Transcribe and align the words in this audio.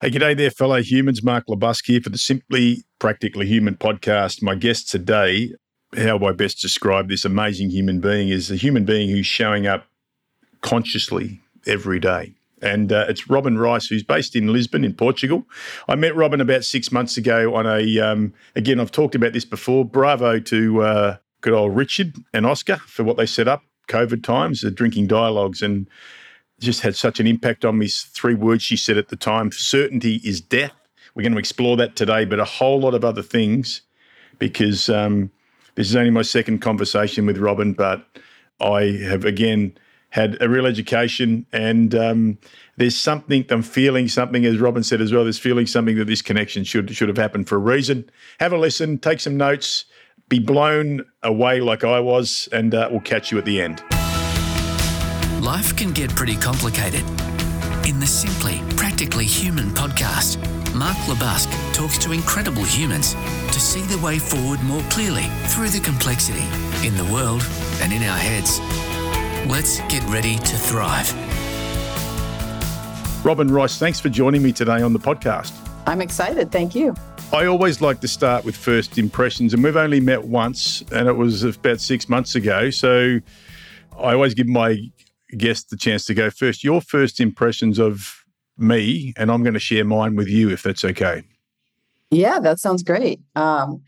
Hey, 0.00 0.10
g'day 0.10 0.36
there, 0.36 0.52
fellow 0.52 0.80
humans. 0.80 1.24
Mark 1.24 1.46
LeBusque 1.48 1.86
here 1.86 2.00
for 2.00 2.10
the 2.10 2.18
Simply 2.18 2.84
Practically 3.00 3.48
Human 3.48 3.74
podcast. 3.74 4.40
My 4.40 4.54
guest 4.54 4.88
today, 4.88 5.54
how 5.96 6.24
I 6.24 6.30
best 6.30 6.60
describe 6.60 7.08
this 7.08 7.24
amazing 7.24 7.70
human 7.70 7.98
being, 7.98 8.28
is 8.28 8.48
a 8.48 8.54
human 8.54 8.84
being 8.84 9.10
who's 9.10 9.26
showing 9.26 9.66
up 9.66 9.86
consciously 10.60 11.40
every 11.66 11.98
day. 11.98 12.34
And 12.62 12.92
uh, 12.92 13.06
it's 13.08 13.28
Robin 13.28 13.58
Rice, 13.58 13.88
who's 13.88 14.04
based 14.04 14.36
in 14.36 14.52
Lisbon, 14.52 14.84
in 14.84 14.94
Portugal. 14.94 15.42
I 15.88 15.96
met 15.96 16.14
Robin 16.14 16.40
about 16.40 16.64
six 16.64 16.92
months 16.92 17.16
ago 17.16 17.56
on 17.56 17.66
a, 17.66 17.98
um, 17.98 18.32
again, 18.54 18.78
I've 18.78 18.92
talked 18.92 19.16
about 19.16 19.32
this 19.32 19.44
before. 19.44 19.84
Bravo 19.84 20.38
to 20.38 20.80
uh, 20.80 21.16
good 21.40 21.54
old 21.54 21.74
Richard 21.74 22.14
and 22.32 22.46
Oscar 22.46 22.76
for 22.76 23.02
what 23.02 23.16
they 23.16 23.26
set 23.26 23.48
up, 23.48 23.62
COVID 23.88 24.22
times, 24.22 24.60
the 24.60 24.70
drinking 24.70 25.08
dialogues. 25.08 25.60
And 25.60 25.88
just 26.60 26.80
had 26.80 26.96
such 26.96 27.20
an 27.20 27.26
impact 27.26 27.64
on 27.64 27.78
me. 27.78 27.88
Three 27.88 28.34
words 28.34 28.62
she 28.62 28.76
said 28.76 28.96
at 28.96 29.08
the 29.08 29.16
time 29.16 29.52
certainty 29.52 30.16
is 30.24 30.40
death. 30.40 30.72
We're 31.14 31.22
going 31.22 31.32
to 31.32 31.38
explore 31.38 31.76
that 31.76 31.96
today, 31.96 32.24
but 32.24 32.38
a 32.38 32.44
whole 32.44 32.80
lot 32.80 32.94
of 32.94 33.04
other 33.04 33.22
things 33.22 33.82
because 34.38 34.88
um, 34.88 35.30
this 35.74 35.88
is 35.88 35.96
only 35.96 36.10
my 36.10 36.22
second 36.22 36.60
conversation 36.60 37.26
with 37.26 37.38
Robin, 37.38 37.72
but 37.72 38.04
I 38.60 38.98
have 39.04 39.24
again 39.24 39.76
had 40.10 40.40
a 40.40 40.48
real 40.48 40.66
education 40.66 41.46
and 41.52 41.94
um, 41.94 42.38
there's 42.76 42.96
something 42.96 43.44
I'm 43.50 43.62
feeling 43.62 44.08
something 44.08 44.44
as 44.46 44.58
Robin 44.58 44.82
said 44.82 45.00
as 45.00 45.12
well 45.12 45.22
there's 45.22 45.38
feeling 45.38 45.66
something 45.66 45.96
that 45.96 46.06
this 46.06 46.22
connection 46.22 46.64
should 46.64 46.90
should 46.96 47.08
have 47.08 47.18
happened 47.18 47.46
for 47.48 47.56
a 47.56 47.58
reason 47.58 48.08
have 48.40 48.52
a 48.52 48.58
listen 48.58 48.98
take 48.98 49.20
some 49.20 49.36
notes 49.36 49.84
be 50.28 50.38
blown 50.38 51.04
away 51.22 51.60
like 51.60 51.84
I 51.84 52.00
was 52.00 52.48
and 52.52 52.74
uh, 52.74 52.88
we'll 52.90 53.00
catch 53.00 53.30
you 53.30 53.38
at 53.38 53.44
the 53.44 53.60
end 53.60 53.82
Life 55.42 55.76
can 55.76 55.92
get 55.92 56.10
pretty 56.16 56.34
complicated. 56.34 57.04
In 57.86 58.00
the 58.00 58.08
Simply 58.08 58.60
Practically 58.76 59.24
Human 59.24 59.66
podcast, 59.66 60.36
Mark 60.74 60.96
LeBusque 61.06 61.72
talks 61.72 61.96
to 61.98 62.10
incredible 62.10 62.64
humans 62.64 63.14
to 63.52 63.60
see 63.60 63.82
the 63.82 64.04
way 64.04 64.18
forward 64.18 64.60
more 64.64 64.82
clearly 64.90 65.26
through 65.46 65.68
the 65.68 65.78
complexity 65.78 66.42
in 66.84 66.96
the 66.96 67.04
world 67.12 67.46
and 67.80 67.92
in 67.92 68.02
our 68.02 68.18
heads. 68.18 68.58
Let's 69.48 69.78
get 69.82 70.02
ready 70.10 70.38
to 70.38 70.56
thrive. 70.56 71.14
Robin 73.24 73.46
Rice, 73.46 73.78
thanks 73.78 74.00
for 74.00 74.08
joining 74.08 74.42
me 74.42 74.52
today 74.52 74.82
on 74.82 74.92
the 74.92 74.98
podcast. 74.98 75.52
I'm 75.86 76.00
excited. 76.00 76.50
Thank 76.50 76.74
you. 76.74 76.96
I 77.32 77.46
always 77.46 77.80
like 77.80 78.00
to 78.00 78.08
start 78.08 78.44
with 78.44 78.56
first 78.56 78.98
impressions, 78.98 79.54
and 79.54 79.62
we've 79.62 79.76
only 79.76 80.00
met 80.00 80.24
once, 80.24 80.82
and 80.90 81.06
it 81.06 81.12
was 81.12 81.44
about 81.44 81.80
six 81.80 82.08
months 82.08 82.34
ago. 82.34 82.70
So 82.70 83.20
I 83.96 84.14
always 84.14 84.34
give 84.34 84.48
my 84.48 84.90
guest 85.36 85.70
the 85.70 85.76
chance 85.76 86.04
to 86.06 86.14
go 86.14 86.30
first. 86.30 86.64
Your 86.64 86.80
first 86.80 87.20
impressions 87.20 87.78
of 87.78 88.24
me, 88.56 89.12
and 89.16 89.30
I'm 89.30 89.42
going 89.42 89.54
to 89.54 89.60
share 89.60 89.84
mine 89.84 90.16
with 90.16 90.28
you 90.28 90.50
if 90.50 90.62
that's 90.62 90.84
okay. 90.84 91.22
Yeah, 92.10 92.40
that 92.40 92.58
sounds 92.58 92.82
great. 92.82 93.20
Um, 93.36 93.82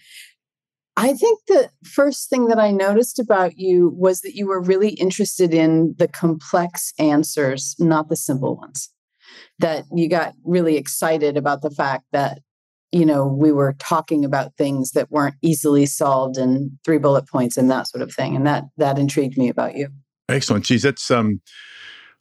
I 0.96 1.14
think 1.14 1.40
the 1.46 1.70
first 1.84 2.28
thing 2.28 2.48
that 2.48 2.58
I 2.58 2.70
noticed 2.70 3.18
about 3.18 3.56
you 3.56 3.94
was 3.96 4.20
that 4.20 4.34
you 4.34 4.46
were 4.46 4.60
really 4.60 4.90
interested 4.90 5.54
in 5.54 5.94
the 5.98 6.08
complex 6.08 6.92
answers, 6.98 7.74
not 7.78 8.08
the 8.08 8.16
simple 8.16 8.56
ones. 8.56 8.90
That 9.58 9.84
you 9.94 10.08
got 10.08 10.34
really 10.44 10.76
excited 10.76 11.36
about 11.36 11.62
the 11.62 11.70
fact 11.70 12.04
that, 12.12 12.40
you 12.92 13.06
know, 13.06 13.26
we 13.26 13.52
were 13.52 13.74
talking 13.78 14.24
about 14.24 14.56
things 14.56 14.90
that 14.92 15.10
weren't 15.10 15.36
easily 15.40 15.86
solved 15.86 16.36
in 16.36 16.78
three 16.84 16.98
bullet 16.98 17.26
points 17.28 17.56
and 17.56 17.70
that 17.70 17.88
sort 17.88 18.02
of 18.02 18.12
thing. 18.12 18.36
And 18.36 18.46
that 18.46 18.64
that 18.76 18.98
intrigued 18.98 19.38
me 19.38 19.48
about 19.48 19.76
you. 19.76 19.88
Excellent. 20.30 20.64
Geez, 20.64 20.82
that's 20.82 21.10
um, 21.10 21.40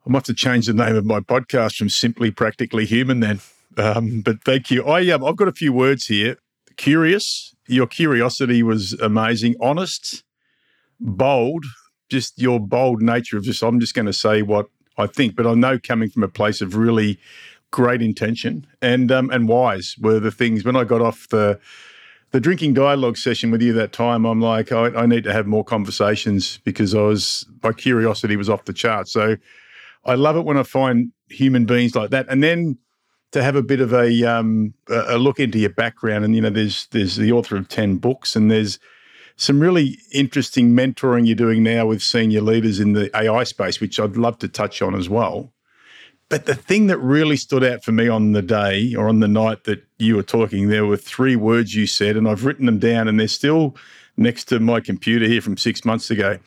I 0.05 0.09
might 0.09 0.19
have 0.19 0.23
to 0.23 0.33
change 0.33 0.65
the 0.65 0.73
name 0.73 0.95
of 0.95 1.05
my 1.05 1.19
podcast 1.19 1.75
from 1.75 1.89
Simply 1.89 2.31
Practically 2.31 2.85
Human 2.85 3.19
then. 3.19 3.39
Um, 3.77 4.21
but 4.21 4.43
thank 4.43 4.71
you. 4.71 4.83
I 4.85 5.09
um, 5.11 5.23
I've 5.23 5.35
got 5.35 5.47
a 5.47 5.53
few 5.53 5.71
words 5.71 6.07
here. 6.07 6.37
Curious. 6.75 7.55
Your 7.67 7.85
curiosity 7.85 8.63
was 8.63 8.93
amazing. 8.93 9.55
Honest, 9.61 10.23
bold. 10.99 11.65
Just 12.09 12.41
your 12.41 12.59
bold 12.59 13.03
nature 13.03 13.37
of 13.37 13.43
just. 13.43 13.61
I'm 13.61 13.79
just 13.79 13.93
going 13.93 14.07
to 14.07 14.13
say 14.13 14.41
what 14.41 14.67
I 14.97 15.05
think, 15.05 15.35
but 15.35 15.45
I 15.45 15.53
know 15.53 15.77
coming 15.77 16.09
from 16.09 16.23
a 16.23 16.27
place 16.27 16.61
of 16.61 16.75
really 16.75 17.19
great 17.69 18.01
intention 18.01 18.65
and 18.81 19.11
um, 19.11 19.29
and 19.29 19.47
wise 19.47 19.95
were 20.01 20.19
the 20.19 20.31
things. 20.31 20.65
When 20.65 20.75
I 20.75 20.83
got 20.83 21.01
off 21.01 21.27
the 21.29 21.59
the 22.31 22.39
drinking 22.39 22.73
dialogue 22.73 23.17
session 23.17 23.51
with 23.51 23.61
you 23.61 23.73
that 23.73 23.91
time, 23.91 24.25
I'm 24.25 24.41
like, 24.41 24.71
I, 24.71 24.87
I, 24.87 25.05
need 25.05 25.23
to 25.23 25.33
have 25.33 25.47
more 25.47 25.63
conversations 25.63 26.59
because 26.63 26.93
I 26.93 27.01
was 27.01 27.45
my 27.63 27.71
curiosity 27.71 28.35
was 28.35 28.49
off 28.49 28.65
the 28.65 28.73
chart. 28.73 29.07
So 29.07 29.37
I 30.05 30.15
love 30.15 30.35
it 30.37 30.45
when 30.45 30.57
I 30.57 30.63
find 30.63 31.11
human 31.29 31.65
beings 31.65 31.95
like 31.95 32.11
that, 32.11 32.27
and 32.29 32.43
then 32.43 32.77
to 33.31 33.43
have 33.43 33.55
a 33.55 33.63
bit 33.63 33.79
of 33.79 33.93
a 33.93 34.23
um, 34.23 34.73
a 34.89 35.17
look 35.17 35.39
into 35.39 35.59
your 35.59 35.71
background. 35.71 36.23
And 36.23 36.35
you 36.35 36.41
know, 36.41 36.49
there's 36.49 36.87
there's 36.87 37.15
the 37.15 37.31
author 37.31 37.57
of 37.57 37.67
ten 37.67 37.97
books, 37.97 38.35
and 38.35 38.51
there's 38.51 38.79
some 39.35 39.59
really 39.59 39.97
interesting 40.11 40.71
mentoring 40.71 41.25
you're 41.25 41.35
doing 41.35 41.63
now 41.63 41.85
with 41.85 42.03
senior 42.03 42.41
leaders 42.41 42.79
in 42.79 42.93
the 42.93 43.09
AI 43.17 43.43
space, 43.45 43.79
which 43.79 43.99
I'd 43.99 44.17
love 44.17 44.37
to 44.39 44.47
touch 44.47 44.81
on 44.81 44.93
as 44.93 45.09
well. 45.09 45.53
But 46.29 46.45
the 46.45 46.55
thing 46.55 46.87
that 46.87 46.99
really 46.99 47.37
stood 47.37 47.63
out 47.63 47.83
for 47.83 47.91
me 47.91 48.07
on 48.07 48.33
the 48.33 48.43
day 48.43 48.93
or 48.93 49.09
on 49.09 49.19
the 49.19 49.27
night 49.27 49.63
that 49.63 49.83
you 49.97 50.15
were 50.15 50.23
talking, 50.23 50.69
there 50.69 50.85
were 50.85 50.97
three 50.97 51.35
words 51.35 51.73
you 51.73 51.87
said, 51.87 52.15
and 52.15 52.27
I've 52.27 52.45
written 52.45 52.67
them 52.67 52.77
down, 52.77 53.07
and 53.07 53.19
they're 53.19 53.27
still 53.27 53.75
next 54.15 54.45
to 54.45 54.59
my 54.59 54.79
computer 54.79 55.25
here 55.25 55.41
from 55.41 55.57
six 55.57 55.83
months 55.83 56.11
ago. 56.11 56.37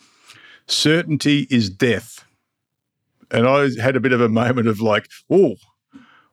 Certainty 0.68 1.48
is 1.50 1.68
death. 1.68 2.24
And 3.32 3.46
I 3.46 3.70
had 3.80 3.96
a 3.96 4.00
bit 4.00 4.12
of 4.12 4.20
a 4.20 4.28
moment 4.28 4.68
of 4.68 4.80
like, 4.80 5.08
oh, 5.28 5.56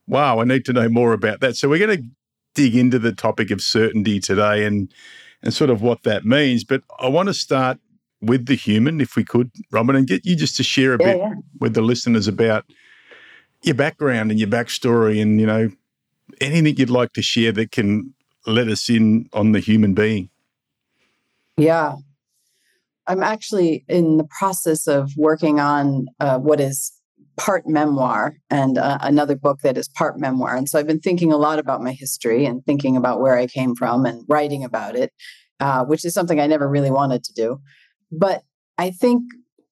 wow, 0.06 0.40
I 0.40 0.44
need 0.44 0.66
to 0.66 0.74
know 0.74 0.90
more 0.90 1.14
about 1.14 1.40
that. 1.40 1.56
So 1.56 1.70
we're 1.70 1.86
going 1.86 1.98
to 1.98 2.08
dig 2.54 2.76
into 2.76 3.00
the 3.00 3.14
topic 3.14 3.52
of 3.52 3.62
certainty 3.62 4.20
today 4.20 4.66
and 4.66 4.92
and 5.42 5.54
sort 5.54 5.70
of 5.70 5.82
what 5.82 6.04
that 6.04 6.26
means. 6.26 6.66
But 6.66 6.84
I 7.00 7.08
want 7.08 7.28
to 7.28 7.34
start 7.34 7.80
with 8.22 8.48
the 8.48 8.56
human, 8.56 9.00
if 9.00 9.16
we 9.16 9.24
could, 9.24 9.50
Robin, 9.72 9.96
and 9.96 10.06
get 10.06 10.26
you 10.26 10.36
just 10.36 10.58
to 10.58 10.64
share 10.64 10.94
a 10.94 10.98
yeah, 11.00 11.14
bit 11.14 11.18
yeah. 11.18 11.34
with 11.62 11.74
the 11.74 11.82
listeners 11.82 12.28
about 12.28 12.66
your 13.62 13.76
background 13.76 14.32
and 14.32 14.40
your 14.40 14.50
backstory 14.50 15.22
and, 15.22 15.40
you 15.40 15.46
know, 15.46 15.70
anything 16.40 16.78
you'd 16.78 16.90
like 16.90 17.14
to 17.14 17.22
share 17.22 17.52
that 17.52 17.72
can 17.72 18.14
let 18.46 18.68
us 18.68 18.90
in 18.90 19.30
on 19.34 19.52
the 19.52 19.60
human 19.60 19.94
being. 19.94 20.30
Yeah. 21.58 21.96
I'm 23.08 23.24
actually 23.24 23.86
in 23.88 24.18
the 24.18 24.28
process 24.40 24.88
of 24.88 25.12
working 25.18 25.60
on 25.60 26.08
uh, 26.20 26.38
what 26.38 26.62
is 26.62 26.92
part 27.38 27.68
memoir 27.68 28.36
and 28.50 28.78
uh, 28.78 28.98
another 29.02 29.36
book 29.36 29.60
that 29.64 29.78
is 29.78 29.88
part 29.90 30.20
memoir. 30.20 30.56
And 30.56 30.70
so 30.70 30.78
I've 30.78 30.88
been 30.88 31.00
thinking 31.00 31.32
a 31.32 31.38
lot 31.38 31.58
about 31.58 31.82
my 31.82 31.94
history 31.94 32.46
and 32.46 32.64
thinking 32.66 32.96
about 32.96 33.22
where 33.22 33.38
I 33.38 33.48
came 33.48 33.76
from 33.76 34.06
and 34.06 34.24
writing 34.28 34.64
about 34.64 34.96
it, 34.96 35.12
uh, 35.60 35.86
which 35.86 36.06
is 36.06 36.14
something 36.14 36.40
I 36.40 36.48
never 36.48 36.70
really 36.70 36.92
wanted 36.92 37.24
to 37.24 37.34
do. 37.34 37.60
But 38.12 38.44
I 38.78 38.92
think 38.92 39.24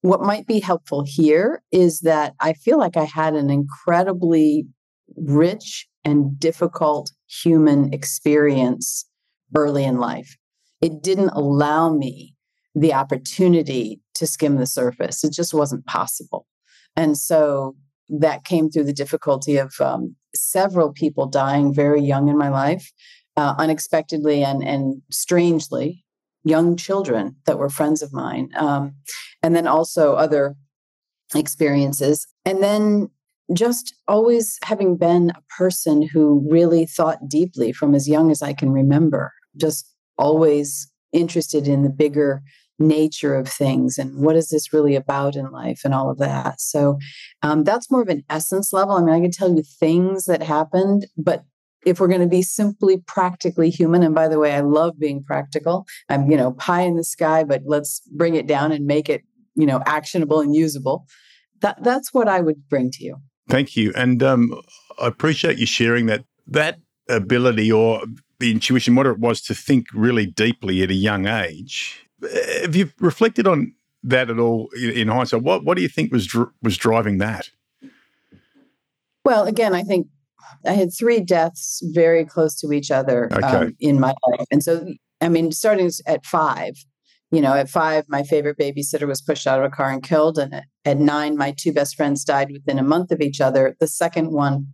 what 0.07 0.21
might 0.21 0.47
be 0.47 0.59
helpful 0.59 1.03
here 1.05 1.61
is 1.71 2.01
that 2.01 2.33
I 2.39 2.53
feel 2.53 2.77
like 2.77 2.97
I 2.97 3.03
had 3.03 3.35
an 3.35 3.49
incredibly 3.49 4.65
rich 5.15 5.87
and 6.03 6.39
difficult 6.39 7.11
human 7.27 7.93
experience 7.93 9.05
early 9.55 9.83
in 9.83 9.97
life. 9.97 10.37
It 10.81 11.01
didn't 11.01 11.29
allow 11.29 11.89
me 11.93 12.35
the 12.75 12.93
opportunity 12.93 13.99
to 14.15 14.27
skim 14.27 14.57
the 14.57 14.65
surface, 14.65 15.23
it 15.23 15.33
just 15.33 15.53
wasn't 15.53 15.85
possible. 15.85 16.45
And 16.95 17.17
so 17.17 17.75
that 18.09 18.45
came 18.45 18.69
through 18.69 18.85
the 18.85 18.93
difficulty 18.93 19.57
of 19.57 19.73
um, 19.81 20.15
several 20.35 20.91
people 20.93 21.27
dying 21.27 21.73
very 21.73 22.01
young 22.01 22.29
in 22.29 22.37
my 22.37 22.49
life, 22.49 22.91
uh, 23.35 23.55
unexpectedly 23.57 24.43
and, 24.43 24.63
and 24.63 25.01
strangely 25.11 26.05
young 26.43 26.75
children 26.77 27.35
that 27.45 27.59
were 27.59 27.69
friends 27.69 28.01
of 28.01 28.13
mine, 28.13 28.49
um, 28.55 28.95
and 29.47 29.55
then 29.55 29.65
also 29.65 30.13
other 30.15 30.57
experiences. 31.33 32.27
And 32.43 32.61
then 32.61 33.09
just 33.53 33.95
always 34.05 34.59
having 34.61 34.97
been 34.97 35.29
a 35.29 35.41
person 35.57 36.01
who 36.01 36.45
really 36.51 36.85
thought 36.85 37.29
deeply 37.29 37.71
from 37.71 37.95
as 37.95 38.09
young 38.09 38.29
as 38.29 38.41
I 38.41 38.51
can 38.51 38.73
remember, 38.73 39.31
just 39.55 39.89
always 40.17 40.91
interested 41.13 41.65
in 41.65 41.83
the 41.83 41.89
bigger 41.89 42.43
nature 42.77 43.35
of 43.35 43.47
things 43.47 43.97
and 43.97 44.21
what 44.21 44.35
is 44.35 44.49
this 44.49 44.73
really 44.73 44.95
about 44.95 45.37
in 45.37 45.49
life 45.49 45.79
and 45.85 45.93
all 45.93 46.09
of 46.09 46.17
that. 46.17 46.59
So 46.59 46.99
um, 47.41 47.63
that's 47.63 47.89
more 47.89 48.01
of 48.01 48.09
an 48.09 48.25
essence 48.29 48.73
level. 48.73 48.97
I 48.97 49.01
mean, 49.01 49.15
I 49.15 49.21
can 49.21 49.31
tell 49.31 49.55
you 49.55 49.63
things 49.63 50.25
that 50.25 50.43
happened, 50.43 51.07
but 51.17 51.45
if 51.85 52.01
we're 52.01 52.09
going 52.09 52.19
to 52.19 52.27
be 52.27 52.41
simply 52.41 52.97
practically 53.07 53.69
human 53.69 54.03
and 54.03 54.13
by 54.13 54.27
the 54.27 54.39
way 54.39 54.53
i 54.53 54.59
love 54.59 54.99
being 54.99 55.23
practical 55.23 55.85
i'm 56.09 56.29
you 56.29 56.35
know 56.35 56.51
pie 56.53 56.81
in 56.81 56.97
the 56.97 57.03
sky 57.03 57.43
but 57.43 57.61
let's 57.65 58.01
bring 58.11 58.35
it 58.35 58.47
down 58.47 58.71
and 58.71 58.85
make 58.85 59.07
it 59.09 59.21
you 59.57 59.65
know 59.65 59.81
actionable 59.85 60.39
and 60.39 60.55
usable 60.55 61.05
that 61.61 61.81
that's 61.83 62.13
what 62.13 62.27
i 62.27 62.39
would 62.39 62.69
bring 62.69 62.91
to 62.91 63.03
you. 63.03 63.15
Thank 63.49 63.75
you. 63.75 63.91
And 63.95 64.21
um, 64.23 64.41
i 65.01 65.07
appreciate 65.07 65.57
you 65.57 65.65
sharing 65.65 66.05
that 66.07 66.23
that 66.47 66.79
ability 67.09 67.71
or 67.71 68.03
the 68.39 68.51
intuition 68.51 68.95
what 68.95 69.05
it 69.07 69.19
was 69.19 69.41
to 69.41 69.55
think 69.55 69.87
really 69.93 70.25
deeply 70.25 70.83
at 70.83 70.91
a 70.91 70.99
young 71.09 71.27
age. 71.27 72.05
Have 72.61 72.75
you 72.75 72.91
reflected 72.99 73.47
on 73.47 73.73
that 74.03 74.29
at 74.29 74.39
all 74.39 74.69
in 74.79 75.07
hindsight? 75.07 75.43
What 75.43 75.63
what 75.65 75.75
do 75.77 75.81
you 75.81 75.89
think 75.89 76.11
was 76.11 76.27
was 76.61 76.77
driving 76.77 77.17
that? 77.19 77.49
Well 79.25 79.45
again 79.45 79.73
i 79.73 79.83
think 79.83 80.07
I 80.65 80.73
had 80.73 80.93
three 80.93 81.19
deaths 81.19 81.81
very 81.93 82.25
close 82.25 82.59
to 82.61 82.71
each 82.71 82.91
other 82.91 83.29
Okay. 83.33 83.45
um, 83.45 83.75
in 83.79 83.99
my 83.99 84.13
life. 84.27 84.47
And 84.51 84.63
so, 84.63 84.87
I 85.21 85.29
mean, 85.29 85.51
starting 85.51 85.89
at 86.05 86.25
five, 86.25 86.73
you 87.31 87.41
know, 87.41 87.53
at 87.53 87.69
five, 87.69 88.05
my 88.07 88.23
favorite 88.23 88.57
babysitter 88.57 89.07
was 89.07 89.21
pushed 89.21 89.47
out 89.47 89.59
of 89.59 89.65
a 89.65 89.75
car 89.75 89.89
and 89.89 90.01
killed. 90.01 90.37
And 90.37 90.63
at, 90.85 90.97
nine, 90.97 91.35
my 91.35 91.53
two 91.57 91.73
best 91.73 91.95
friends 91.95 92.23
died 92.23 92.51
within 92.51 92.79
a 92.79 92.83
month 92.83 93.11
of 93.11 93.21
each 93.21 93.41
other. 93.41 93.75
The 93.79 93.87
second 93.87 94.31
one 94.31 94.67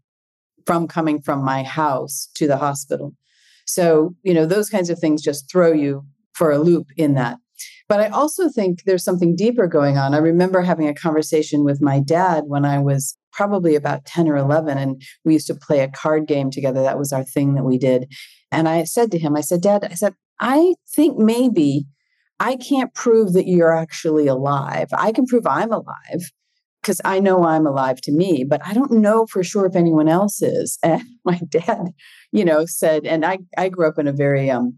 from 0.66 0.88
coming 0.88 1.22
from 1.22 1.44
my 1.44 1.64
house 1.64 2.30
to 2.36 2.48
the 2.48 2.58
hospital. 2.58 3.14
So, 3.66 4.16
you 4.24 4.34
know, 4.34 4.46
those 4.46 4.70
kinds 4.70 4.90
of 4.90 5.00
things 5.00 5.22
just 5.22 5.50
throw 5.52 5.72
you 5.72 6.06
for 6.34 6.52
a 6.52 6.60
loop 6.60 6.88
in 6.96 7.16
that. 7.16 7.38
But 7.90 8.00
I 8.00 8.08
also 8.10 8.50
think 8.50 8.84
there's 8.84 9.04
something 9.04 9.36
deeper 9.36 9.68
going 9.68 9.98
on. 9.98 10.14
I 10.14 10.20
remember 10.20 10.62
having 10.62 10.88
a 10.88 10.94
conversation 10.94 11.64
with 11.64 11.82
my 11.82 12.00
dad 12.00 12.46
when 12.48 12.66
I 12.66 12.80
was 12.80 13.18
probably 13.32 13.76
about 13.76 14.06
10 14.06 14.30
or 14.30 14.38
11, 14.38 14.78
and 14.78 15.02
we 15.26 15.34
used 15.34 15.48
to 15.48 15.56
play 15.56 15.82
a 15.82 15.90
card 15.90 16.28
game 16.28 16.50
together. 16.50 16.82
That 16.82 17.00
was 17.00 17.12
our 17.12 17.24
thing 17.24 17.56
that 17.56 17.64
we 17.64 17.78
did. 17.78 18.12
And 18.52 18.70
I 18.70 18.84
said 18.84 19.12
to 19.12 19.20
him, 19.20 19.36
I 19.36 19.42
said, 19.42 19.62
Dad, 19.62 19.88
I 19.90 19.96
said, 19.96 20.14
I 20.40 20.76
think 20.96 21.18
maybe 21.18 21.86
I 22.40 22.56
can't 22.56 22.94
prove 22.94 23.34
that 23.34 23.48
you're 23.48 23.74
actually 23.74 24.28
alive. 24.28 24.88
I 24.94 25.12
can 25.12 25.26
prove 25.26 25.46
I'm 25.48 25.72
alive 25.72 26.32
because 26.82 27.00
I 27.06 27.20
know 27.20 27.46
I'm 27.46 27.66
alive 27.66 28.02
to 28.02 28.12
me, 28.12 28.44
but 28.44 28.62
I 28.66 28.74
don't 28.74 28.92
know 28.92 29.26
for 29.26 29.44
sure 29.44 29.66
if 29.66 29.76
anyone 29.76 30.10
else 30.10 30.42
is. 30.42 30.78
And 30.84 31.04
my 31.26 31.40
dad, 31.50 31.94
you 32.32 32.44
know, 32.44 32.66
said, 32.66 33.06
and 33.06 33.26
I, 33.26 33.40
I 33.58 33.70
grew 33.70 33.88
up 33.88 33.98
in 33.98 34.08
a 34.08 34.14
very 34.14 34.52
um, 34.52 34.78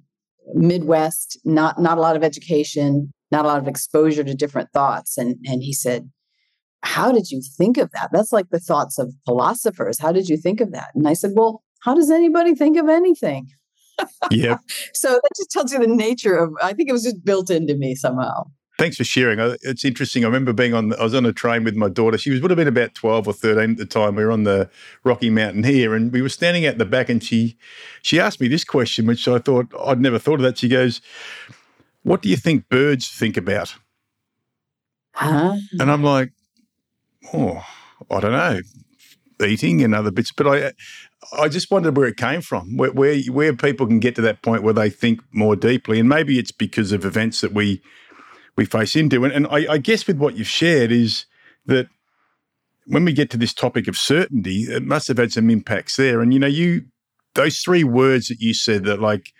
Midwest, 0.54 1.40
not 1.44 1.82
not 1.82 1.98
a 1.98 2.02
lot 2.02 2.16
of 2.16 2.24
education, 2.24 3.12
not 3.32 3.46
a 3.46 3.48
lot 3.48 3.60
of 3.60 3.68
exposure 3.68 4.24
to 4.24 4.36
different 4.36 4.70
thoughts. 4.72 5.18
And 5.18 5.38
and 5.46 5.64
he 5.64 5.74
said, 5.74 6.10
How 6.84 7.12
did 7.12 7.32
you 7.32 7.42
think 7.58 7.78
of 7.78 7.90
that? 7.92 8.10
That's 8.12 8.32
like 8.32 8.50
the 8.52 8.60
thoughts 8.60 9.00
of 9.00 9.14
philosophers. 9.26 10.00
How 10.00 10.12
did 10.12 10.30
you 10.30 10.38
think 10.38 10.62
of 10.62 10.72
that? 10.72 10.90
And 10.94 11.08
I 11.08 11.14
said, 11.14 11.32
Well, 11.36 11.64
how 11.82 11.96
does 11.96 12.12
anybody 12.12 12.54
think 12.54 12.78
of 12.78 12.90
anything? 12.90 13.48
Yep. 14.32 14.60
So 14.94 15.10
that 15.10 15.30
just 15.38 15.52
tells 15.52 15.72
you 15.72 15.80
the 15.80 15.88
nature 15.88 16.36
of 16.36 16.54
I 16.62 16.74
think 16.74 16.90
it 16.90 16.94
was 16.94 17.04
just 17.04 17.24
built 17.24 17.50
into 17.50 17.76
me 17.76 17.96
somehow. 17.96 18.46
Thanks 18.78 18.98
for 18.98 19.06
sharing. 19.06 19.40
It's 19.62 19.86
interesting. 19.86 20.24
I 20.26 20.28
remember 20.28 20.52
being 20.52 20.74
on. 20.74 20.94
I 20.94 21.04
was 21.04 21.16
on 21.16 21.26
a 21.26 21.32
train 21.32 21.64
with 21.64 21.76
my 21.76 21.88
daughter. 21.88 22.18
She 22.18 22.30
was 22.30 22.42
would 22.42 22.52
have 22.52 22.58
been 22.58 22.68
about 22.68 22.94
twelve 22.94 23.26
or 23.26 23.34
thirteen 23.34 23.72
at 23.72 23.78
the 23.78 23.86
time. 23.86 24.16
We 24.16 24.26
were 24.26 24.32
on 24.32 24.44
the 24.44 24.70
Rocky 25.06 25.30
Mountaineer, 25.30 25.96
and 25.96 26.12
we 26.12 26.22
were 26.22 26.30
standing 26.30 26.66
at 26.66 26.78
the 26.78 26.86
back. 26.86 27.08
And 27.08 27.24
she, 27.24 27.58
she 28.02 28.20
asked 28.20 28.42
me 28.42 28.50
this 28.50 28.66
question, 28.66 29.06
which 29.06 29.28
I 29.30 29.40
thought 29.40 29.74
I'd 29.86 30.02
never 30.02 30.20
thought 30.20 30.36
of. 30.36 30.42
That 30.42 30.58
she 30.58 30.68
goes, 30.68 31.00
"What 32.04 32.22
do 32.22 32.28
you 32.28 32.36
think 32.36 32.68
birds 32.68 33.08
think 33.08 33.38
about?" 33.38 33.76
Huh? 35.14 35.56
And 35.80 35.90
I'm 35.90 36.04
like, 36.04 36.34
"Oh, 37.34 37.64
I 38.12 38.20
don't 38.20 38.34
know, 38.34 38.60
eating 39.48 39.84
and 39.84 39.96
other 39.96 40.12
bits." 40.12 40.34
But 40.34 40.48
I, 40.48 40.74
I 41.38 41.50
just 41.50 41.72
wondered 41.72 41.98
where 41.98 42.08
it 42.08 42.18
came 42.18 42.42
from, 42.42 42.78
where 42.78 42.92
where, 42.92 43.20
where 43.32 43.56
people 43.56 43.88
can 43.88 44.00
get 44.00 44.16
to 44.16 44.22
that 44.22 44.42
point 44.42 44.64
where 44.64 44.74
they 44.74 44.90
think 44.90 45.22
more 45.32 45.56
deeply, 45.56 46.00
and 46.00 46.10
maybe 46.10 46.40
it's 46.40 46.52
because 46.52 46.92
of 46.92 47.06
events 47.06 47.42
that 47.42 47.54
we 47.54 47.82
we 48.56 48.66
face 48.66 48.96
into. 48.96 49.24
And, 49.24 49.34
and 49.34 49.48
I, 49.48 49.74
I 49.74 49.78
guess 49.78 50.08
with 50.08 50.18
what 50.18 50.36
you've 50.36 50.48
shared 50.48 50.92
is 50.92 51.26
that 51.66 51.88
when 52.88 53.06
we 53.06 53.14
get 53.14 53.30
to 53.32 53.38
this 53.38 53.54
topic 53.54 53.88
of 53.88 53.98
certainty, 53.98 54.64
it 54.64 54.84
must 54.84 55.08
have 55.08 55.18
had 55.18 55.32
some 55.32 55.50
impacts 55.50 55.98
there. 55.98 56.22
And 56.22 56.34
you 56.34 56.40
know, 56.40 56.48
you 56.48 56.86
those 57.34 57.60
three 57.60 57.84
words 57.84 58.28
that 58.28 58.40
you 58.40 58.54
said 58.54 58.86
that 58.86 59.02
like 59.02 59.34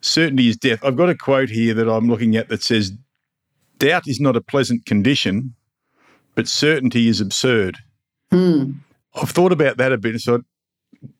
certainty 0.00 0.48
is 0.48 0.56
death. 0.56 0.84
I've 0.84 0.96
got 0.96 1.08
a 1.08 1.14
quote 1.14 1.50
here 1.50 1.74
that 1.74 1.88
I'm 1.88 2.08
looking 2.08 2.36
at 2.36 2.48
that 2.48 2.62
says, 2.62 2.92
"Doubt 3.78 4.06
is 4.06 4.20
not 4.20 4.36
a 4.36 4.40
pleasant 4.40 4.86
condition, 4.86 5.54
but 6.34 6.48
certainty 6.48 7.08
is 7.08 7.20
absurd." 7.20 7.78
Hmm. 8.30 8.72
I've 9.14 9.30
thought 9.30 9.52
about 9.52 9.78
that 9.78 9.92
a 9.92 9.98
bit. 9.98 10.20
So 10.20 10.42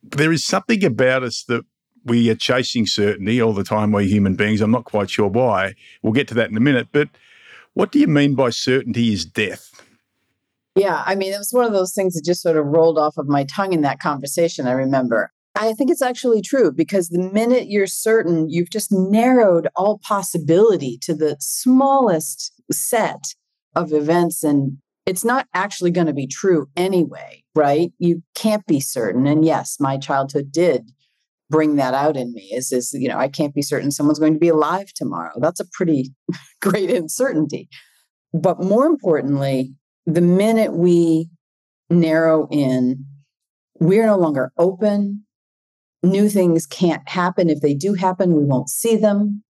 there 0.03 0.31
is 0.31 0.45
something 0.45 0.83
about 0.83 1.23
us 1.23 1.43
that 1.43 1.65
we 2.05 2.29
are 2.29 2.35
chasing 2.35 2.85
certainty 2.85 3.41
all 3.41 3.53
the 3.53 3.63
time. 3.63 3.91
We're 3.91 4.01
human 4.01 4.35
beings. 4.35 4.61
I'm 4.61 4.71
not 4.71 4.85
quite 4.85 5.09
sure 5.09 5.27
why. 5.27 5.75
We'll 6.01 6.13
get 6.13 6.27
to 6.29 6.33
that 6.35 6.49
in 6.49 6.57
a 6.57 6.61
minute. 6.61 6.87
But 6.91 7.09
what 7.73 7.91
do 7.91 7.99
you 7.99 8.07
mean 8.07 8.35
by 8.35 8.49
certainty 8.49 9.13
is 9.13 9.25
death? 9.25 9.81
Yeah, 10.75 11.03
I 11.05 11.15
mean, 11.15 11.33
it 11.33 11.37
was 11.37 11.51
one 11.51 11.65
of 11.65 11.73
those 11.73 11.93
things 11.93 12.13
that 12.13 12.23
just 12.23 12.41
sort 12.41 12.57
of 12.57 12.65
rolled 12.65 12.97
off 12.97 13.17
of 13.17 13.27
my 13.27 13.43
tongue 13.43 13.73
in 13.73 13.81
that 13.81 13.99
conversation. 13.99 14.67
I 14.67 14.71
remember. 14.71 15.31
I 15.55 15.73
think 15.73 15.91
it's 15.91 16.01
actually 16.01 16.41
true 16.41 16.71
because 16.71 17.09
the 17.09 17.19
minute 17.19 17.69
you're 17.69 17.87
certain, 17.87 18.49
you've 18.49 18.69
just 18.69 18.91
narrowed 18.91 19.67
all 19.75 19.99
possibility 19.99 20.97
to 21.01 21.13
the 21.13 21.35
smallest 21.39 22.53
set 22.71 23.35
of 23.75 23.91
events. 23.91 24.43
And 24.43 24.77
it's 25.09 25.25
not 25.25 25.47
actually 25.55 25.89
going 25.89 26.05
to 26.05 26.13
be 26.13 26.27
true 26.27 26.67
anyway, 26.77 27.43
right? 27.55 27.91
You 27.97 28.21
can't 28.35 28.63
be 28.67 28.79
certain. 28.79 29.25
And 29.25 29.43
yes, 29.43 29.77
my 29.79 29.97
childhood 29.97 30.51
did 30.51 30.91
bring 31.49 31.77
that 31.77 31.95
out 31.95 32.15
in 32.15 32.31
me 32.31 32.51
is, 32.53 32.71
is 32.71 32.93
you 32.93 33.07
know, 33.07 33.17
I 33.17 33.27
can't 33.27 33.55
be 33.55 33.63
certain 33.63 33.89
someone's 33.89 34.19
going 34.19 34.33
to 34.33 34.39
be 34.39 34.49
alive 34.49 34.93
tomorrow. 34.93 35.33
That's 35.39 35.59
a 35.59 35.67
pretty 35.73 36.13
great 36.61 36.91
uncertainty. 36.91 37.69
But 38.33 38.61
more 38.61 38.85
importantly, 38.85 39.73
the 40.05 40.21
minute 40.21 40.73
we 40.73 41.31
narrow 41.89 42.47
in, 42.51 43.03
we're 43.79 44.05
no 44.05 44.17
longer 44.17 44.51
open. 44.59 45.25
New 46.03 46.29
things 46.29 46.67
can't 46.67 47.09
happen. 47.09 47.49
If 47.49 47.61
they 47.61 47.73
do 47.73 47.95
happen, 47.95 48.35
we 48.35 48.45
won't 48.45 48.69
see 48.69 48.95
them. 48.95 49.43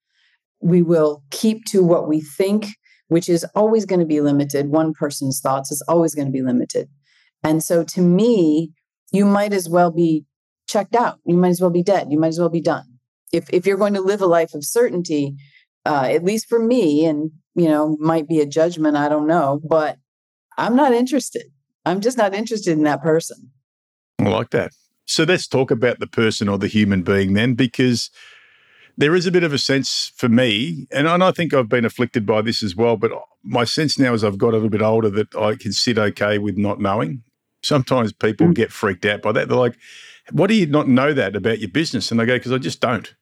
We 0.61 0.83
will 0.83 1.23
keep 1.31 1.65
to 1.69 1.83
what 1.83 2.09
we 2.09 2.21
think, 2.21 2.67
which 3.09 3.29
is 3.29 3.45
always 3.55 3.85
going 3.85 4.01
to 4.01 4.07
be 4.07 4.21
limited. 4.21 4.69
One 4.69 4.93
person's 4.93 5.41
thoughts 5.41 5.71
is 5.71 5.83
always 5.89 6.15
going 6.15 6.27
to 6.27 6.33
be 6.33 6.43
limited. 6.43 6.89
And 7.43 7.63
so 7.63 7.85
to 7.85 8.01
me, 8.01 8.73
you 9.13 9.25
might 9.25 9.53
as 9.53 9.69
well 9.69 9.91
be 9.91 10.25
checked 10.69 10.97
out. 10.97 11.19
You 11.25 11.37
might 11.37 11.51
as 11.51 11.61
well 11.61 11.71
be 11.71 11.83
dead. 11.83 12.11
You 12.11 12.19
might 12.19 12.29
as 12.29 12.41
well 12.41 12.49
be 12.49 12.61
done. 12.61 12.85
If, 13.33 13.49
if 13.53 13.67
you're 13.67 13.77
going 13.77 13.95
to 13.95 14.01
live 14.01 14.21
a 14.21 14.27
life 14.27 14.55
of 14.55 14.65
certainty, 14.65 15.37
uh, 15.85 16.09
at 16.11 16.25
least 16.25 16.49
for 16.49 16.59
me, 16.59 17.05
and 17.05 17.31
you 17.55 17.69
know, 17.69 17.97
might 17.99 18.29
be 18.29 18.41
a 18.41 18.47
judgment, 18.47 18.97
I 18.97 19.09
don't 19.09 19.27
know, 19.27 19.61
but 19.69 19.99
I'm 20.59 20.77
not 20.77 20.93
interested. 20.93 21.45
I'm 21.85 22.01
just 22.01 22.19
not 22.19 22.35
interested 22.35 22.73
in 22.73 22.85
that 22.85 23.03
person. 23.03 23.51
I 24.19 24.29
like 24.29 24.51
that. 24.51 24.73
So 25.07 25.23
let's 25.23 25.47
talk 25.47 25.71
about 25.71 26.01
the 26.01 26.07
person 26.07 26.49
or 26.49 26.59
the 26.59 26.67
human 26.67 27.03
being 27.03 27.35
then, 27.35 27.55
because 27.55 28.11
there 28.97 29.15
is 29.15 29.27
a 29.27 29.31
bit 29.31 29.43
of 29.45 29.53
a 29.53 29.59
sense 29.59 30.13
for 30.17 30.29
me, 30.29 30.87
and 30.91 31.07
I 31.09 31.31
think 31.31 31.53
I've 31.53 31.69
been 31.69 31.85
afflicted 31.85 32.25
by 32.25 32.43
this 32.43 32.63
as 32.63 32.75
well, 32.75 32.97
but 32.97 33.13
my 33.43 33.65
sense 33.65 33.99
now 33.99 34.15
as 34.15 34.25
I've 34.25 34.39
got 34.39 34.51
a 34.51 34.57
little 34.57 34.71
bit 34.71 34.83
older 34.83 35.11
that 35.11 35.35
I 35.35 35.55
can 35.55 35.73
sit 35.73 35.99
okay 35.99 36.39
with 36.39 36.57
not 36.57 36.81
knowing. 36.81 37.23
Sometimes 37.63 38.13
people 38.13 38.49
Mm. 38.49 38.55
get 38.55 38.73
freaked 38.73 39.05
out 39.05 39.23
by 39.23 39.33
that. 39.33 39.49
They're 39.49 39.57
like, 39.57 39.77
what 40.33 40.49
do 40.49 40.55
you 40.55 40.67
not 40.67 40.89
know 40.89 41.13
that 41.13 41.37
about 41.37 41.59
your 41.59 41.69
business? 41.71 42.11
And 42.11 42.21
I 42.21 42.25
go, 42.25 42.37
because 42.37 42.53
I 42.53 42.59
just 42.59 42.81
don't. 42.81 43.15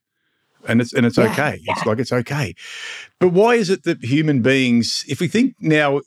And 0.66 0.80
it's 0.80 0.92
and 0.94 1.04
it's 1.04 1.18
Yeah, 1.18 1.24
okay. 1.24 1.60
It's 1.66 1.84
like 1.84 1.98
it's 1.98 2.12
okay. 2.12 2.54
But 3.18 3.28
why 3.28 3.54
is 3.56 3.68
it 3.68 3.82
that 3.84 4.02
human 4.02 4.40
beings, 4.42 5.04
if 5.08 5.20
we 5.20 5.28
think 5.28 5.54
now 5.60 6.00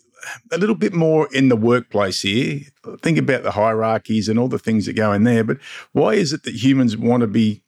a 0.51 0.57
little 0.57 0.75
bit 0.75 0.93
more 0.93 1.27
in 1.31 1.49
the 1.49 1.55
workplace 1.55 2.21
here, 2.21 2.61
think 3.01 3.17
about 3.17 3.43
the 3.43 3.51
hierarchies 3.51 4.27
and 4.27 4.39
all 4.39 4.47
the 4.47 4.57
things 4.59 4.85
that 4.87 4.93
go 4.93 5.11
in 5.13 5.23
there, 5.25 5.43
but 5.43 5.57
why 5.91 6.13
is 6.13 6.33
it 6.33 6.43
that 6.43 6.55
humans 6.55 6.97
want 6.97 7.21
to 7.21 7.27
be 7.27 7.61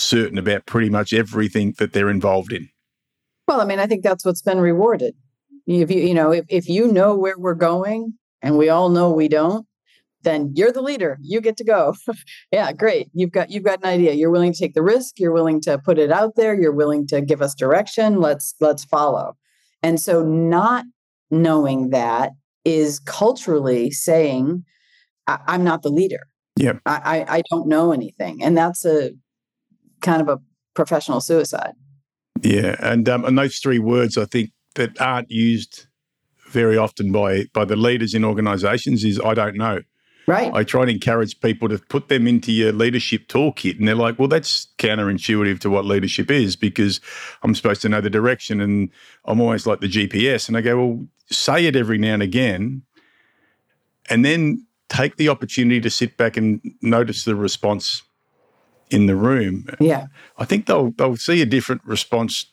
certain 0.00 0.38
about 0.38 0.66
pretty 0.66 0.90
much 0.90 1.12
everything 1.12 1.74
that 1.78 1.92
they're 1.92 2.10
involved 2.10 2.52
in? 2.52 2.68
Well, 3.46 3.60
I 3.60 3.64
mean, 3.64 3.80
I 3.80 3.86
think 3.86 4.02
that's 4.02 4.24
what's 4.24 4.42
been 4.42 4.60
rewarded. 4.60 5.14
If 5.66 5.90
you, 5.90 6.00
you 6.00 6.14
know, 6.14 6.32
if, 6.32 6.44
if 6.48 6.68
you 6.68 6.90
know 6.90 7.14
where 7.16 7.38
we're 7.38 7.54
going 7.54 8.14
and 8.42 8.56
we 8.56 8.68
all 8.68 8.88
know 8.88 9.10
we 9.10 9.28
don't, 9.28 9.66
then 10.22 10.52
you're 10.54 10.72
the 10.72 10.82
leader. 10.82 11.18
You 11.22 11.40
get 11.40 11.56
to 11.58 11.64
go. 11.64 11.94
yeah, 12.52 12.72
great. 12.72 13.08
You've 13.14 13.32
got 13.32 13.50
you've 13.50 13.64
got 13.64 13.78
an 13.80 13.86
idea. 13.86 14.12
You're 14.12 14.30
willing 14.30 14.52
to 14.52 14.58
take 14.58 14.74
the 14.74 14.82
risk. 14.82 15.18
You're 15.18 15.32
willing 15.32 15.60
to 15.62 15.78
put 15.78 15.98
it 15.98 16.12
out 16.12 16.36
there. 16.36 16.54
You're 16.54 16.72
willing 16.72 17.06
to 17.08 17.20
give 17.20 17.42
us 17.42 17.54
direction. 17.54 18.20
Let's 18.20 18.54
let's 18.60 18.84
follow. 18.84 19.36
And 19.82 19.98
so 19.98 20.22
not 20.22 20.84
knowing 21.30 21.90
that 21.90 22.32
is 22.64 22.98
culturally 23.00 23.90
saying, 23.90 24.64
I, 25.26 25.38
I'm 25.46 25.64
not 25.64 25.82
the 25.82 25.90
leader. 25.90 26.26
Yeah. 26.56 26.74
I, 26.84 27.24
I 27.26 27.36
I 27.36 27.42
don't 27.50 27.68
know 27.68 27.92
anything. 27.92 28.42
And 28.42 28.56
that's 28.56 28.84
a 28.84 29.12
kind 30.00 30.20
of 30.20 30.28
a 30.28 30.40
professional 30.74 31.20
suicide. 31.20 31.74
Yeah, 32.42 32.76
and 32.80 33.08
um, 33.08 33.24
and 33.24 33.38
those 33.38 33.58
three 33.58 33.78
words 33.78 34.16
I 34.16 34.24
think 34.24 34.50
that 34.74 35.00
aren't 35.00 35.30
used 35.30 35.86
very 36.48 36.76
often 36.76 37.12
by 37.12 37.44
by 37.52 37.64
the 37.64 37.76
leaders 37.76 38.14
in 38.14 38.24
organisations 38.24 39.04
is 39.04 39.20
I 39.20 39.34
don't 39.34 39.56
know. 39.56 39.80
Right. 40.26 40.52
I 40.54 40.62
try 40.62 40.82
and 40.82 40.90
encourage 40.90 41.40
people 41.40 41.68
to 41.68 41.78
put 41.78 42.08
them 42.08 42.28
into 42.28 42.52
your 42.52 42.72
leadership 42.72 43.26
toolkit, 43.26 43.78
and 43.78 43.88
they're 43.88 43.94
like, 43.94 44.18
"Well, 44.18 44.28
that's 44.28 44.68
counterintuitive 44.78 45.58
to 45.60 45.70
what 45.70 45.84
leadership 45.84 46.30
is 46.30 46.56
because 46.56 47.00
I'm 47.42 47.54
supposed 47.54 47.82
to 47.82 47.88
know 47.88 48.00
the 48.00 48.10
direction, 48.10 48.60
and 48.60 48.90
I'm 49.24 49.40
always 49.40 49.66
like 49.66 49.80
the 49.80 49.88
GPS." 49.88 50.46
And 50.46 50.56
I 50.56 50.60
go, 50.60 50.76
"Well, 50.76 51.06
say 51.30 51.66
it 51.66 51.74
every 51.74 51.98
now 51.98 52.14
and 52.14 52.22
again, 52.22 52.82
and 54.08 54.24
then 54.24 54.66
take 54.88 55.16
the 55.16 55.28
opportunity 55.28 55.80
to 55.80 55.90
sit 55.90 56.16
back 56.16 56.36
and 56.36 56.60
notice 56.82 57.24
the 57.24 57.34
response 57.34 58.02
in 58.90 59.06
the 59.06 59.16
room." 59.16 59.66
yeah. 59.80 60.06
I 60.38 60.44
think 60.44 60.66
they'll 60.66 60.90
they'll 60.92 61.16
see 61.16 61.42
a 61.42 61.46
different 61.46 61.82
response 61.84 62.46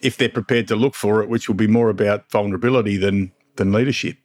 if 0.00 0.16
they're 0.16 0.28
prepared 0.28 0.68
to 0.68 0.76
look 0.76 0.94
for 0.94 1.22
it, 1.22 1.28
which 1.28 1.48
will 1.48 1.56
be 1.56 1.66
more 1.66 1.90
about 1.90 2.30
vulnerability 2.30 2.96
than 2.96 3.32
than 3.56 3.72
leadership. 3.72 4.16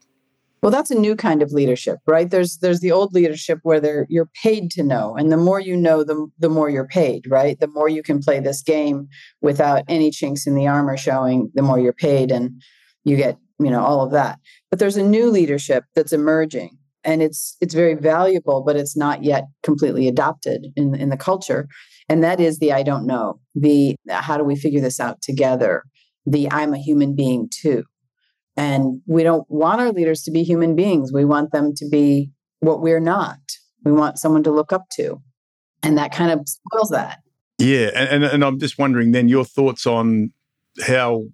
Well, 0.64 0.72
that's 0.72 0.92
a 0.92 0.96
new 0.96 1.18
kind 1.18 1.42
of 1.42 1.52
leadership, 1.52 2.00
right? 2.08 2.30
There's 2.30 2.60
there's 2.60 2.80
the 2.80 2.92
old 2.92 3.14
leadership 3.14 3.60
where 3.64 3.82
they're, 3.82 4.08
you're 4.10 4.30
paid 4.42 4.72
to 4.72 4.82
know, 4.82 5.14
and 5.14 5.30
the 5.30 5.36
more 5.36 5.60
you 5.60 5.76
know, 5.76 6.06
the 6.06 6.28
the 6.40 6.48
more 6.48 6.70
you're 6.70 6.88
paid, 6.88 7.30
right? 7.30 7.60
The 7.60 7.68
more 7.68 7.90
you 7.90 8.02
can 8.02 8.22
play 8.22 8.40
this 8.40 8.62
game 8.62 9.10
without 9.42 9.84
any 9.90 10.10
chinks 10.10 10.48
in 10.48 10.56
the 10.56 10.68
armor 10.68 10.96
showing, 10.96 11.52
the 11.54 11.62
more 11.62 11.80
you're 11.80 11.92
paid, 11.92 12.32
and 12.32 12.62
you 13.04 13.18
get 13.18 13.38
you 13.60 13.70
know 13.70 13.84
all 13.84 14.02
of 14.02 14.12
that. 14.12 14.40
But 14.70 14.80
there's 14.80 14.96
a 14.96 15.04
new 15.04 15.30
leadership 15.30 15.84
that's 15.96 16.14
emerging, 16.14 16.78
and 17.04 17.22
it's 17.22 17.58
it's 17.62 17.74
very 17.74 17.96
valuable, 17.96 18.64
but 18.66 18.76
it's 18.76 18.96
not 18.96 19.24
yet 19.24 19.46
completely 19.62 20.08
adopted 20.08 20.68
in 20.76 20.96
in 20.96 21.10
the 21.10 21.18
culture, 21.18 21.68
and 22.10 22.24
that 22.24 22.40
is 22.40 22.60
the 22.60 22.74
I 22.74 22.84
don't 22.84 23.06
know, 23.06 23.40
the 23.56 23.96
how 24.10 24.38
do 24.38 24.44
we 24.44 24.56
figure 24.56 24.82
this 24.82 25.00
out 25.00 25.22
together, 25.22 25.84
the 26.26 26.52
I'm 26.52 26.74
a 26.74 26.78
human 26.78 27.16
being 27.16 27.50
too 27.50 27.84
and 28.56 29.02
we 29.08 29.24
don't 29.24 29.50
want 29.50 29.82
our 29.82 29.92
leaders 29.92 30.24
to 30.24 30.32
be 30.32 30.44
human 30.44 30.76
beings. 30.76 31.12
We 31.12 31.26
want 31.26 31.52
them 31.52 31.74
to 31.76 31.90
be 31.90 32.32
what 32.60 32.82
we're 32.82 33.00
not. 33.00 33.40
We 33.84 33.92
want 33.92 34.20
someone 34.20 34.44
to 34.44 34.52
look 34.52 34.72
up 34.72 34.90
to. 34.94 35.22
And 35.82 35.98
that 35.98 36.14
kind 36.14 36.32
of 36.32 36.48
spoils 36.48 36.90
that. 36.90 37.20
Yeah. 37.58 37.90
And, 37.96 38.10
and, 38.10 38.24
and 38.24 38.46
I'm 38.46 38.60
just 38.60 38.78
wondering 38.78 39.12
then 39.12 39.28
your 39.28 39.44
thoughts 39.44 39.86
on 39.86 40.32
how 40.86 41.26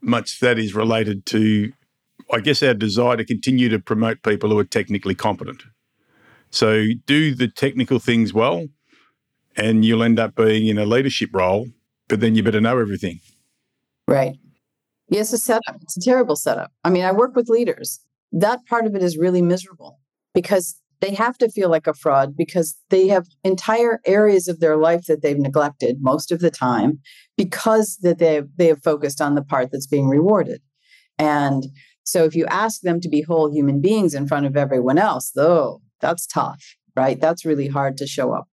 much 0.00 0.40
that 0.40 0.58
is 0.58 0.74
related 0.74 1.26
to, 1.26 1.72
I 2.32 2.40
guess, 2.40 2.62
our 2.62 2.74
desire 2.74 3.16
to 3.18 3.24
continue 3.24 3.68
to 3.68 3.78
promote 3.78 4.22
people 4.22 4.50
who 4.50 4.58
are 4.58 4.64
technically 4.64 5.14
competent. 5.14 5.62
So 6.50 6.86
do 7.06 7.34
the 7.34 7.48
technical 7.48 7.98
things 7.98 8.32
well, 8.32 8.66
and 9.56 9.84
you'll 9.84 10.02
end 10.02 10.18
up 10.18 10.34
being 10.34 10.66
in 10.66 10.78
a 10.78 10.86
leadership 10.86 11.30
role, 11.32 11.68
but 12.08 12.20
then 12.20 12.34
you 12.34 12.42
better 12.42 12.60
know 12.60 12.78
everything. 12.78 13.20
Right. 14.08 14.36
Yes, 15.08 15.32
a 15.32 15.38
setup. 15.38 15.76
It's 15.82 15.96
a 15.96 16.00
terrible 16.00 16.36
setup. 16.36 16.72
I 16.84 16.90
mean, 16.90 17.04
I 17.04 17.12
work 17.12 17.36
with 17.36 17.48
leaders. 17.48 18.00
That 18.32 18.64
part 18.66 18.86
of 18.86 18.94
it 18.94 19.02
is 19.02 19.18
really 19.18 19.42
miserable 19.42 19.98
because 20.34 20.80
they 21.02 21.12
have 21.14 21.36
to 21.38 21.50
feel 21.50 21.68
like 21.68 21.86
a 21.86 21.94
fraud 21.94 22.36
because 22.36 22.78
they 22.88 23.08
have 23.08 23.26
entire 23.44 24.00
areas 24.06 24.48
of 24.48 24.60
their 24.60 24.76
life 24.76 25.04
that 25.06 25.20
they've 25.20 25.38
neglected 25.38 25.98
most 26.00 26.32
of 26.32 26.40
the 26.40 26.50
time 26.50 27.00
because 27.36 27.98
that 28.02 28.18
they 28.18 28.42
they 28.56 28.68
have 28.68 28.82
focused 28.82 29.20
on 29.20 29.34
the 29.34 29.42
part 29.42 29.70
that's 29.70 29.86
being 29.86 30.08
rewarded. 30.08 30.62
And 31.18 31.64
so 32.04 32.24
if 32.24 32.34
you 32.34 32.46
ask 32.46 32.80
them 32.82 33.00
to 33.00 33.08
be 33.08 33.22
whole 33.22 33.52
human 33.52 33.80
beings 33.80 34.14
in 34.14 34.26
front 34.26 34.46
of 34.46 34.56
everyone 34.56 34.98
else, 34.98 35.30
though, 35.34 35.80
that's 36.00 36.26
tough, 36.26 36.76
right? 36.96 37.20
That's 37.20 37.44
really 37.44 37.68
hard 37.68 37.96
to 37.98 38.06
show 38.06 38.32
up. 38.32 38.48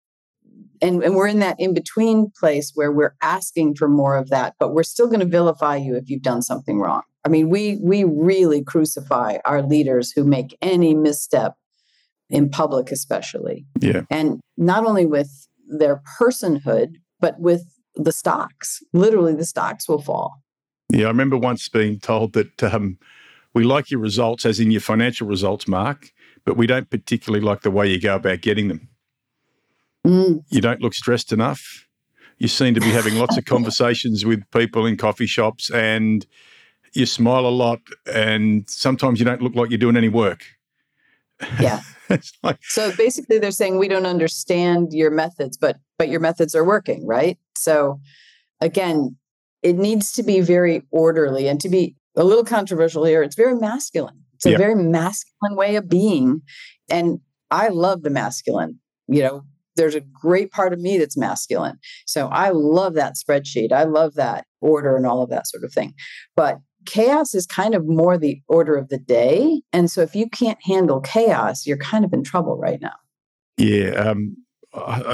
And, 0.81 1.03
and 1.03 1.15
we're 1.15 1.27
in 1.27 1.39
that 1.39 1.59
in 1.59 1.73
between 1.73 2.31
place 2.37 2.71
where 2.75 2.91
we're 2.91 3.15
asking 3.21 3.75
for 3.75 3.87
more 3.87 4.17
of 4.17 4.29
that 4.29 4.55
but 4.59 4.73
we're 4.73 4.83
still 4.83 5.07
going 5.07 5.21
to 5.21 5.25
vilify 5.25 5.77
you 5.77 5.95
if 5.95 6.09
you've 6.09 6.21
done 6.21 6.41
something 6.41 6.79
wrong. 6.79 7.01
I 7.23 7.29
mean 7.29 7.49
we 7.49 7.77
we 7.81 8.03
really 8.03 8.61
crucify 8.61 9.37
our 9.45 9.61
leaders 9.61 10.11
who 10.11 10.25
make 10.25 10.57
any 10.61 10.93
misstep 10.93 11.53
in 12.29 12.49
public 12.49 12.91
especially. 12.91 13.65
Yeah. 13.79 14.01
And 14.09 14.41
not 14.57 14.85
only 14.85 15.05
with 15.05 15.47
their 15.65 16.01
personhood 16.19 16.95
but 17.21 17.39
with 17.39 17.63
the 17.95 18.11
stocks. 18.11 18.83
Literally 18.91 19.33
the 19.33 19.45
stocks 19.45 19.87
will 19.87 20.01
fall. 20.01 20.41
Yeah 20.91 21.05
i 21.05 21.07
remember 21.07 21.37
once 21.37 21.69
being 21.69 21.99
told 21.99 22.33
that 22.33 22.61
um, 22.63 22.97
we 23.55 23.63
like 23.63 23.89
your 23.89 23.99
results 23.99 24.45
as 24.45 24.59
in 24.59 24.69
your 24.69 24.81
financial 24.81 25.27
results 25.27 25.67
mark 25.67 26.11
but 26.43 26.55
we 26.55 26.67
don't 26.67 26.91
particularly 26.91 27.43
like 27.43 27.61
the 27.61 27.71
way 27.71 27.87
you 27.87 27.99
go 27.99 28.15
about 28.15 28.41
getting 28.41 28.67
them 28.67 28.89
Mm. 30.05 30.43
You 30.49 30.61
don't 30.61 30.81
look 30.81 30.93
stressed 30.93 31.33
enough. 31.33 31.87
You 32.37 32.47
seem 32.47 32.73
to 32.75 32.79
be 32.79 32.91
having 32.91 33.15
lots 33.15 33.37
of 33.37 33.45
conversations 33.55 34.25
with 34.25 34.43
people 34.51 34.85
in 34.85 34.97
coffee 34.97 35.25
shops 35.25 35.71
and 35.71 36.25
you 36.93 37.05
smile 37.05 37.45
a 37.45 37.49
lot 37.49 37.81
and 38.13 38.69
sometimes 38.69 39.19
you 39.19 39.25
don't 39.25 39.41
look 39.41 39.55
like 39.55 39.69
you're 39.69 39.77
doing 39.77 39.97
any 39.97 40.09
work. 40.09 40.43
Yeah. 41.59 41.81
like, 42.43 42.59
so 42.61 42.95
basically 42.95 43.39
they're 43.39 43.51
saying 43.51 43.77
we 43.77 43.87
don't 43.87 44.05
understand 44.05 44.93
your 44.93 45.11
methods, 45.11 45.57
but 45.57 45.77
but 45.97 46.07
your 46.07 46.19
methods 46.19 46.55
are 46.55 46.63
working, 46.63 47.05
right? 47.05 47.37
So 47.57 47.99
again, 48.61 49.17
it 49.63 49.75
needs 49.75 50.11
to 50.13 50.23
be 50.23 50.39
very 50.39 50.83
orderly 50.91 51.47
and 51.47 51.59
to 51.61 51.69
be 51.69 51.95
a 52.15 52.23
little 52.23 52.43
controversial 52.43 53.03
here, 53.03 53.23
it's 53.23 53.35
very 53.35 53.55
masculine. 53.55 54.23
It's 54.35 54.45
a 54.45 54.51
yep. 54.51 54.59
very 54.59 54.75
masculine 54.75 55.55
way 55.55 55.75
of 55.75 55.89
being. 55.89 56.41
And 56.89 57.19
I 57.51 57.69
love 57.69 58.03
the 58.03 58.09
masculine. 58.09 58.79
You 59.07 59.23
know, 59.23 59.41
there's 59.75 59.95
a 59.95 60.01
great 60.01 60.51
part 60.51 60.73
of 60.73 60.79
me 60.79 60.97
that's 60.97 61.17
masculine. 61.17 61.77
So 62.05 62.27
I 62.27 62.49
love 62.49 62.93
that 62.95 63.15
spreadsheet. 63.15 63.71
I 63.71 63.83
love 63.83 64.15
that 64.15 64.45
order 64.61 64.95
and 64.95 65.05
all 65.05 65.21
of 65.21 65.29
that 65.29 65.47
sort 65.47 65.63
of 65.63 65.73
thing. 65.73 65.93
But 66.35 66.59
chaos 66.85 67.33
is 67.33 67.45
kind 67.45 67.75
of 67.75 67.87
more 67.87 68.17
the 68.17 68.41
order 68.47 68.75
of 68.75 68.89
the 68.89 68.97
day. 68.97 69.61
And 69.73 69.89
so 69.89 70.01
if 70.01 70.15
you 70.15 70.29
can't 70.29 70.59
handle 70.63 71.01
chaos, 71.01 71.65
you're 71.65 71.77
kind 71.77 72.05
of 72.05 72.13
in 72.13 72.23
trouble 72.23 72.57
right 72.57 72.81
now. 72.81 72.95
Yeah. 73.57 73.91
Um, 73.91 74.37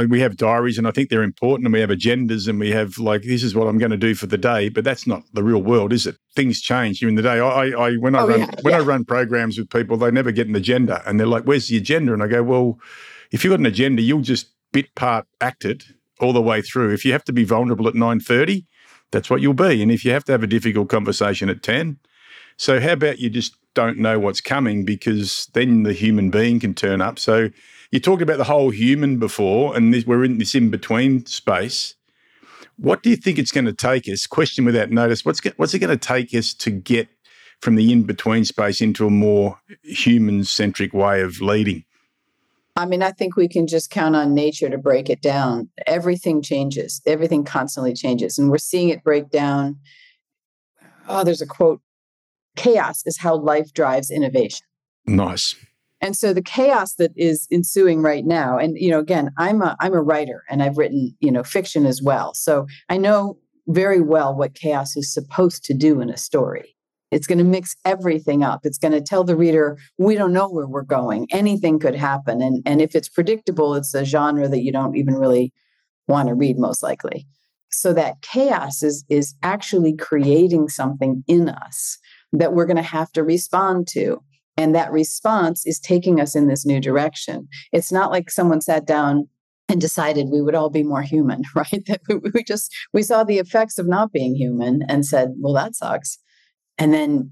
we 0.09 0.19
have 0.19 0.37
diaries 0.37 0.77
and 0.77 0.87
I 0.87 0.91
think 0.91 1.09
they're 1.09 1.23
important 1.23 1.65
and 1.65 1.73
we 1.73 1.79
have 1.81 1.89
agendas 1.89 2.47
and 2.47 2.59
we 2.59 2.71
have 2.71 2.97
like, 2.97 3.23
this 3.23 3.43
is 3.43 3.53
what 3.53 3.67
I'm 3.67 3.77
going 3.77 3.91
to 3.91 3.97
do 3.97 4.15
for 4.15 4.27
the 4.27 4.37
day, 4.37 4.69
but 4.69 4.83
that's 4.83 5.05
not 5.05 5.23
the 5.33 5.43
real 5.43 5.61
world, 5.61 5.93
is 5.93 6.07
it? 6.07 6.17
Things 6.35 6.61
change 6.61 6.99
during 6.99 7.15
the 7.15 7.21
day. 7.21 7.39
I, 7.39 7.67
I 7.67 7.93
when 7.95 8.15
I 8.15 8.21
oh, 8.21 8.27
run, 8.27 8.39
yeah, 8.39 8.49
when 8.61 8.73
yeah. 8.73 8.79
I 8.79 8.81
run 8.81 9.05
programs 9.05 9.57
with 9.57 9.69
people, 9.69 9.97
they 9.97 10.11
never 10.11 10.31
get 10.31 10.47
an 10.47 10.55
agenda 10.55 11.03
and 11.05 11.19
they're 11.19 11.27
like, 11.27 11.43
where's 11.43 11.67
the 11.67 11.77
agenda? 11.77 12.13
And 12.13 12.23
I 12.23 12.27
go, 12.27 12.43
well, 12.43 12.79
if 13.31 13.43
you've 13.43 13.51
got 13.51 13.59
an 13.59 13.65
agenda, 13.65 14.01
you'll 14.01 14.21
just 14.21 14.47
bit 14.71 14.93
part 14.95 15.27
act 15.41 15.65
it 15.65 15.85
all 16.19 16.33
the 16.33 16.41
way 16.41 16.61
through. 16.61 16.93
If 16.93 17.05
you 17.05 17.11
have 17.11 17.23
to 17.25 17.33
be 17.33 17.43
vulnerable 17.43 17.87
at 17.87 17.93
9.30, 17.93 18.65
that's 19.11 19.29
what 19.29 19.41
you'll 19.41 19.53
be. 19.53 19.81
And 19.81 19.91
if 19.91 20.05
you 20.05 20.11
have 20.11 20.23
to 20.25 20.31
have 20.31 20.43
a 20.43 20.47
difficult 20.47 20.89
conversation 20.89 21.49
at 21.49 21.61
10, 21.61 21.99
so 22.57 22.79
how 22.79 22.93
about 22.93 23.19
you 23.19 23.29
just 23.29 23.55
don't 23.73 23.97
know 23.97 24.19
what's 24.19 24.41
coming 24.41 24.85
because 24.85 25.47
then 25.53 25.83
the 25.83 25.93
human 25.93 26.29
being 26.29 26.59
can 26.59 26.73
turn 26.73 27.01
up. 27.01 27.17
So 27.19 27.49
you 27.91 27.99
talked 27.99 28.21
about 28.21 28.37
the 28.37 28.45
whole 28.45 28.69
human 28.69 29.17
before, 29.17 29.75
and 29.75 29.93
this, 29.93 30.05
we're 30.05 30.23
in 30.23 30.37
this 30.37 30.55
in 30.55 30.69
between 30.69 31.25
space. 31.25 31.95
What 32.77 33.03
do 33.03 33.09
you 33.09 33.15
think 33.15 33.37
it's 33.37 33.51
going 33.51 33.65
to 33.65 33.73
take 33.73 34.07
us? 34.07 34.25
Question 34.25 34.65
without 34.65 34.89
notice. 34.89 35.23
What's 35.23 35.41
what's 35.57 35.73
it 35.73 35.79
going 35.79 35.97
to 35.97 36.07
take 36.07 36.33
us 36.33 36.53
to 36.55 36.71
get 36.71 37.09
from 37.59 37.75
the 37.75 37.91
in 37.91 38.03
between 38.03 38.45
space 38.45 38.81
into 38.81 39.05
a 39.05 39.11
more 39.11 39.59
human 39.83 40.43
centric 40.43 40.93
way 40.93 41.21
of 41.21 41.41
leading? 41.41 41.83
I 42.77 42.85
mean, 42.85 43.03
I 43.03 43.11
think 43.11 43.35
we 43.35 43.49
can 43.49 43.67
just 43.67 43.89
count 43.89 44.15
on 44.15 44.33
nature 44.33 44.69
to 44.69 44.77
break 44.77 45.09
it 45.09 45.21
down. 45.21 45.69
Everything 45.85 46.41
changes, 46.41 47.01
everything 47.05 47.43
constantly 47.43 47.93
changes. 47.93 48.39
And 48.39 48.49
we're 48.49 48.57
seeing 48.57 48.89
it 48.89 49.03
break 49.03 49.29
down. 49.29 49.77
Oh, 51.07 51.23
there's 51.23 51.41
a 51.41 51.47
quote 51.47 51.81
chaos 52.55 53.03
is 53.05 53.17
how 53.17 53.35
life 53.35 53.73
drives 53.73 54.09
innovation. 54.09 54.65
Nice. 55.05 55.55
And 56.01 56.17
so 56.17 56.33
the 56.33 56.41
chaos 56.41 56.95
that 56.95 57.11
is 57.15 57.47
ensuing 57.51 58.01
right 58.01 58.25
now, 58.25 58.57
and 58.57 58.75
you 58.77 58.89
know, 58.89 58.99
again, 58.99 59.31
I'm 59.37 59.61
a 59.61 59.75
I'm 59.79 59.93
a 59.93 60.01
writer 60.01 60.43
and 60.49 60.63
I've 60.63 60.77
written, 60.77 61.15
you 61.19 61.31
know, 61.31 61.43
fiction 61.43 61.85
as 61.85 62.01
well. 62.01 62.33
So 62.33 62.65
I 62.89 62.97
know 62.97 63.37
very 63.67 64.01
well 64.01 64.35
what 64.35 64.55
chaos 64.55 64.97
is 64.97 65.13
supposed 65.13 65.63
to 65.65 65.73
do 65.73 66.01
in 66.01 66.09
a 66.09 66.17
story. 66.17 66.75
It's 67.11 67.27
going 67.27 67.39
to 67.39 67.43
mix 67.43 67.75
everything 67.83 68.41
up. 68.41 68.61
It's 68.63 68.77
going 68.77 68.93
to 68.93 69.01
tell 69.01 69.23
the 69.23 69.35
reader, 69.35 69.77
we 69.97 70.15
don't 70.15 70.33
know 70.33 70.49
where 70.49 70.65
we're 70.65 70.81
going. 70.81 71.27
Anything 71.31 71.77
could 71.77 71.95
happen. 71.95 72.41
And, 72.41 72.63
and 72.65 72.81
if 72.81 72.95
it's 72.95 73.09
predictable, 73.09 73.75
it's 73.75 73.93
a 73.93 74.05
genre 74.05 74.47
that 74.47 74.63
you 74.63 74.71
don't 74.71 74.95
even 74.95 75.15
really 75.15 75.53
want 76.07 76.29
to 76.29 76.35
read, 76.35 76.57
most 76.57 76.81
likely. 76.81 77.27
So 77.69 77.93
that 77.93 78.21
chaos 78.21 78.81
is, 78.81 79.03
is 79.09 79.35
actually 79.43 79.95
creating 79.95 80.69
something 80.69 81.23
in 81.27 81.49
us 81.49 81.97
that 82.31 82.53
we're 82.53 82.65
going 82.65 82.77
to 82.77 82.81
have 82.81 83.11
to 83.11 83.23
respond 83.23 83.87
to. 83.89 84.23
And 84.61 84.75
that 84.75 84.91
response 84.91 85.65
is 85.65 85.79
taking 85.79 86.19
us 86.19 86.35
in 86.35 86.47
this 86.47 86.65
new 86.65 86.79
direction. 86.79 87.47
It's 87.71 87.91
not 87.91 88.11
like 88.11 88.29
someone 88.29 88.61
sat 88.61 88.85
down 88.85 89.27
and 89.67 89.81
decided 89.81 90.29
we 90.29 90.41
would 90.41 90.55
all 90.55 90.69
be 90.69 90.83
more 90.83 91.01
human, 91.01 91.43
right? 91.55 91.83
That 91.87 92.01
we 92.33 92.43
just 92.43 92.73
we 92.93 93.03
saw 93.03 93.23
the 93.23 93.39
effects 93.39 93.77
of 93.77 93.87
not 93.87 94.11
being 94.11 94.35
human 94.35 94.83
and 94.87 95.05
said, 95.05 95.33
well, 95.39 95.53
that 95.53 95.75
sucks 95.75 96.17
and 96.77 96.93
then 96.93 97.31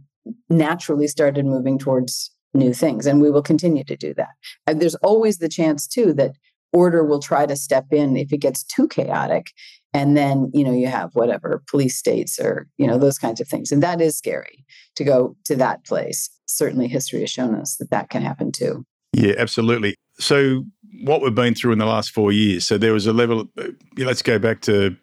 naturally 0.50 1.08
started 1.08 1.46
moving 1.46 1.80
towards 1.80 2.32
new 2.54 2.74
things. 2.74 3.06
And 3.06 3.22
we 3.22 3.32
will 3.32 3.42
continue 3.42 3.84
to 3.84 3.96
do 3.96 4.14
that. 4.16 4.30
And 4.68 4.80
there's 4.80 4.96
always 4.96 5.38
the 5.38 5.50
chance, 5.50 5.88
too, 5.88 6.14
that 6.14 6.34
order 6.72 7.04
will 7.04 7.20
try 7.20 7.46
to 7.46 7.56
step 7.56 7.86
in 7.92 8.16
if 8.16 8.32
it 8.32 8.38
gets 8.38 8.64
too 8.64 8.88
chaotic. 8.88 9.48
And 9.94 10.16
then, 10.16 10.52
you 10.54 10.64
know, 10.64 10.72
you 10.72 10.86
have 10.88 11.10
whatever 11.14 11.64
police 11.68 11.98
states 11.98 12.40
or, 12.40 12.68
you 12.78 12.86
know, 12.86 13.00
those 13.00 13.18
kinds 13.18 13.42
of 13.42 13.48
things. 13.48 13.72
And 13.72 13.82
that 13.82 14.02
is 14.02 14.16
scary 14.18 14.66
to 14.96 15.04
go 15.04 15.36
to 15.46 15.56
that 15.56 15.84
place. 15.84 16.30
Certainly, 16.50 16.88
history 16.88 17.22
has 17.22 17.30
shown 17.30 17.56
us 17.56 17.76
that 17.78 17.92
that 17.92 18.10
can 18.10 18.22
happen 18.22 18.52
too. 18.52 18.86
Yeah, 19.14 19.34
absolutely. 19.38 19.96
So, 20.20 20.66
what 21.04 21.22
we've 21.22 21.36
been 21.36 21.56
through 21.56 21.74
in 21.74 21.80
the 21.80 21.86
last 21.86 22.12
four 22.12 22.32
years, 22.32 22.66
so 22.66 22.78
there 22.78 22.94
was 22.94 23.08
a 23.08 23.14
level, 23.14 23.50
uh, 23.58 23.68
let's 23.98 24.22
go 24.22 24.40
back 24.40 24.62
to 24.62 24.96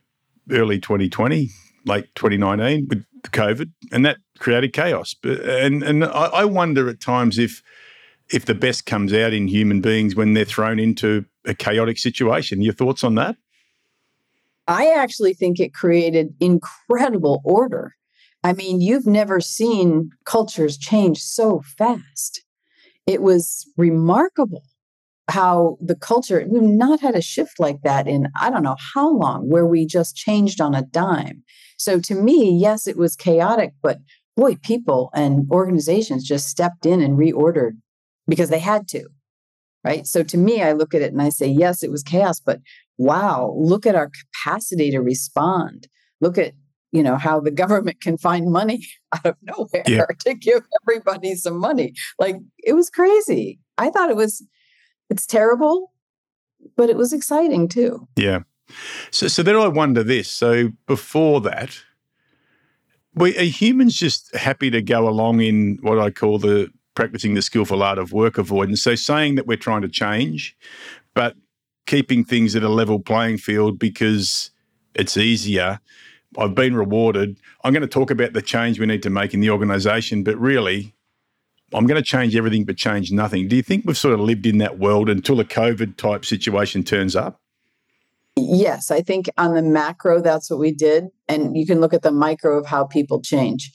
early 0.50 0.78
2020, 0.78 1.48
late 1.86 2.06
2019 2.14 2.88
with 2.88 3.04
COVID, 3.30 3.70
and 3.92 4.04
that 4.04 4.18
created 4.38 4.72
chaos. 4.72 5.14
And 5.24 5.82
and 5.82 6.04
I 6.04 6.44
wonder 6.44 6.88
at 6.88 7.00
times 7.00 7.38
if 7.38 7.62
if 8.30 8.44
the 8.44 8.54
best 8.54 8.86
comes 8.86 9.12
out 9.12 9.32
in 9.32 9.48
human 9.48 9.80
beings 9.80 10.16
when 10.16 10.34
they're 10.34 10.44
thrown 10.44 10.78
into 10.78 11.24
a 11.44 11.54
chaotic 11.54 11.98
situation. 11.98 12.60
Your 12.60 12.72
thoughts 12.72 13.04
on 13.04 13.14
that? 13.14 13.36
I 14.66 14.90
actually 14.90 15.34
think 15.34 15.60
it 15.60 15.72
created 15.72 16.34
incredible 16.40 17.40
order. 17.44 17.94
I 18.46 18.52
mean, 18.52 18.80
you've 18.80 19.08
never 19.08 19.40
seen 19.40 20.10
cultures 20.24 20.78
change 20.78 21.20
so 21.20 21.62
fast. 21.76 22.44
It 23.04 23.20
was 23.20 23.68
remarkable 23.76 24.62
how 25.28 25.76
the 25.80 25.96
culture, 25.96 26.46
we've 26.48 26.62
not 26.62 27.00
had 27.00 27.16
a 27.16 27.20
shift 27.20 27.58
like 27.58 27.82
that 27.82 28.06
in 28.06 28.28
I 28.40 28.50
don't 28.50 28.62
know 28.62 28.76
how 28.94 29.12
long, 29.12 29.48
where 29.48 29.66
we 29.66 29.84
just 29.84 30.14
changed 30.14 30.60
on 30.60 30.76
a 30.76 30.82
dime. 30.82 31.42
So 31.76 31.98
to 31.98 32.14
me, 32.14 32.56
yes, 32.56 32.86
it 32.86 32.96
was 32.96 33.16
chaotic, 33.16 33.72
but 33.82 33.98
boy, 34.36 34.54
people 34.62 35.10
and 35.12 35.50
organizations 35.50 36.22
just 36.22 36.48
stepped 36.48 36.86
in 36.86 37.00
and 37.00 37.18
reordered 37.18 37.72
because 38.28 38.50
they 38.50 38.60
had 38.60 38.86
to. 38.90 39.08
Right. 39.82 40.06
So 40.06 40.22
to 40.22 40.36
me, 40.36 40.62
I 40.62 40.70
look 40.70 40.94
at 40.94 41.02
it 41.02 41.12
and 41.12 41.20
I 41.20 41.30
say, 41.30 41.48
yes, 41.48 41.82
it 41.82 41.90
was 41.90 42.04
chaos, 42.04 42.38
but 42.38 42.60
wow, 42.96 43.52
look 43.58 43.86
at 43.86 43.96
our 43.96 44.08
capacity 44.20 44.92
to 44.92 45.00
respond. 45.00 45.88
Look 46.20 46.38
at, 46.38 46.52
you 46.96 47.02
know, 47.02 47.16
how 47.16 47.38
the 47.38 47.50
government 47.50 48.00
can 48.00 48.16
find 48.16 48.50
money 48.50 48.86
out 49.12 49.26
of 49.26 49.36
nowhere 49.42 49.82
yeah. 49.86 50.06
to 50.20 50.34
give 50.34 50.62
everybody 50.82 51.34
some 51.34 51.58
money. 51.58 51.92
Like 52.18 52.36
it 52.64 52.72
was 52.72 52.88
crazy. 52.88 53.60
I 53.76 53.90
thought 53.90 54.08
it 54.08 54.16
was 54.16 54.42
it's 55.10 55.26
terrible, 55.26 55.92
but 56.74 56.88
it 56.88 56.96
was 56.96 57.12
exciting 57.12 57.68
too. 57.68 58.08
Yeah. 58.16 58.40
So, 59.10 59.28
so 59.28 59.42
then 59.42 59.56
I 59.56 59.68
wonder 59.68 60.02
this. 60.02 60.30
So 60.30 60.70
before 60.86 61.40
that, 61.42 61.78
we, 63.14 63.36
are 63.36 63.42
humans 63.42 63.94
just 63.94 64.34
happy 64.34 64.70
to 64.70 64.80
go 64.80 65.06
along 65.06 65.40
in 65.40 65.78
what 65.82 65.98
I 65.98 66.10
call 66.10 66.38
the 66.38 66.70
practicing 66.94 67.34
the 67.34 67.42
skillful 67.42 67.82
art 67.82 67.98
of 67.98 68.12
work 68.12 68.38
avoidance? 68.38 68.82
So 68.82 68.94
saying 68.94 69.34
that 69.34 69.46
we're 69.46 69.58
trying 69.58 69.82
to 69.82 69.88
change, 69.88 70.56
but 71.14 71.36
keeping 71.86 72.24
things 72.24 72.56
at 72.56 72.62
a 72.62 72.68
level 72.70 72.98
playing 72.98 73.38
field 73.38 73.78
because 73.78 74.50
it's 74.94 75.16
easier. 75.16 75.78
I've 76.38 76.54
been 76.54 76.74
rewarded. 76.76 77.38
I'm 77.64 77.72
going 77.72 77.82
to 77.82 77.88
talk 77.88 78.10
about 78.10 78.32
the 78.32 78.42
change 78.42 78.78
we 78.78 78.86
need 78.86 79.02
to 79.02 79.10
make 79.10 79.34
in 79.34 79.40
the 79.40 79.50
organization, 79.50 80.22
but 80.22 80.36
really, 80.38 80.94
I'm 81.72 81.86
going 81.86 82.00
to 82.00 82.06
change 82.06 82.36
everything 82.36 82.64
but 82.64 82.76
change 82.76 83.10
nothing. 83.10 83.48
Do 83.48 83.56
you 83.56 83.62
think 83.62 83.84
we've 83.84 83.98
sort 83.98 84.14
of 84.14 84.20
lived 84.20 84.46
in 84.46 84.58
that 84.58 84.78
world 84.78 85.08
until 85.08 85.40
a 85.40 85.44
COVID 85.44 85.96
type 85.96 86.24
situation 86.24 86.84
turns 86.84 87.16
up? 87.16 87.40
Yes, 88.36 88.90
I 88.90 89.00
think 89.00 89.30
on 89.38 89.54
the 89.54 89.62
macro, 89.62 90.20
that's 90.20 90.50
what 90.50 90.60
we 90.60 90.70
did. 90.70 91.06
And 91.26 91.56
you 91.56 91.66
can 91.66 91.80
look 91.80 91.94
at 91.94 92.02
the 92.02 92.12
micro 92.12 92.58
of 92.58 92.66
how 92.66 92.84
people 92.84 93.20
change. 93.20 93.72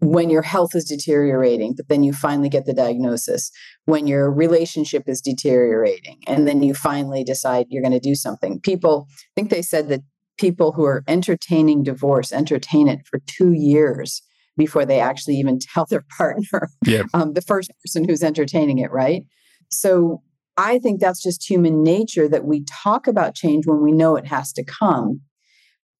When 0.00 0.28
your 0.28 0.42
health 0.42 0.74
is 0.74 0.84
deteriorating, 0.84 1.74
but 1.74 1.88
then 1.88 2.02
you 2.02 2.12
finally 2.12 2.48
get 2.48 2.66
the 2.66 2.74
diagnosis. 2.74 3.50
When 3.84 4.06
your 4.06 4.30
relationship 4.30 5.04
is 5.06 5.20
deteriorating, 5.20 6.22
and 6.26 6.46
then 6.46 6.62
you 6.62 6.74
finally 6.74 7.24
decide 7.24 7.66
you're 7.70 7.82
going 7.82 7.92
to 7.92 8.00
do 8.00 8.14
something. 8.14 8.60
People, 8.60 9.06
I 9.10 9.32
think 9.34 9.50
they 9.50 9.62
said 9.62 9.88
that 9.88 10.00
people 10.36 10.72
who 10.72 10.84
are 10.84 11.04
entertaining 11.08 11.82
divorce 11.82 12.32
entertain 12.32 12.88
it 12.88 13.06
for 13.06 13.20
two 13.26 13.52
years 13.52 14.22
before 14.56 14.84
they 14.84 15.00
actually 15.00 15.36
even 15.36 15.58
tell 15.74 15.86
their 15.86 16.04
partner, 16.16 16.68
yeah. 16.84 17.02
um, 17.14 17.32
the 17.34 17.42
first 17.42 17.70
person 17.84 18.04
who's 18.08 18.22
entertaining 18.22 18.78
it, 18.78 18.90
right? 18.90 19.24
So 19.70 20.22
I 20.56 20.78
think 20.78 21.00
that's 21.00 21.22
just 21.22 21.48
human 21.48 21.82
nature 21.82 22.28
that 22.28 22.44
we 22.44 22.64
talk 22.64 23.06
about 23.06 23.34
change 23.34 23.66
when 23.66 23.82
we 23.82 23.92
know 23.92 24.16
it 24.16 24.26
has 24.26 24.52
to 24.54 24.64
come. 24.64 25.20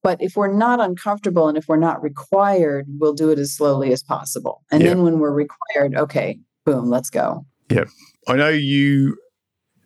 But 0.03 0.23
if 0.23 0.37
we're 0.37 0.53
not 0.53 0.81
uncomfortable 0.81 1.49
and 1.49 1.59
if 1.59 1.67
we're 1.67 1.77
not 1.77 2.01
required, 2.03 2.87
we'll 3.01 3.13
do 3.13 3.31
it 3.31 3.39
as 3.39 3.53
slowly 3.53 3.93
as 3.93 4.05
possible. 4.05 4.63
And 4.71 4.83
then 4.83 5.03
when 5.03 5.19
we're 5.19 5.33
required, 5.33 5.97
okay, 5.97 6.39
boom, 6.65 6.89
let's 6.89 7.11
go. 7.11 7.45
Yeah. 7.69 7.87
I 8.29 8.37
know 8.37 8.49
you 8.49 9.17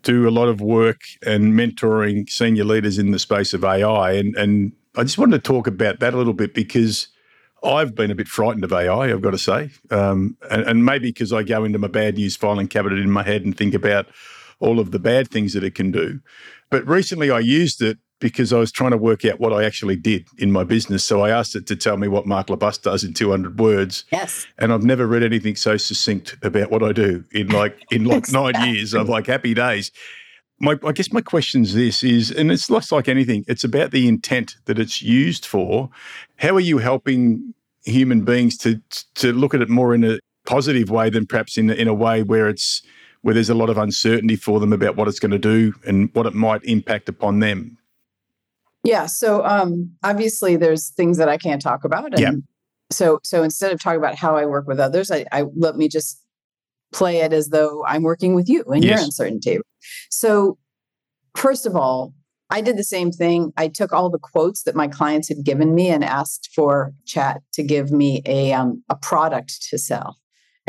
do 0.03 0.29
a 0.29 0.31
lot 0.31 0.49
of 0.49 0.61
work 0.61 1.03
and 1.25 1.53
mentoring 1.55 2.29
senior 2.29 2.65
leaders 2.65 2.99
in 2.99 3.11
the 3.11 3.19
space 3.19 3.53
of 3.53 3.65
AI. 3.65 4.13
And, 4.13 4.37
and 4.37 4.73
I 4.97 5.03
just 5.03 5.19
wanted 5.19 5.43
to 5.43 5.53
talk 5.53 5.67
about 5.67 6.01
that 6.01 6.15
a 6.15 6.17
little 6.17 6.33
bit 6.33 6.55
because 6.55 7.09
I've 7.63 7.95
been 7.95 8.11
a 8.11 8.15
bit 8.15 8.29
frightened 8.29 8.65
of 8.65 8.73
AI, 8.73 9.11
I've 9.11 9.21
got 9.21 9.33
to 9.33 9.39
say. 9.39 9.71
Um, 9.91 10.37
and, 10.51 10.63
and, 10.63 10.85
maybe 10.85 11.09
because 11.09 11.33
I 11.33 11.43
go 11.43 11.65
into 11.65 11.79
my 11.79 11.89
bad 11.89 12.17
news 12.17 12.37
filing 12.37 12.69
cabinet 12.69 12.99
in 12.99 13.11
my 13.11 13.23
head 13.23 13.45
and 13.45 13.57
think 13.57 13.75
about 13.75 14.07
all 14.61 14.81
of 14.81 14.91
the 14.91 14.99
bad 14.99 15.29
things 15.29 15.53
that 15.53 15.65
it 15.65 15.75
can 15.75 15.91
do. 15.91 16.21
But 16.71 16.87
recently 16.87 17.31
I 17.31 17.41
used 17.41 17.83
it 17.83 17.99
because 18.21 18.53
I 18.53 18.59
was 18.59 18.71
trying 18.71 18.93
to 18.93 18.97
work 18.97 19.25
out 19.25 19.41
what 19.41 19.53
I 19.53 19.65
actually 19.65 19.97
did 19.97 20.29
in 20.39 20.53
my 20.53 20.63
business. 20.63 21.05
So 21.05 21.23
I 21.23 21.31
asked 21.31 21.57
it 21.57 21.67
to 21.67 21.77
tell 21.77 21.97
me 21.97 22.07
what 22.07 22.27
Mark 22.27 22.49
LeBusque 22.49 22.83
does 22.83 23.03
in 23.03 23.15
200 23.15 23.59
words. 23.59 24.05
Yes. 24.13 24.47
And 24.59 24.73
I've 24.73 24.85
never 24.85 25.07
read 25.07 25.23
anything 25.23 25.57
so 25.57 25.77
succinct 25.77 26.37
about 26.43 26.71
what 26.71 26.83
I 26.83 26.93
do 26.93 27.25
in 27.33 27.49
like 27.49 27.83
in 27.91 28.05
like 28.05 28.19
exactly. 28.19 28.53
nine 28.53 28.75
years 28.75 28.95
of 28.95 29.09
like 29.09 29.27
happy 29.27 29.55
days. 29.55 29.91
My, 30.63 30.79
I 30.85 30.93
guess 30.93 31.11
my 31.11 31.23
question 31.23 31.63
is 31.63 31.75
this 31.75 32.03
is, 32.03 32.31
and 32.31 32.53
it's 32.53 32.69
less 32.69 32.93
like 32.93 33.09
anything, 33.09 33.47
it's 33.49 33.65
about 33.65 33.93
the 33.93 34.07
intent 34.07 34.57
that 34.67 34.79
it's 34.79 35.01
used 35.01 35.47
for. 35.47 35.89
How 36.37 36.55
are 36.55 36.61
you 36.61 36.77
helping 36.77 37.55
human 37.87 38.25
beings 38.27 38.59
to 38.59 38.81
to 39.15 39.33
look 39.33 39.55
at 39.55 39.63
it 39.63 39.71
more 39.71 39.95
in 39.95 40.05
a 40.05 40.19
positive 40.45 40.91
way 40.91 41.09
than 41.09 41.27
perhaps 41.27 41.57
in 41.57 41.71
in 41.71 41.89
a 41.89 41.95
way 41.95 42.23
where 42.23 42.49
it's 42.49 42.83
where 43.23 43.35
there's 43.35 43.51
a 43.51 43.55
lot 43.55 43.71
of 43.71 43.79
uncertainty 43.79 44.37
for 44.37 44.61
them 44.61 44.73
about 44.73 44.97
what 44.97 45.09
it's 45.09 45.19
going 45.19 45.31
to 45.31 45.39
do 45.39 45.75
and 45.87 46.09
what 46.15 46.27
it 46.27 46.35
might 46.35 46.65
impact 46.65 47.09
upon 47.09 47.41
them. 47.41 47.77
Yeah. 48.85 49.07
So 49.07 49.45
um, 49.45 49.93
obviously, 50.03 50.57
there's 50.57 50.91
things 50.91 51.19
that 51.19 51.29
I 51.29 51.37
can't 51.37 51.61
talk 51.61 51.85
about. 51.85 52.15
And 52.15 52.19
yeah. 52.19 52.33
So 52.91 53.21
so 53.23 53.43
instead 53.43 53.73
of 53.73 53.81
talking 53.81 53.99
about 53.99 54.17
how 54.17 54.37
I 54.37 54.47
work 54.47 54.67
with 54.67 54.81
others, 54.81 55.11
I, 55.11 55.25
I 55.33 55.45
let 55.57 55.77
me 55.77 55.89
just 55.89 56.23
play 56.93 57.19
it 57.19 57.33
as 57.33 57.49
though 57.49 57.85
I'm 57.87 58.03
working 58.03 58.35
with 58.35 58.49
you 58.49 58.65
and 58.65 58.83
yes. 58.83 58.99
your 58.99 59.05
uncertainty. 59.05 59.59
So 60.11 60.59
first 61.37 61.67
of 61.67 61.77
all, 61.77 62.15
I 62.49 62.61
did 62.61 62.77
the 62.77 62.85
same 62.85 63.13
thing. 63.13 63.53
I 63.57 63.69
took 63.69 63.93
all 63.93 64.11
the 64.11 64.19
quotes 64.19 64.65
that 64.65 64.75
my 64.75 64.89
clients 64.89 65.29
had 65.29 65.45
given 65.45 65.75
me 65.75 65.89
and 65.89 66.03
asked 66.03 66.51
for 66.53 66.93
chat 67.07 67.43
to 67.53 67.63
give 67.63 67.93
me 67.93 68.23
a 68.27 68.53
um, 68.53 68.83
a 68.89 68.97
product 68.97 69.63
to 69.71 69.79
sell 69.79 70.17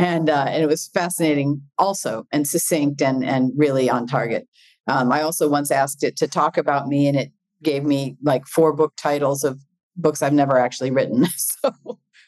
and 0.01 0.29
uh, 0.29 0.45
and 0.47 0.63
it 0.63 0.67
was 0.67 0.87
fascinating 0.87 1.61
also 1.77 2.25
and 2.31 2.47
succinct 2.47 3.01
and 3.01 3.23
and 3.23 3.51
really 3.55 3.89
on 3.89 4.07
target. 4.07 4.47
Um, 4.87 5.11
I 5.11 5.21
also 5.21 5.47
once 5.47 5.69
asked 5.69 6.03
it 6.03 6.17
to 6.17 6.27
talk 6.27 6.57
about 6.57 6.87
me, 6.87 7.07
and 7.07 7.17
it 7.17 7.31
gave 7.63 7.83
me 7.83 8.17
like 8.23 8.45
four 8.47 8.73
book 8.73 8.93
titles 8.97 9.43
of 9.43 9.61
books 9.95 10.21
I've 10.21 10.33
never 10.33 10.57
actually 10.57 10.91
written. 10.91 11.25
so 11.37 11.71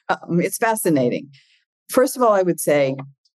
um, 0.10 0.40
it's 0.40 0.58
fascinating. 0.58 1.30
First 1.90 2.16
of 2.16 2.24
all, 2.24 2.34
I 2.34 2.42
would 2.42 2.60
say 2.60 2.96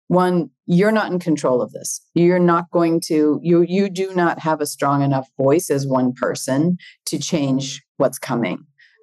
one 0.08 0.50
you're 0.66 0.92
not 0.92 1.10
in 1.10 1.18
control 1.18 1.60
of 1.60 1.72
this 1.72 2.00
you're 2.14 2.38
not 2.38 2.70
going 2.70 3.00
to 3.00 3.40
you 3.42 3.62
you 3.62 3.90
do 3.90 4.14
not 4.14 4.38
have 4.38 4.60
a 4.60 4.66
strong 4.66 5.02
enough 5.02 5.28
voice 5.36 5.68
as 5.70 5.86
one 5.86 6.12
person 6.12 6.76
to 7.04 7.18
change 7.18 7.82
what's 7.96 8.18
coming 8.18 8.58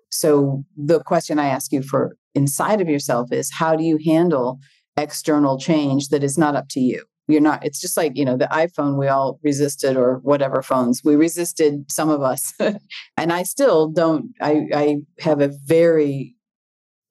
so 0.09 0.63
the 0.77 1.01
question 1.01 1.39
i 1.39 1.47
ask 1.47 1.71
you 1.71 1.81
for 1.81 2.15
inside 2.35 2.79
of 2.79 2.87
yourself 2.87 3.31
is 3.31 3.51
how 3.51 3.75
do 3.75 3.83
you 3.83 3.99
handle 4.05 4.59
external 4.95 5.57
change 5.57 6.09
that 6.09 6.23
is 6.23 6.37
not 6.37 6.55
up 6.55 6.67
to 6.69 6.79
you 6.79 7.03
you're 7.27 7.41
not 7.41 7.65
it's 7.65 7.79
just 7.79 7.95
like 7.95 8.11
you 8.15 8.25
know 8.25 8.37
the 8.37 8.47
iphone 8.51 8.97
we 8.97 9.07
all 9.07 9.39
resisted 9.43 9.95
or 9.95 10.19
whatever 10.23 10.61
phones 10.61 11.01
we 11.03 11.15
resisted 11.15 11.89
some 11.91 12.09
of 12.09 12.21
us. 12.21 12.53
And 13.17 13.31
i 13.31 13.43
still 13.43 13.89
don't 13.89 14.31
i 14.41 14.67
i 14.73 14.97
have 15.19 15.41
a 15.41 15.51
very 15.65 16.35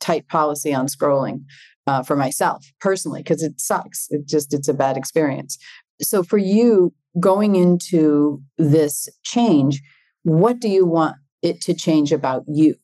tight 0.00 0.28
policy 0.28 0.74
on 0.74 0.86
scrolling 0.86 1.44
uh, 1.86 2.02
for 2.02 2.16
myself 2.16 2.64
personally 2.80 3.22
because 3.22 3.42
it 3.42 3.60
sucks 3.60 4.08
it 4.10 4.26
just 4.26 4.52
it's 4.52 4.68
a 4.68 4.74
bad 4.74 4.96
experience. 4.96 5.58
So 6.00 6.22
for 6.22 6.38
you 6.38 6.92
going 7.20 7.56
into 7.56 8.42
this 8.58 9.08
change 9.22 9.82
what 10.24 10.60
do 10.60 10.68
you 10.68 10.86
want 10.86 11.16
it 11.42 11.60
to 11.62 11.74
change 11.74 12.12
about 12.12 12.44
you? 12.46 12.76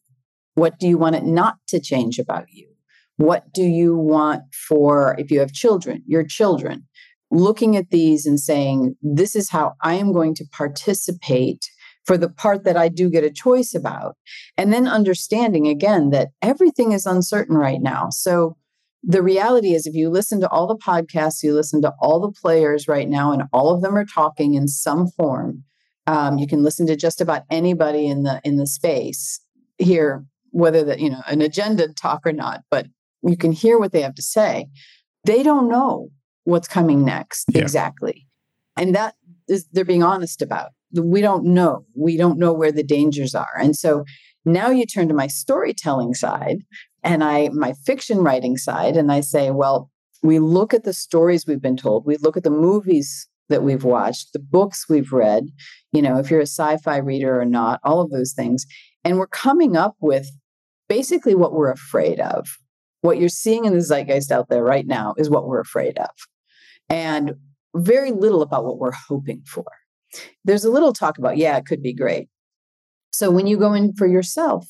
What 0.55 0.79
do 0.79 0.89
you 0.89 0.99
want 0.99 1.17
it 1.17 1.25
not 1.25 1.57
to 1.69 1.81
change 1.81 2.19
about 2.19 2.47
you? 2.51 2.69
What 3.17 3.53
do 3.53 3.63
you 3.63 3.97
want 3.97 4.43
for, 4.55 5.17
if 5.19 5.31
you 5.31 5.41
have 5.41 5.53
children, 5.53 6.03
your 6.07 6.25
children? 6.25 6.87
Looking 7.31 7.77
at 7.77 7.91
these 7.91 8.27
and 8.27 8.41
saying, 8.41 8.97
this 9.03 9.37
is 9.37 9.51
how 9.51 9.75
I 9.83 9.95
am 9.95 10.13
going 10.13 10.35
to 10.37 10.47
participate 10.51 11.69
for 12.07 12.17
the 12.17 12.31
part 12.31 12.65
that 12.65 12.77
I 12.77 12.89
do 12.89 13.11
get 13.11 13.23
a 13.23 13.31
choice 13.31 13.75
about. 13.75 14.17
And 14.57 14.73
then 14.73 14.89
understanding 14.89 15.69
again 15.69 16.09
that 16.11 16.29
everything 16.41 16.93
is 16.93 17.05
uncertain 17.05 17.57
right 17.57 17.83
now. 17.83 18.09
So 18.11 18.57
the 19.03 19.23
reality 19.23 19.75
is, 19.75 19.87
if 19.87 19.95
you 19.95 20.09
listen 20.09 20.41
to 20.41 20.49
all 20.49 20.67
the 20.67 20.77
podcasts, 20.77 21.43
you 21.43 21.55
listen 21.55 21.83
to 21.83 21.93
all 22.01 22.19
the 22.19 22.33
players 22.33 22.89
right 22.89 23.09
now, 23.09 23.33
and 23.33 23.45
all 23.53 23.73
of 23.73 23.83
them 23.83 23.97
are 23.97 24.05
talking 24.05 24.55
in 24.55 24.67
some 24.67 25.07
form. 25.07 25.65
Um, 26.07 26.39
you 26.39 26.47
can 26.47 26.63
listen 26.63 26.87
to 26.89 26.97
just 26.97 27.21
about 27.21 27.43
anybody 27.51 28.07
in 28.07 28.25
the 28.25 28.41
in 28.43 28.57
the 28.57 28.67
space 28.67 29.41
here, 29.77 30.25
whether 30.51 30.83
that 30.85 30.99
you 30.99 31.11
know 31.11 31.23
an 31.29 31.43
agenda 31.43 31.89
talk 31.93 32.27
or 32.27 32.33
not. 32.33 32.63
But 32.71 32.87
you 33.23 33.37
can 33.37 33.53
hear 33.53 33.79
what 33.79 33.93
they 33.93 34.03
have 34.03 34.15
to 34.17 34.23
say. 34.23 34.67
They 35.25 35.43
don't 35.43 35.69
know 35.69 36.09
what's 36.49 36.69
coming 36.69 37.05
next 37.05 37.45
yeah. 37.53 37.61
exactly. 37.61 38.27
And 38.77 38.95
that 38.95 39.15
is 39.49 39.67
they're 39.73 39.85
being 39.85 40.03
honest 40.03 40.41
about. 40.41 40.71
We 40.95 41.21
don't 41.21 41.45
know. 41.45 41.85
We 41.95 42.17
don't 42.17 42.39
know 42.39 42.55
where 42.55 42.73
the 42.73 42.83
dangers 42.83 43.35
are. 43.35 43.55
And 43.61 43.77
so 43.77 44.05
now 44.47 44.71
you 44.71 44.87
turn 44.87 45.09
to 45.09 45.15
my 45.15 45.27
storytelling 45.27 46.15
side 46.15 46.61
and 47.03 47.23
I 47.23 47.51
my 47.51 47.75
fiction 47.85 48.19
writing 48.19 48.57
side 48.57 48.97
and 48.97 49.13
I 49.13 49.21
say, 49.21 49.51
well, 49.51 49.91
we 50.23 50.39
look 50.39 50.73
at 50.73 50.85
the 50.85 50.95
stories 50.95 51.47
we've 51.47 51.61
been 51.61 51.77
told. 51.77 52.07
We 52.07 52.17
look 52.17 52.37
at 52.37 52.45
the 52.45 52.51
movies 52.51 53.29
that 53.51 53.63
we've 53.63 53.85
watched, 53.85 54.33
the 54.33 54.39
books 54.39 54.89
we've 54.89 55.13
read, 55.13 55.49
you 55.93 56.01
know, 56.01 56.19
if 56.19 56.31
you're 56.31 56.41
a 56.41 56.47
sci-fi 56.47 56.97
reader 56.97 57.39
or 57.39 57.45
not, 57.45 57.81
all 57.85 58.01
of 58.01 58.11
those 58.11 58.33
things. 58.33 58.67
And 59.05 59.19
we're 59.19 59.27
coming 59.27 59.77
up 59.77 59.97
with 60.01 60.31
basically 60.89 61.35
what 61.35 61.53
we're 61.53 61.71
afraid 61.71 62.21
of. 62.21 62.47
What 63.03 63.19
you're 63.19 63.29
seeing 63.29 63.65
in 63.65 63.75
the 63.75 63.81
zeitgeist 63.81 64.33
out 64.33 64.49
there 64.49 64.65
right 64.65 64.87
now 64.87 65.15
is 65.19 65.31
what 65.31 65.47
we're 65.47 65.61
afraid 65.61 65.99
of. 65.99 66.11
And 66.89 67.35
very 67.75 68.13
little 68.13 68.43
about 68.43 68.65
what 68.65 68.79
we're 68.79 68.93
hoping 68.93 69.43
for. 69.47 69.67
There's 70.45 70.65
a 70.65 70.71
little 70.71 70.93
talk 70.93 71.19
about, 71.19 71.37
yeah, 71.37 71.57
it 71.57 71.67
could 71.67 71.83
be 71.83 71.95
great. 71.95 72.29
So 73.13 73.31
when 73.31 73.47
you 73.47 73.59
go 73.59 73.75
in 73.75 73.95
for 73.95 74.07
yourself, 74.07 74.67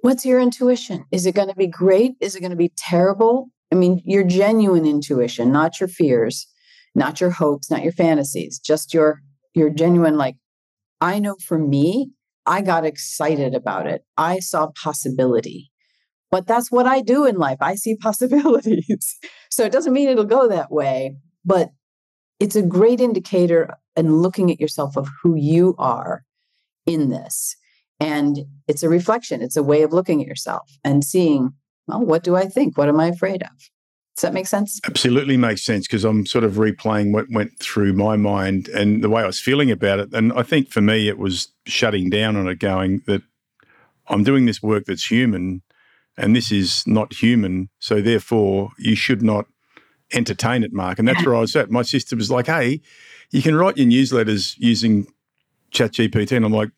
what's 0.00 0.24
your 0.24 0.40
intuition? 0.40 1.04
Is 1.10 1.26
it 1.26 1.34
going 1.34 1.48
to 1.48 1.54
be 1.54 1.66
great? 1.66 2.12
Is 2.20 2.34
it 2.34 2.40
going 2.40 2.50
to 2.50 2.56
be 2.56 2.72
terrible? 2.76 3.48
I 3.70 3.74
mean, 3.74 4.02
your 4.04 4.24
genuine 4.24 4.86
intuition, 4.86 5.52
not 5.52 5.80
your 5.80 5.88
fears, 5.88 6.46
not 6.94 7.20
your 7.20 7.30
hopes, 7.30 7.70
not 7.70 7.82
your 7.82 7.92
fantasies, 7.92 8.58
just 8.58 8.92
your 8.92 9.22
your 9.54 9.70
genuine 9.70 10.16
like 10.16 10.36
I 11.00 11.18
know 11.18 11.36
for 11.46 11.58
me, 11.58 12.10
I 12.46 12.62
got 12.62 12.84
excited 12.84 13.54
about 13.54 13.86
it. 13.86 14.02
I 14.16 14.38
saw 14.38 14.70
possibility. 14.82 15.70
But 16.30 16.46
that's 16.46 16.70
what 16.70 16.86
I 16.86 17.00
do 17.02 17.26
in 17.26 17.36
life. 17.36 17.58
I 17.60 17.74
see 17.74 17.96
possibilities. 18.00 19.18
so 19.50 19.64
it 19.64 19.72
doesn't 19.72 19.92
mean 19.92 20.08
it'll 20.08 20.24
go 20.24 20.48
that 20.48 20.70
way, 20.70 21.16
but 21.44 21.70
it's 22.40 22.56
a 22.56 22.62
great 22.62 23.00
indicator 23.00 23.74
and 23.96 24.22
looking 24.22 24.50
at 24.50 24.60
yourself 24.60 24.96
of 24.96 25.08
who 25.22 25.36
you 25.36 25.74
are 25.78 26.24
in 26.86 27.10
this. 27.10 27.56
And 28.00 28.40
it's 28.66 28.82
a 28.82 28.88
reflection, 28.88 29.42
it's 29.42 29.56
a 29.56 29.62
way 29.62 29.82
of 29.82 29.92
looking 29.92 30.20
at 30.20 30.26
yourself 30.26 30.68
and 30.82 31.04
seeing, 31.04 31.52
well, 31.86 32.00
what 32.00 32.24
do 32.24 32.34
I 32.34 32.46
think? 32.46 32.76
What 32.76 32.88
am 32.88 32.98
I 32.98 33.06
afraid 33.06 33.42
of? 33.42 33.50
Does 34.16 34.22
that 34.22 34.34
make 34.34 34.46
sense? 34.46 34.80
Absolutely 34.84 35.36
makes 35.36 35.64
sense 35.64 35.86
because 35.86 36.04
I'm 36.04 36.26
sort 36.26 36.44
of 36.44 36.54
replaying 36.54 37.12
what 37.12 37.26
went 37.30 37.58
through 37.58 37.94
my 37.94 38.16
mind 38.16 38.68
and 38.68 39.02
the 39.02 39.08
way 39.08 39.22
I 39.22 39.26
was 39.26 39.40
feeling 39.40 39.70
about 39.70 40.00
it. 40.00 40.12
And 40.12 40.32
I 40.34 40.42
think 40.42 40.70
for 40.70 40.80
me, 40.80 41.08
it 41.08 41.16
was 41.16 41.48
shutting 41.66 42.10
down 42.10 42.36
on 42.36 42.46
it, 42.48 42.58
going 42.58 43.02
that 43.06 43.22
I'm 44.08 44.22
doing 44.22 44.46
this 44.46 44.62
work 44.62 44.84
that's 44.84 45.10
human 45.10 45.62
and 46.16 46.36
this 46.36 46.52
is 46.52 46.84
not 46.86 47.14
human. 47.14 47.70
So 47.78 48.02
therefore, 48.02 48.70
you 48.78 48.96
should 48.96 49.22
not 49.22 49.46
entertain 50.12 50.64
it, 50.64 50.72
Mark. 50.72 50.98
And 50.98 51.06
that's 51.08 51.24
where 51.24 51.34
I 51.34 51.40
was 51.40 51.54
at. 51.56 51.70
My 51.70 51.82
sister 51.82 52.16
was 52.16 52.30
like, 52.30 52.46
hey, 52.46 52.80
you 53.30 53.42
can 53.42 53.56
write 53.56 53.76
your 53.76 53.86
newsletters 53.86 54.54
using 54.58 55.06
ChatGPT. 55.72 56.36
And 56.36 56.44
I'm 56.44 56.52
like, 56.52 56.70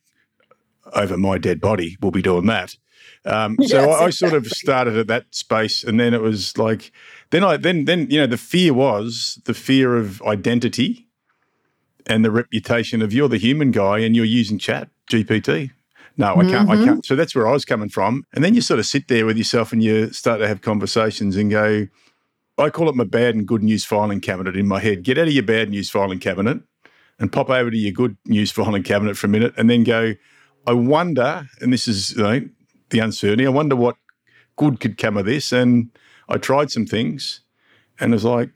over 0.94 1.16
my 1.16 1.38
dead 1.38 1.60
body, 1.60 1.96
we'll 2.00 2.12
be 2.12 2.22
doing 2.22 2.46
that. 2.46 2.76
Um, 3.24 3.56
so 3.66 3.86
yes, 3.86 4.00
I, 4.00 4.04
I, 4.04 4.10
sort 4.10 4.34
of 4.34 4.46
started 4.46 4.96
at 4.96 5.06
that 5.08 5.34
space, 5.34 5.82
and 5.82 5.98
then 5.98 6.14
it 6.14 6.20
was 6.20 6.56
like, 6.58 6.92
then 7.30 7.42
I 7.42 7.56
then 7.56 7.86
then 7.86 8.10
you 8.10 8.20
know 8.20 8.26
the 8.26 8.36
fear 8.36 8.74
was 8.74 9.40
the 9.44 9.54
fear 9.54 9.96
of 9.96 10.20
identity, 10.22 11.06
and 12.06 12.24
the 12.24 12.30
reputation 12.30 13.02
of 13.02 13.12
you're 13.12 13.28
the 13.28 13.38
human 13.38 13.70
guy 13.70 13.98
and 13.98 14.14
you're 14.14 14.24
using 14.24 14.58
Chat 14.58 14.88
GPT. 15.10 15.70
No, 16.16 16.34
I 16.34 16.44
can't. 16.44 16.68
Mm-hmm. 16.68 16.70
I 16.70 16.84
can't. 16.84 17.06
So 17.06 17.16
that's 17.16 17.34
where 17.34 17.48
I 17.48 17.52
was 17.52 17.64
coming 17.64 17.88
from. 17.88 18.24
And 18.32 18.44
then 18.44 18.54
you 18.54 18.60
sort 18.60 18.78
of 18.78 18.86
sit 18.86 19.08
there 19.08 19.26
with 19.26 19.36
yourself 19.36 19.72
and 19.72 19.82
you 19.82 20.12
start 20.12 20.38
to 20.40 20.46
have 20.46 20.60
conversations 20.60 21.36
and 21.36 21.50
go, 21.50 21.88
I 22.56 22.70
call 22.70 22.88
it 22.88 22.94
my 22.94 23.04
bad 23.04 23.34
and 23.34 23.46
good 23.46 23.62
news 23.62 23.84
filing 23.84 24.20
cabinet 24.20 24.56
in 24.56 24.68
my 24.68 24.80
head. 24.80 25.02
Get 25.02 25.18
out 25.18 25.26
of 25.26 25.32
your 25.32 25.42
bad 25.42 25.70
news 25.70 25.90
filing 25.90 26.20
cabinet 26.20 26.62
and 27.18 27.32
pop 27.32 27.50
over 27.50 27.70
to 27.70 27.76
your 27.76 27.92
good 27.92 28.16
news 28.26 28.52
filing 28.52 28.84
cabinet 28.84 29.16
for 29.16 29.26
a 29.26 29.30
minute 29.30 29.54
and 29.56 29.68
then 29.68 29.82
go, 29.82 30.14
I 30.66 30.72
wonder, 30.72 31.48
and 31.60 31.72
this 31.72 31.88
is 31.88 32.12
you 32.12 32.22
know, 32.22 32.48
the 32.90 33.00
uncertainty. 33.00 33.46
I 33.46 33.50
wonder 33.50 33.74
what 33.74 33.96
good 34.56 34.78
could 34.78 34.96
come 34.96 35.16
of 35.16 35.26
this. 35.26 35.52
And 35.52 35.90
I 36.28 36.36
tried 36.36 36.70
some 36.70 36.86
things 36.86 37.40
and 37.98 38.12
it 38.12 38.16
was 38.16 38.24
like, 38.24 38.50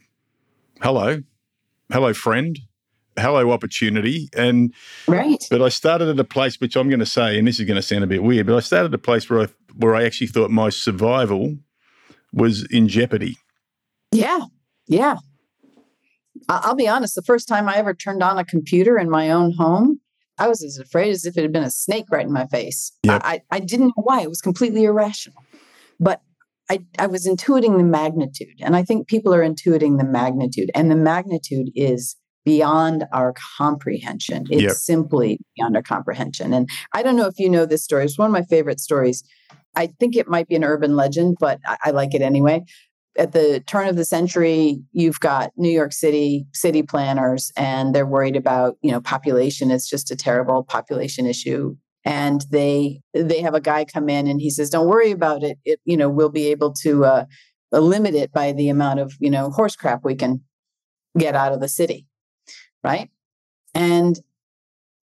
hello, 0.81 1.23
hello, 1.93 2.15
friend, 2.15 2.57
hello, 3.19 3.51
opportunity. 3.51 4.29
And 4.33 4.73
right. 5.09 5.45
But 5.51 5.61
I 5.61 5.71
started 5.71 6.09
at 6.09 6.21
a 6.21 6.25
place 6.25 6.61
which 6.61 6.77
I'm 6.77 6.89
going 6.89 7.01
to 7.01 7.07
say, 7.07 7.37
and 7.37 7.49
this 7.49 7.59
is 7.59 7.67
going 7.67 7.77
to 7.77 7.83
sound 7.83 8.05
a 8.05 8.09
bit 8.09 8.23
weird, 8.23 8.47
but 8.47 8.57
I 8.57 8.61
started 8.61 8.87
at 8.87 8.95
a 8.95 8.99
place 8.99 9.29
where 9.29 9.43
I 9.43 9.47
where 9.77 9.95
I 9.95 10.05
actually 10.05 10.29
thought 10.29 10.51
my 10.51 10.71
survival 10.71 11.57
was 12.33 12.65
in 12.71 12.89
jeopardy. 12.89 13.37
Yeah. 14.13 14.41
Yeah. 14.87 15.17
I'll 16.49 16.75
be 16.75 16.89
honest, 16.89 17.15
the 17.15 17.23
first 17.23 17.49
time 17.49 17.69
I 17.69 17.77
ever 17.77 17.95
turned 17.95 18.23
on 18.23 18.39
a 18.39 18.45
computer 18.45 18.99
in 18.99 19.11
my 19.11 19.31
own 19.31 19.53
home, 19.53 20.01
I 20.39 20.49
was 20.49 20.63
as 20.63 20.79
afraid 20.79 21.11
as 21.11 21.25
if 21.27 21.37
it 21.37 21.43
had 21.43 21.53
been 21.53 21.65
a 21.65 21.71
snake 21.71 22.07
right 22.11 22.25
in 22.25 22.33
my 22.33 22.47
face. 22.47 22.93
Yep. 23.03 23.23
I, 23.25 23.43
I 23.51 23.61
didn't 23.61 23.89
know 23.89 24.03
why. 24.05 24.23
It 24.23 24.29
was 24.29 24.41
completely 24.41 24.85
irrational. 24.85 25.43
But 25.99 26.23
I, 26.71 26.81
I 26.99 27.07
was 27.07 27.27
intuiting 27.27 27.77
the 27.77 27.85
magnitude. 27.85 28.61
And 28.61 28.77
I 28.77 28.83
think 28.83 29.09
people 29.09 29.35
are 29.35 29.43
intuiting 29.43 29.99
the 29.99 30.05
magnitude. 30.05 30.71
And 30.75 30.91
the 30.91 30.97
magnitude 30.97 31.71
is 31.75 32.17
beyond 32.45 33.05
our 33.13 33.35
comprehension. 33.59 34.47
It's 34.49 34.63
yep. 34.63 34.73
simply 34.73 35.41
beyond 35.57 35.77
our 35.77 35.83
comprehension. 35.83 36.55
And 36.55 36.69
I 36.95 37.03
don't 37.03 37.17
know 37.17 37.27
if 37.27 37.39
you 37.39 37.51
know 37.51 37.67
this 37.67 37.85
story. 37.85 38.05
It's 38.05 38.17
one 38.17 38.27
of 38.27 38.33
my 38.33 38.45
favorite 38.45 38.81
stories. 38.81 39.25
I 39.75 39.89
think 39.99 40.17
it 40.17 40.29
might 40.29 40.49
be 40.49 40.57
an 40.57 40.65
urban 40.65 40.97
legend, 40.97 41.37
but 41.41 41.59
I, 41.67 41.77
I 41.87 41.91
like 41.91 42.15
it 42.15 42.23
anyway 42.23 42.65
at 43.19 43.33
the 43.33 43.61
turn 43.67 43.89
of 43.89 43.97
the 43.97 44.05
century, 44.05 44.81
you've 44.93 45.21
got 45.21 45.51
New 45.57 45.71
York 45.71 45.93
City 45.93 46.47
city 46.55 46.83
planners, 46.83 47.53
and 47.57 47.95
they're 47.95 48.07
worried 48.07 48.37
about 48.37 48.77
you 48.81 48.91
know 48.91 49.01
population. 49.01 49.71
It's 49.71 49.89
just 49.89 50.11
a 50.11 50.17
terrible 50.17 50.63
population 50.63 51.27
issue, 51.27 51.77
and 52.05 52.45
they 52.51 53.03
they 53.13 53.41
have 53.43 53.55
a 53.55 53.61
guy 53.61 53.85
come 53.85 54.09
in 54.09 54.29
and 54.29 54.41
he 54.41 54.51
says, 54.51 54.71
"Don't 54.71 54.89
worry 54.89 55.11
about 55.11 55.43
it. 55.43 55.59
It 55.65 55.81
you 55.85 55.97
know 55.97 56.09
we'll 56.09 56.31
be 56.31 56.47
able 56.47 56.73
to 56.85 57.05
uh, 57.05 57.25
limit 57.73 58.15
it 58.15 58.33
by 58.33 58.53
the 58.53 58.69
amount 58.69 59.01
of 59.01 59.13
you 59.19 59.31
know 59.31 59.51
horse 59.51 59.75
crap 59.75 60.05
we 60.05 60.15
can 60.15 60.43
get 61.19 61.35
out 61.35 61.53
of 61.53 61.61
the 61.61 61.69
city, 61.69 62.07
right?" 62.85 63.11
And 63.75 64.21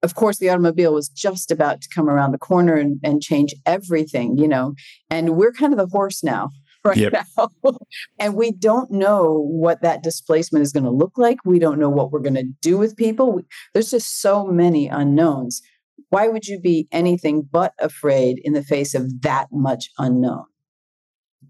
of 0.04 0.16
course, 0.16 0.38
the 0.38 0.50
automobile 0.50 0.94
was 0.94 1.08
just 1.08 1.50
about 1.50 1.82
to 1.82 1.90
come 1.96 2.10
around 2.10 2.34
the 2.34 2.38
corner 2.38 2.76
and, 2.76 3.00
and 3.04 3.22
change 3.22 3.56
everything, 3.66 4.38
you 4.38 4.50
know. 4.50 4.76
And 5.10 5.38
we're 5.38 5.54
kind 5.54 5.72
of 5.72 5.80
the 5.80 5.88
horse 5.88 6.24
now, 6.24 6.50
right 6.84 6.98
yep. 6.98 7.14
now. 7.38 7.50
and 8.20 8.36
we 8.36 8.52
don't 8.52 8.92
know 8.92 9.46
what 9.48 9.82
that 9.82 10.04
displacement 10.04 10.64
is 10.64 10.72
going 10.72 10.84
to 10.84 10.92
look 10.92 11.18
like. 11.18 11.38
We 11.46 11.60
don't 11.60 11.80
know 11.80 11.90
what 11.90 12.12
we're 12.12 12.20
going 12.20 12.36
to 12.36 12.52
do 12.62 12.78
with 12.78 12.98
people. 12.98 13.34
We, 13.34 13.44
there's 13.74 13.92
just 13.92 14.22
so 14.22 14.46
many 14.46 14.88
unknowns. 14.88 15.62
Why 16.10 16.28
would 16.28 16.48
you 16.48 16.60
be 16.60 16.88
anything 16.92 17.48
but 17.50 17.74
afraid 17.80 18.40
in 18.44 18.54
the 18.54 18.64
face 18.64 18.94
of 18.94 19.22
that 19.22 19.48
much 19.52 19.90
unknown? 19.98 20.46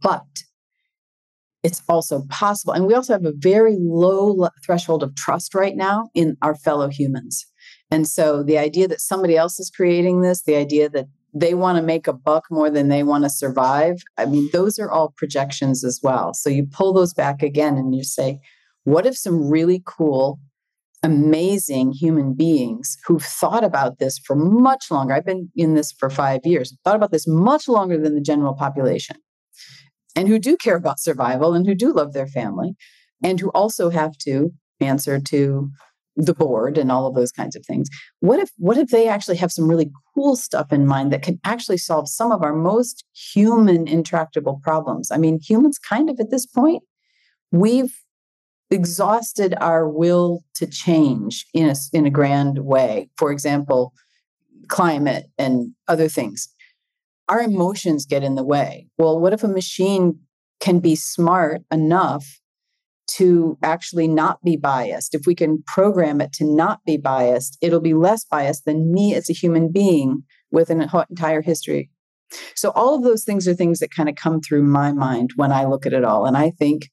But 0.01 0.25
it's 1.63 1.81
also 1.87 2.23
possible. 2.29 2.73
And 2.73 2.85
we 2.85 2.93
also 2.93 3.13
have 3.13 3.25
a 3.25 3.33
very 3.35 3.77
low 3.79 4.49
threshold 4.65 5.01
of 5.01 5.15
trust 5.15 5.55
right 5.55 5.75
now 5.75 6.09
in 6.13 6.35
our 6.41 6.55
fellow 6.55 6.89
humans. 6.89 7.45
And 7.89 8.07
so 8.07 8.43
the 8.43 8.57
idea 8.57 8.87
that 8.89 8.99
somebody 8.99 9.37
else 9.37 9.59
is 9.59 9.69
creating 9.69 10.21
this, 10.21 10.43
the 10.43 10.55
idea 10.55 10.89
that 10.89 11.05
they 11.33 11.53
want 11.53 11.77
to 11.77 11.81
make 11.81 12.07
a 12.07 12.13
buck 12.13 12.45
more 12.51 12.69
than 12.69 12.89
they 12.89 13.03
want 13.03 13.23
to 13.23 13.29
survive. 13.29 14.01
I 14.17 14.25
mean, 14.25 14.49
those 14.53 14.77
are 14.77 14.91
all 14.91 15.13
projections 15.17 15.83
as 15.83 15.99
well. 16.03 16.33
So 16.33 16.49
you 16.49 16.65
pull 16.65 16.93
those 16.93 17.13
back 17.13 17.41
again 17.41 17.75
and 17.75 17.95
you 17.95 18.03
say, 18.03 18.39
what 18.83 19.05
if 19.05 19.17
some 19.17 19.49
really 19.49 19.81
cool, 19.85 20.39
amazing 21.01 21.93
human 21.93 22.33
beings 22.33 22.97
who've 23.05 23.23
thought 23.23 23.63
about 23.63 23.97
this 23.97 24.19
for 24.19 24.35
much 24.35 24.91
longer? 24.91 25.13
I've 25.13 25.25
been 25.25 25.49
in 25.55 25.73
this 25.73 25.91
for 25.91 26.09
five 26.09 26.41
years, 26.45 26.75
thought 26.83 26.95
about 26.95 27.11
this 27.11 27.27
much 27.27 27.67
longer 27.67 27.97
than 27.97 28.13
the 28.13 28.21
general 28.21 28.53
population, 28.53 29.17
and 30.15 30.27
who 30.27 30.37
do 30.37 30.55
care 30.55 30.75
about 30.75 30.99
survival 30.99 31.53
and 31.53 31.65
who 31.65 31.73
do 31.73 31.93
love 31.93 32.13
their 32.13 32.27
family, 32.27 32.75
and 33.23 33.39
who 33.39 33.49
also 33.49 33.89
have 33.89 34.17
to 34.19 34.51
answer 34.81 35.19
to 35.19 35.71
the 36.15 36.33
board 36.33 36.77
and 36.77 36.91
all 36.91 37.07
of 37.07 37.15
those 37.15 37.31
kinds 37.31 37.55
of 37.55 37.65
things 37.65 37.89
what 38.19 38.39
if 38.39 38.51
what 38.57 38.77
if 38.77 38.89
they 38.89 39.07
actually 39.07 39.35
have 39.37 39.51
some 39.51 39.67
really 39.67 39.91
cool 40.13 40.36
stuff 40.36 40.71
in 40.71 40.86
mind 40.86 41.12
that 41.12 41.23
can 41.23 41.39
actually 41.43 41.78
solve 41.78 42.08
some 42.08 42.32
of 42.32 42.43
our 42.43 42.54
most 42.54 43.06
human 43.13 43.88
intractable 43.88 44.60
problems. 44.63 45.12
I 45.12 45.17
mean 45.17 45.39
humans 45.39 45.78
kind 45.78 46.10
of 46.10 46.19
at 46.19 46.30
this 46.30 46.45
point 46.45 46.84
we've 47.52 47.95
exhausted 48.69 49.54
our 49.62 49.88
will 49.88 50.43
to 50.56 50.65
change 50.65 51.45
in 51.54 51.69
a 51.69 51.76
in 51.93 52.06
a 52.06 52.10
grand 52.10 52.60
way. 52.60 53.10
For 53.17 53.32
example 53.32 53.93
climate 54.69 55.26
and 55.38 55.73
other 55.88 56.08
things. 56.08 56.47
Our 57.28 57.41
emotions 57.41 58.06
get 58.06 58.23
in 58.23 58.36
the 58.36 58.43
way. 58.43 58.88
Well 58.97 59.19
what 59.19 59.34
if 59.34 59.43
a 59.43 59.47
machine 59.47 60.19
can 60.60 60.80
be 60.80 60.95
smart 60.95 61.62
enough 61.71 62.39
to 63.05 63.57
actually 63.63 64.07
not 64.07 64.41
be 64.43 64.55
biased. 64.55 65.13
If 65.13 65.25
we 65.25 65.35
can 65.35 65.63
program 65.67 66.21
it 66.21 66.33
to 66.33 66.45
not 66.45 66.79
be 66.85 66.97
biased, 66.97 67.57
it'll 67.61 67.81
be 67.81 67.93
less 67.93 68.25
biased 68.25 68.65
than 68.65 68.91
me 68.91 69.13
as 69.13 69.29
a 69.29 69.33
human 69.33 69.71
being 69.71 70.23
with 70.51 70.69
an 70.69 70.81
entire 70.81 71.41
history. 71.41 71.89
So, 72.55 72.71
all 72.71 72.95
of 72.95 73.03
those 73.03 73.23
things 73.23 73.47
are 73.47 73.53
things 73.53 73.79
that 73.79 73.91
kind 73.91 74.09
of 74.09 74.15
come 74.15 74.41
through 74.41 74.63
my 74.63 74.91
mind 74.91 75.31
when 75.35 75.51
I 75.51 75.65
look 75.65 75.85
at 75.85 75.93
it 75.93 76.03
all. 76.03 76.25
And 76.25 76.35
I 76.35 76.51
think, 76.51 76.89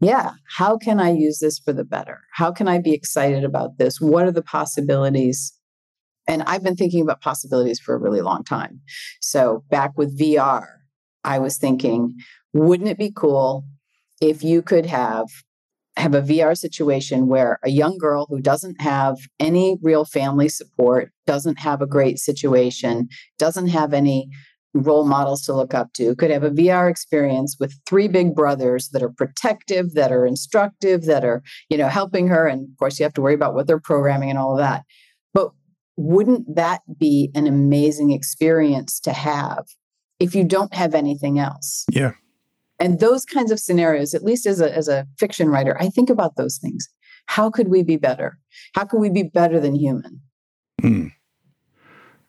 yeah, 0.00 0.32
how 0.56 0.76
can 0.76 1.00
I 1.00 1.10
use 1.10 1.40
this 1.40 1.58
for 1.58 1.72
the 1.72 1.84
better? 1.84 2.20
How 2.34 2.52
can 2.52 2.68
I 2.68 2.78
be 2.78 2.92
excited 2.92 3.42
about 3.42 3.78
this? 3.78 4.00
What 4.00 4.26
are 4.26 4.32
the 4.32 4.42
possibilities? 4.42 5.52
And 6.28 6.42
I've 6.42 6.62
been 6.62 6.76
thinking 6.76 7.00
about 7.00 7.22
possibilities 7.22 7.80
for 7.80 7.94
a 7.94 7.98
really 7.98 8.20
long 8.20 8.44
time. 8.44 8.80
So, 9.20 9.64
back 9.70 9.96
with 9.96 10.18
VR, 10.18 10.66
I 11.24 11.38
was 11.38 11.56
thinking, 11.56 12.14
wouldn't 12.52 12.88
it 12.88 12.98
be 12.98 13.10
cool 13.10 13.64
if 14.20 14.42
you 14.42 14.62
could 14.62 14.86
have 14.86 15.26
have 15.98 16.14
a 16.14 16.22
VR 16.22 16.56
situation 16.56 17.26
where 17.26 17.58
a 17.64 17.70
young 17.70 17.98
girl 17.98 18.26
who 18.30 18.40
doesn't 18.40 18.80
have 18.80 19.18
any 19.40 19.76
real 19.82 20.04
family 20.04 20.48
support, 20.48 21.10
doesn't 21.26 21.58
have 21.58 21.82
a 21.82 21.86
great 21.86 22.18
situation, 22.18 23.08
doesn't 23.38 23.68
have 23.68 23.92
any 23.92 24.30
role 24.74 25.04
models 25.04 25.44
to 25.44 25.52
look 25.52 25.74
up 25.74 25.92
to, 25.94 26.14
could 26.14 26.30
have 26.30 26.44
a 26.44 26.50
VR 26.50 26.88
experience 26.88 27.56
with 27.58 27.74
three 27.86 28.06
big 28.06 28.34
brothers 28.34 28.90
that 28.90 29.02
are 29.02 29.10
protective, 29.10 29.94
that 29.94 30.12
are 30.12 30.26
instructive, 30.26 31.04
that 31.06 31.24
are, 31.24 31.42
you 31.68 31.76
know, 31.76 31.88
helping 31.88 32.28
her. 32.28 32.46
And 32.46 32.68
of 32.70 32.76
course, 32.78 32.98
you 32.98 33.04
have 33.04 33.14
to 33.14 33.22
worry 33.22 33.34
about 33.34 33.54
what 33.54 33.66
they're 33.66 33.80
programming 33.80 34.30
and 34.30 34.38
all 34.38 34.52
of 34.52 34.58
that. 34.58 34.84
But 35.34 35.50
wouldn't 35.96 36.54
that 36.54 36.82
be 36.98 37.30
an 37.34 37.46
amazing 37.46 38.12
experience 38.12 39.00
to 39.00 39.12
have 39.12 39.66
if 40.20 40.34
you 40.34 40.44
don't 40.44 40.74
have 40.74 40.94
anything 40.94 41.38
else? 41.38 41.84
Yeah. 41.90 42.12
And 42.80 43.00
those 43.00 43.24
kinds 43.24 43.50
of 43.50 43.58
scenarios, 43.58 44.14
at 44.14 44.22
least 44.22 44.46
as 44.46 44.60
a, 44.60 44.74
as 44.74 44.88
a 44.88 45.06
fiction 45.18 45.48
writer, 45.48 45.76
I 45.80 45.88
think 45.88 46.10
about 46.10 46.36
those 46.36 46.58
things. 46.58 46.88
How 47.26 47.50
could 47.50 47.68
we 47.68 47.82
be 47.82 47.96
better? 47.96 48.38
How 48.74 48.84
could 48.84 49.00
we 49.00 49.10
be 49.10 49.24
better 49.24 49.60
than 49.60 49.74
human? 49.74 50.20
Hmm. 50.80 51.08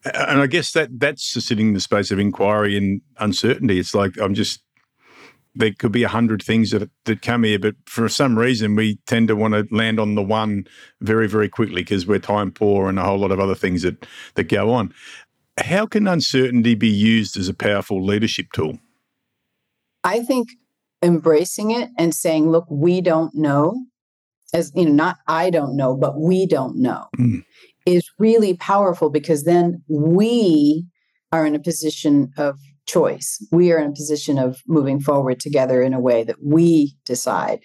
And 0.06 0.42
I 0.42 0.48
guess 0.48 0.72
that 0.72 1.00
that's 1.00 1.24
sitting 1.44 1.70
in 1.70 1.74
the 1.74 1.80
space 1.80 2.10
of 2.10 2.20
inquiry 2.20 2.78
and 2.78 3.02
uncertainty. 3.18 3.80
It's 3.80 3.94
like 3.94 4.18
I'm 4.18 4.34
just 4.34 4.62
there 5.56 5.74
could 5.78 5.92
be 5.92 6.04
a 6.04 6.10
hundred 6.10 6.42
things 6.42 6.72
that 6.72 6.90
that 7.06 7.22
come 7.22 7.44
here, 7.44 7.60
but 7.60 7.76
for 7.86 8.08
some 8.08 8.38
reason 8.40 8.76
we 8.76 9.00
tend 9.08 9.28
to 9.28 9.36
want 9.36 9.54
to 9.54 9.68
land 9.76 10.00
on 10.00 10.16
the 10.16 10.24
one 10.24 10.66
very 11.02 11.28
very 11.28 11.50
quickly 11.50 11.82
because 11.82 12.08
we're 12.08 12.20
time 12.20 12.52
poor 12.52 12.88
and 12.88 12.98
a 12.98 13.04
whole 13.04 13.20
lot 13.20 13.32
of 13.32 13.40
other 13.40 13.56
things 13.56 13.82
that 13.82 14.06
that 14.36 14.46
go 14.46 14.72
on. 14.72 14.94
How 15.58 15.86
can 15.86 16.08
uncertainty 16.08 16.76
be 16.76 16.88
used 16.88 17.36
as 17.36 17.50
a 17.50 17.54
powerful 17.54 18.04
leadership 18.04 18.48
tool? 18.54 18.80
I 20.10 20.24
think 20.24 20.50
embracing 21.02 21.72
it 21.72 21.90
and 21.98 22.14
saying, 22.14 22.50
"Look, 22.50 22.66
we 22.70 23.02
don't 23.02 23.34
know," 23.36 23.86
as 24.54 24.72
you 24.76 24.86
know, 24.86 24.92
not 24.92 25.18
I 25.28 25.50
don't 25.50 25.76
know, 25.76 25.96
but 25.96 26.20
we 26.20 26.46
don't 26.46 26.78
know. 26.78 27.06
Mm 27.18 27.44
is 27.86 28.10
really 28.20 28.56
powerful 28.56 29.10
because 29.10 29.44
then 29.44 29.82
we 29.88 30.86
are 31.32 31.46
in 31.46 31.56
a 31.56 31.60
position 31.60 32.32
of 32.38 32.60
choice. 32.86 33.44
We 33.52 33.72
are 33.72 33.80
in 33.80 33.92
a 33.92 33.94
position 33.94 34.40
of 34.40 34.62
moving 34.68 35.00
forward 35.00 35.40
together 35.40 35.82
in 35.82 35.94
a 35.94 36.00
way 36.00 36.24
that 36.24 36.38
we 36.44 36.96
decide. 37.06 37.60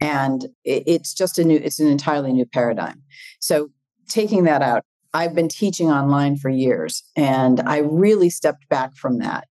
And 0.00 0.46
it's 0.64 1.14
just 1.14 1.38
a 1.38 1.44
new, 1.44 1.56
it's 1.56 1.80
an 1.80 1.88
entirely 1.88 2.32
new 2.32 2.46
paradigm. 2.46 3.02
So 3.40 3.68
taking 4.08 4.44
that 4.44 4.62
out, 4.62 4.82
I've 5.14 5.34
been 5.34 5.48
teaching 5.48 5.90
online 5.90 6.36
for 6.36 6.50
years 6.50 7.02
and 7.16 7.60
I 7.60 7.78
really 7.78 8.28
stepped 8.28 8.68
back 8.68 8.96
from 8.96 9.18
that. 9.18 9.48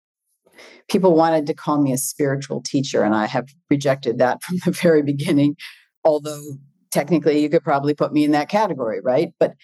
People 0.88 1.14
wanted 1.14 1.46
to 1.46 1.54
call 1.54 1.80
me 1.80 1.92
a 1.92 1.98
spiritual 1.98 2.62
teacher, 2.62 3.02
and 3.02 3.14
I 3.14 3.26
have 3.26 3.48
rejected 3.70 4.18
that 4.18 4.42
from 4.42 4.58
the 4.64 4.70
very 4.70 5.02
beginning, 5.02 5.56
although 6.04 6.42
technically 6.90 7.40
you 7.40 7.48
could 7.48 7.64
probably 7.64 7.94
put 7.94 8.12
me 8.12 8.24
in 8.24 8.30
that 8.32 8.48
category, 8.48 9.00
right? 9.02 9.32
But 9.40 9.54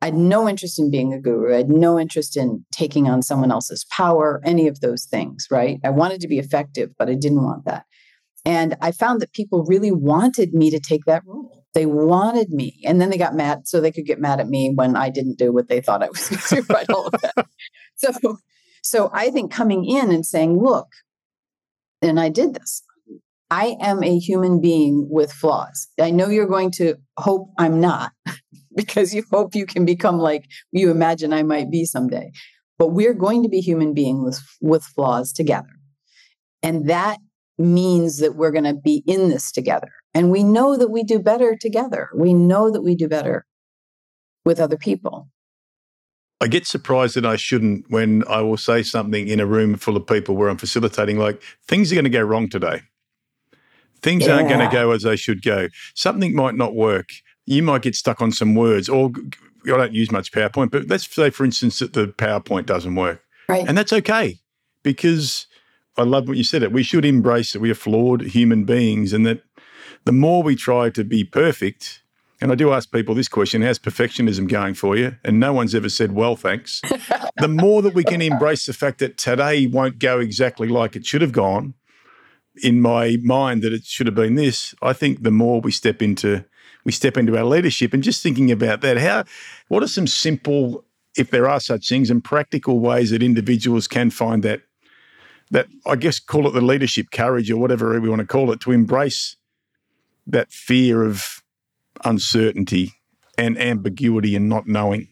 I 0.00 0.06
had 0.06 0.14
no 0.14 0.48
interest 0.48 0.78
in 0.78 0.90
being 0.90 1.12
a 1.12 1.20
guru. 1.20 1.52
I 1.52 1.58
had 1.58 1.70
no 1.70 1.98
interest 1.98 2.36
in 2.36 2.64
taking 2.70 3.08
on 3.08 3.20
someone 3.20 3.50
else's 3.50 3.84
power, 3.90 4.40
any 4.44 4.68
of 4.68 4.80
those 4.80 5.04
things, 5.04 5.46
right? 5.50 5.80
I 5.84 5.90
wanted 5.90 6.20
to 6.20 6.28
be 6.28 6.38
effective, 6.38 6.90
but 6.96 7.08
I 7.08 7.14
didn't 7.14 7.42
want 7.42 7.64
that. 7.64 7.84
And 8.44 8.76
I 8.80 8.92
found 8.92 9.20
that 9.20 9.32
people 9.32 9.64
really 9.64 9.90
wanted 9.90 10.54
me 10.54 10.70
to 10.70 10.78
take 10.78 11.04
that 11.06 11.24
role. 11.26 11.64
They 11.74 11.84
wanted 11.84 12.50
me. 12.50 12.80
And 12.86 13.00
then 13.00 13.10
they 13.10 13.18
got 13.18 13.34
mad 13.34 13.66
so 13.66 13.80
they 13.80 13.92
could 13.92 14.06
get 14.06 14.20
mad 14.20 14.40
at 14.40 14.48
me 14.48 14.72
when 14.74 14.96
I 14.96 15.10
didn't 15.10 15.36
do 15.36 15.52
what 15.52 15.68
they 15.68 15.80
thought 15.80 16.02
I 16.02 16.08
was 16.08 16.28
going 16.28 16.40
to 16.40 16.54
do, 16.62 16.74
right? 16.74 16.88
All 16.90 17.06
of 17.08 17.14
that. 17.20 17.46
So, 17.96 18.38
so 18.88 19.10
I 19.12 19.30
think 19.30 19.52
coming 19.52 19.84
in 19.84 20.10
and 20.10 20.24
saying, 20.24 20.58
look, 20.58 20.88
and 22.00 22.18
I 22.18 22.28
did 22.28 22.54
this. 22.54 22.82
I 23.50 23.76
am 23.80 24.02
a 24.02 24.18
human 24.18 24.60
being 24.60 25.08
with 25.10 25.32
flaws. 25.32 25.88
I 26.00 26.10
know 26.10 26.28
you're 26.28 26.46
going 26.46 26.70
to 26.72 26.96
hope 27.18 27.48
I'm 27.58 27.80
not, 27.80 28.12
because 28.76 29.14
you 29.14 29.24
hope 29.30 29.54
you 29.54 29.66
can 29.66 29.84
become 29.84 30.18
like 30.18 30.44
you 30.70 30.90
imagine 30.90 31.32
I 31.32 31.42
might 31.42 31.70
be 31.70 31.84
someday. 31.84 32.30
But 32.78 32.88
we're 32.88 33.14
going 33.14 33.42
to 33.42 33.48
be 33.48 33.60
human 33.60 33.94
beings 33.94 34.22
with, 34.22 34.42
with 34.60 34.84
flaws 34.84 35.32
together. 35.32 35.68
And 36.62 36.88
that 36.88 37.18
means 37.58 38.18
that 38.18 38.36
we're 38.36 38.52
going 38.52 38.64
to 38.64 38.74
be 38.74 39.02
in 39.06 39.28
this 39.28 39.50
together. 39.50 39.90
And 40.14 40.30
we 40.30 40.44
know 40.44 40.76
that 40.76 40.90
we 40.90 41.02
do 41.02 41.18
better 41.18 41.56
together. 41.60 42.08
We 42.16 42.34
know 42.34 42.70
that 42.70 42.82
we 42.82 42.94
do 42.94 43.08
better 43.08 43.44
with 44.44 44.60
other 44.60 44.76
people. 44.76 45.28
I 46.40 46.46
get 46.46 46.66
surprised 46.66 47.16
that 47.16 47.26
I 47.26 47.36
shouldn't 47.36 47.90
when 47.90 48.22
I 48.28 48.40
will 48.42 48.56
say 48.56 48.82
something 48.82 49.26
in 49.26 49.40
a 49.40 49.46
room 49.46 49.76
full 49.76 49.96
of 49.96 50.06
people 50.06 50.36
where 50.36 50.48
I'm 50.48 50.56
facilitating, 50.56 51.18
like, 51.18 51.42
things 51.66 51.90
are 51.90 51.96
going 51.96 52.04
to 52.04 52.10
go 52.10 52.22
wrong 52.22 52.48
today. 52.48 52.82
Things 54.00 54.26
yeah. 54.26 54.36
aren't 54.36 54.48
going 54.48 54.60
to 54.60 54.72
go 54.72 54.92
as 54.92 55.02
they 55.02 55.16
should 55.16 55.42
go. 55.42 55.68
Something 55.94 56.34
might 56.36 56.54
not 56.54 56.74
work 56.74 57.10
you 57.48 57.62
might 57.62 57.82
get 57.82 57.94
stuck 57.94 58.20
on 58.20 58.30
some 58.30 58.54
words 58.54 58.88
or 58.88 59.10
I 59.64 59.70
don't 59.70 59.94
use 59.94 60.12
much 60.12 60.32
PowerPoint, 60.32 60.70
but 60.70 60.88
let's 60.88 61.12
say, 61.12 61.30
for 61.30 61.44
instance, 61.44 61.78
that 61.78 61.94
the 61.94 62.06
PowerPoint 62.06 62.66
doesn't 62.66 62.94
work. 62.94 63.24
Right. 63.48 63.66
And 63.66 63.76
that's 63.76 63.92
okay 63.92 64.38
because 64.82 65.46
I 65.96 66.02
love 66.02 66.28
what 66.28 66.36
you 66.36 66.44
said 66.44 66.62
it. 66.62 66.72
We 66.72 66.82
should 66.82 67.06
embrace 67.06 67.54
that 67.54 67.60
we 67.60 67.70
are 67.70 67.74
flawed 67.74 68.20
human 68.20 68.64
beings 68.64 69.14
and 69.14 69.24
that 69.24 69.42
the 70.04 70.12
more 70.12 70.42
we 70.42 70.56
try 70.56 70.90
to 70.90 71.02
be 71.02 71.24
perfect, 71.24 72.02
and 72.40 72.52
I 72.52 72.54
do 72.54 72.72
ask 72.72 72.92
people 72.92 73.14
this 73.14 73.28
question 73.28 73.62
how's 73.62 73.78
perfectionism 73.78 74.48
going 74.48 74.74
for 74.74 74.96
you? 74.96 75.16
And 75.24 75.40
no 75.40 75.52
one's 75.52 75.74
ever 75.74 75.88
said, 75.88 76.12
well, 76.12 76.36
thanks. 76.36 76.80
the 77.36 77.48
more 77.48 77.82
that 77.82 77.94
we 77.94 78.04
can 78.04 78.22
embrace 78.22 78.66
the 78.66 78.72
fact 78.72 78.98
that 78.98 79.16
today 79.16 79.66
won't 79.66 79.98
go 79.98 80.20
exactly 80.20 80.68
like 80.68 80.94
it 80.94 81.04
should 81.04 81.22
have 81.22 81.32
gone, 81.32 81.74
in 82.62 82.80
my 82.80 83.16
mind 83.22 83.62
that 83.62 83.72
it 83.72 83.84
should 83.84 84.06
have 84.06 84.14
been 84.14 84.34
this, 84.34 84.74
I 84.82 84.92
think 84.92 85.22
the 85.22 85.30
more 85.30 85.60
we 85.60 85.72
step 85.72 86.02
into 86.02 86.44
we 86.84 86.92
step 86.92 87.16
into 87.16 87.36
our 87.36 87.44
leadership 87.44 87.92
and 87.92 88.02
just 88.02 88.22
thinking 88.22 88.50
about 88.50 88.80
that 88.80 88.96
how 88.96 89.24
what 89.66 89.82
are 89.82 89.88
some 89.88 90.06
simple 90.06 90.84
if 91.16 91.30
there 91.30 91.48
are 91.48 91.60
such 91.60 91.88
things 91.88 92.08
and 92.08 92.24
practical 92.24 92.80
ways 92.80 93.10
that 93.10 93.22
individuals 93.22 93.86
can 93.86 94.10
find 94.10 94.42
that 94.42 94.62
that 95.50 95.66
I 95.86 95.96
guess 95.96 96.18
call 96.18 96.46
it 96.46 96.52
the 96.52 96.60
leadership 96.60 97.10
courage 97.10 97.50
or 97.50 97.58
whatever 97.58 98.00
we 98.00 98.08
want 98.08 98.20
to 98.20 98.26
call 98.26 98.52
it 98.52 98.60
to 98.60 98.72
embrace 98.72 99.36
that 100.26 100.50
fear 100.50 101.02
of 101.02 101.37
uncertainty 102.04 102.94
and 103.36 103.58
ambiguity 103.58 104.34
and 104.34 104.48
not 104.48 104.66
knowing. 104.66 105.08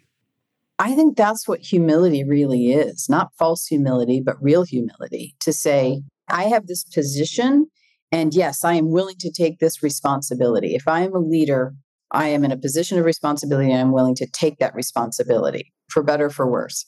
I 0.79 0.95
think 0.95 1.17
that's 1.17 1.49
what 1.49 1.61
humility 1.61 2.23
really 2.23 2.73
is 2.73 3.09
not 3.09 3.33
false 3.39 3.67
humility, 3.67 4.21
but 4.21 4.43
real 4.43 4.65
humility 4.65 5.35
to 5.41 5.53
say, 5.53 6.03
I 6.29 6.45
have 6.45 6.67
this 6.67 6.85
position 6.85 7.67
and 8.13 8.35
yes, 8.35 8.65
I 8.65 8.75
am 8.75 8.91
willing 8.91 9.17
to 9.21 9.31
take 9.31 9.59
this 9.59 9.83
responsibility. 9.83 10.75
If 10.75 10.87
I 10.87 11.01
am 11.01 11.15
a 11.15 11.19
leader, 11.19 11.75
I 12.13 12.29
am 12.29 12.45
in 12.45 12.53
a 12.53 12.57
position 12.57 12.99
of 12.99 13.05
responsibility 13.05 13.71
and 13.73 13.81
I'm 13.81 13.93
willing 13.93 14.15
to 14.17 14.27
take 14.27 14.59
that 14.59 14.75
responsibility 14.75 15.73
for 15.89 16.03
better, 16.03 16.31
for 16.31 16.49
worse. 16.51 16.85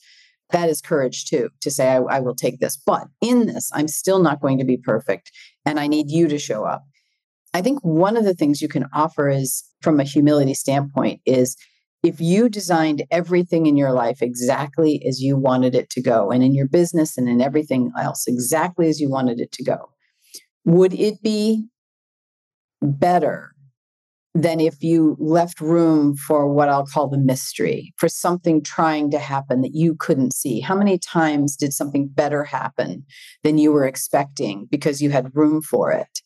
That 0.50 0.68
is 0.68 0.80
courage 0.80 1.26
too, 1.26 1.50
to 1.60 1.70
say, 1.70 1.88
I, 1.88 1.96
I 1.96 2.20
will 2.20 2.34
take 2.34 2.60
this. 2.60 2.76
But 2.76 3.08
in 3.20 3.46
this, 3.46 3.70
I'm 3.74 3.88
still 3.88 4.20
not 4.20 4.40
going 4.40 4.58
to 4.58 4.64
be 4.64 4.76
perfect 4.76 5.32
and 5.66 5.80
I 5.80 5.86
need 5.86 6.10
you 6.10 6.28
to 6.28 6.38
show 6.38 6.64
up. 6.64 6.84
I 7.54 7.62
think 7.62 7.80
one 7.80 8.16
of 8.16 8.24
the 8.24 8.34
things 8.34 8.60
you 8.60 8.68
can 8.68 8.86
offer 8.92 9.28
is 9.28 9.64
from 9.82 10.00
a 10.00 10.04
humility 10.04 10.54
standpoint 10.54 11.20
is 11.24 11.56
if 12.02 12.20
you 12.20 12.48
designed 12.48 13.02
everything 13.10 13.66
in 13.66 13.76
your 13.76 13.92
life 13.92 14.22
exactly 14.22 15.02
as 15.08 15.20
you 15.20 15.36
wanted 15.36 15.74
it 15.74 15.90
to 15.90 16.02
go, 16.02 16.30
and 16.30 16.42
in 16.42 16.54
your 16.54 16.68
business 16.68 17.18
and 17.18 17.28
in 17.28 17.40
everything 17.40 17.90
else 17.98 18.26
exactly 18.26 18.88
as 18.88 19.00
you 19.00 19.10
wanted 19.10 19.40
it 19.40 19.50
to 19.52 19.64
go, 19.64 19.90
would 20.64 20.94
it 20.94 21.20
be 21.22 21.66
better 22.82 23.52
than 24.34 24.60
if 24.60 24.82
you 24.82 25.16
left 25.18 25.60
room 25.60 26.14
for 26.14 26.52
what 26.52 26.68
I'll 26.68 26.86
call 26.86 27.08
the 27.08 27.18
mystery, 27.18 27.92
for 27.96 28.08
something 28.08 28.62
trying 28.62 29.10
to 29.10 29.18
happen 29.18 29.62
that 29.62 29.74
you 29.74 29.96
couldn't 29.96 30.32
see? 30.34 30.60
How 30.60 30.76
many 30.76 30.98
times 30.98 31.56
did 31.56 31.72
something 31.72 32.06
better 32.06 32.44
happen 32.44 33.04
than 33.42 33.58
you 33.58 33.72
were 33.72 33.86
expecting 33.86 34.68
because 34.70 35.02
you 35.02 35.10
had 35.10 35.34
room 35.34 35.62
for 35.62 35.90
it? 35.90 36.20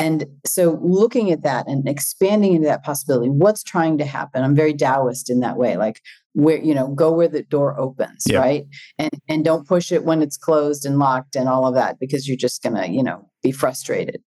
And 0.00 0.24
so 0.46 0.80
looking 0.82 1.30
at 1.30 1.42
that 1.42 1.68
and 1.68 1.86
expanding 1.86 2.54
into 2.54 2.66
that 2.66 2.82
possibility, 2.82 3.28
what's 3.28 3.62
trying 3.62 3.98
to 3.98 4.06
happen? 4.06 4.42
I'm 4.42 4.56
very 4.56 4.72
Taoist 4.72 5.28
in 5.28 5.40
that 5.40 5.58
way. 5.58 5.76
Like 5.76 6.00
where 6.32 6.58
you 6.62 6.74
know 6.74 6.88
go 6.88 7.12
where 7.12 7.28
the 7.28 7.42
door 7.42 7.78
opens 7.78 8.24
yeah. 8.28 8.38
right 8.38 8.66
and 8.98 9.10
and 9.28 9.44
don't 9.44 9.66
push 9.66 9.90
it 9.90 10.04
when 10.04 10.22
it's 10.22 10.36
closed 10.36 10.86
and 10.86 10.98
locked 10.98 11.34
and 11.34 11.48
all 11.48 11.66
of 11.66 11.74
that 11.74 11.98
because 11.98 12.28
you're 12.28 12.36
just 12.36 12.62
going 12.62 12.74
to 12.74 12.88
you 12.88 13.02
know 13.02 13.28
be 13.42 13.50
frustrated 13.50 14.22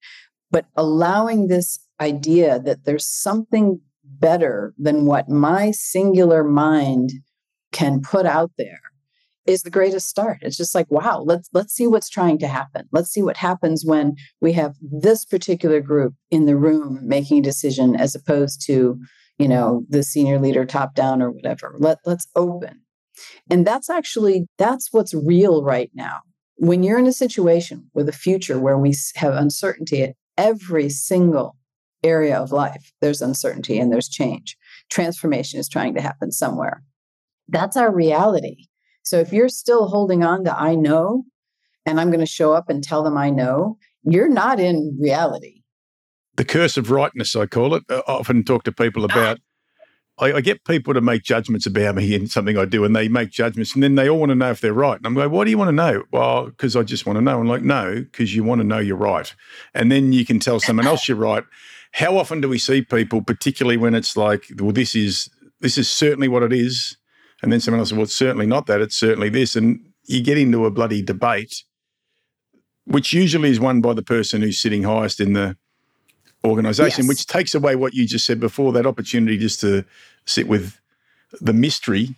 but 0.50 0.66
allowing 0.76 1.48
this 1.48 1.78
idea 2.00 2.60
that 2.60 2.84
there's 2.84 3.06
something 3.06 3.80
better 4.04 4.74
than 4.76 5.06
what 5.06 5.28
my 5.28 5.70
singular 5.70 6.44
mind 6.44 7.10
can 7.72 8.02
put 8.02 8.26
out 8.26 8.50
there 8.58 8.80
is 9.46 9.62
the 9.62 9.70
greatest 9.70 10.08
start. 10.08 10.38
It's 10.42 10.56
just 10.56 10.74
like 10.74 10.90
wow 10.90 11.22
let's 11.24 11.48
let's 11.52 11.74
see 11.74 11.86
what's 11.86 12.08
trying 12.08 12.38
to 12.38 12.48
happen. 12.48 12.88
Let's 12.92 13.10
see 13.10 13.22
what 13.22 13.36
happens 13.36 13.84
when 13.84 14.16
we 14.40 14.52
have 14.52 14.74
this 14.80 15.24
particular 15.24 15.80
group 15.80 16.14
in 16.30 16.46
the 16.46 16.56
room 16.56 17.00
making 17.02 17.38
a 17.38 17.42
decision 17.42 17.96
as 17.96 18.14
opposed 18.14 18.64
to 18.66 18.98
you 19.38 19.48
know 19.48 19.84
the 19.88 20.02
senior 20.02 20.38
leader 20.38 20.64
top 20.64 20.94
down 20.94 21.22
or 21.22 21.30
whatever. 21.30 21.74
Let 21.78 21.98
let's 22.04 22.28
open. 22.36 22.80
And 23.50 23.66
that's 23.66 23.90
actually 23.90 24.46
that's 24.58 24.88
what's 24.92 25.14
real 25.14 25.62
right 25.62 25.90
now. 25.94 26.20
When 26.56 26.82
you're 26.82 26.98
in 26.98 27.06
a 27.06 27.12
situation 27.12 27.90
with 27.94 28.08
a 28.08 28.12
future 28.12 28.58
where 28.58 28.78
we 28.78 28.94
have 29.16 29.34
uncertainty 29.34 30.02
at 30.02 30.14
every 30.36 30.88
single 30.88 31.56
area 32.02 32.36
of 32.36 32.52
life 32.52 32.92
there's 33.00 33.22
uncertainty 33.22 33.78
and 33.78 33.92
there's 33.92 34.08
change. 34.08 34.56
Transformation 34.90 35.58
is 35.58 35.68
trying 35.68 35.94
to 35.94 36.02
happen 36.02 36.30
somewhere. 36.30 36.82
That's 37.48 37.76
our 37.76 37.92
reality 37.92 38.66
so 39.04 39.20
if 39.20 39.32
you're 39.32 39.48
still 39.48 39.86
holding 39.86 40.24
on 40.24 40.44
to 40.44 40.58
i 40.58 40.74
know 40.74 41.24
and 41.86 42.00
I'm 42.00 42.08
going 42.08 42.20
to 42.20 42.26
show 42.26 42.52
up 42.52 42.68
and 42.68 42.82
tell 42.82 43.02
them 43.02 43.16
I 43.16 43.30
know, 43.30 43.78
you're 44.02 44.28
not 44.28 44.60
in 44.60 44.96
reality. 45.00 45.62
The 46.36 46.44
curse 46.44 46.76
of 46.76 46.90
rightness, 46.90 47.36
I 47.36 47.46
call 47.46 47.74
it. 47.74 47.84
I 47.88 48.02
often 48.06 48.44
talk 48.44 48.64
to 48.64 48.72
people 48.72 49.02
ah. 49.02 49.06
about. 49.06 49.38
I, 50.16 50.34
I, 50.34 50.40
get 50.42 50.64
people 50.64 50.94
to 50.94 51.00
make 51.00 51.24
judgments 51.24 51.66
about 51.66 51.96
me 51.96 52.14
and 52.14 52.30
something 52.30 52.56
I 52.56 52.66
do, 52.66 52.84
and 52.84 52.94
they 52.94 53.08
make 53.08 53.30
judgments, 53.30 53.74
and 53.74 53.82
then 53.82 53.96
they 53.96 54.08
all 54.08 54.20
want 54.20 54.30
to 54.30 54.36
know 54.36 54.50
if 54.50 54.60
they're 54.60 54.72
right. 54.72 54.96
And 54.96 55.04
I'm 55.06 55.16
like, 55.16 55.30
"Why 55.30 55.42
do 55.42 55.50
you 55.50 55.58
want 55.58 55.68
to 55.68 55.72
know?" 55.72 56.04
Well, 56.12 56.46
because 56.46 56.76
I 56.76 56.84
just 56.84 57.04
want 57.04 57.16
to 57.16 57.20
know. 57.20 57.40
I'm 57.40 57.48
like, 57.48 57.64
"No, 57.64 57.94
because 57.96 58.32
you 58.32 58.44
want 58.44 58.60
to 58.60 58.66
know 58.66 58.78
you're 58.78 58.96
right," 58.96 59.34
and 59.74 59.90
then 59.90 60.12
you 60.12 60.24
can 60.24 60.38
tell 60.38 60.60
someone 60.60 60.86
else 60.86 61.08
you're 61.08 61.16
right. 61.16 61.42
How 61.94 62.16
often 62.16 62.40
do 62.40 62.48
we 62.48 62.58
see 62.58 62.80
people, 62.80 63.22
particularly 63.22 63.76
when 63.76 63.92
it's 63.92 64.16
like, 64.16 64.44
"Well, 64.56 64.70
this 64.70 64.94
is 64.94 65.30
this 65.58 65.76
is 65.76 65.90
certainly 65.90 66.28
what 66.28 66.44
it 66.44 66.52
is," 66.52 66.96
and 67.44 67.52
then 67.52 67.60
someone 67.60 67.78
else 67.78 67.90
says, 67.90 67.96
"Well, 67.96 68.04
it's 68.04 68.16
certainly 68.16 68.46
not 68.46 68.66
that. 68.66 68.80
It's 68.80 68.96
certainly 68.96 69.28
this," 69.28 69.54
and 69.54 69.80
you 70.06 70.22
get 70.22 70.38
into 70.38 70.64
a 70.64 70.70
bloody 70.70 71.02
debate, 71.02 71.62
which 72.86 73.12
usually 73.12 73.50
is 73.50 73.60
won 73.60 73.80
by 73.80 73.92
the 73.92 74.02
person 74.02 74.40
who's 74.40 74.58
sitting 74.58 74.82
highest 74.82 75.20
in 75.20 75.34
the 75.34 75.56
organization, 76.44 77.04
yes. 77.04 77.08
which 77.08 77.26
takes 77.26 77.54
away 77.54 77.76
what 77.76 77.94
you 77.94 78.06
just 78.06 78.26
said 78.26 78.40
before 78.40 78.72
that 78.72 78.86
opportunity 78.86 79.36
just 79.36 79.60
to 79.60 79.84
sit 80.26 80.48
with 80.48 80.80
the 81.40 81.52
mystery 81.52 82.16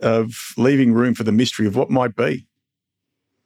of 0.00 0.52
leaving 0.56 0.92
room 0.92 1.14
for 1.14 1.24
the 1.24 1.32
mystery 1.32 1.66
of 1.66 1.74
what 1.74 1.90
might 1.90 2.14
be. 2.14 2.46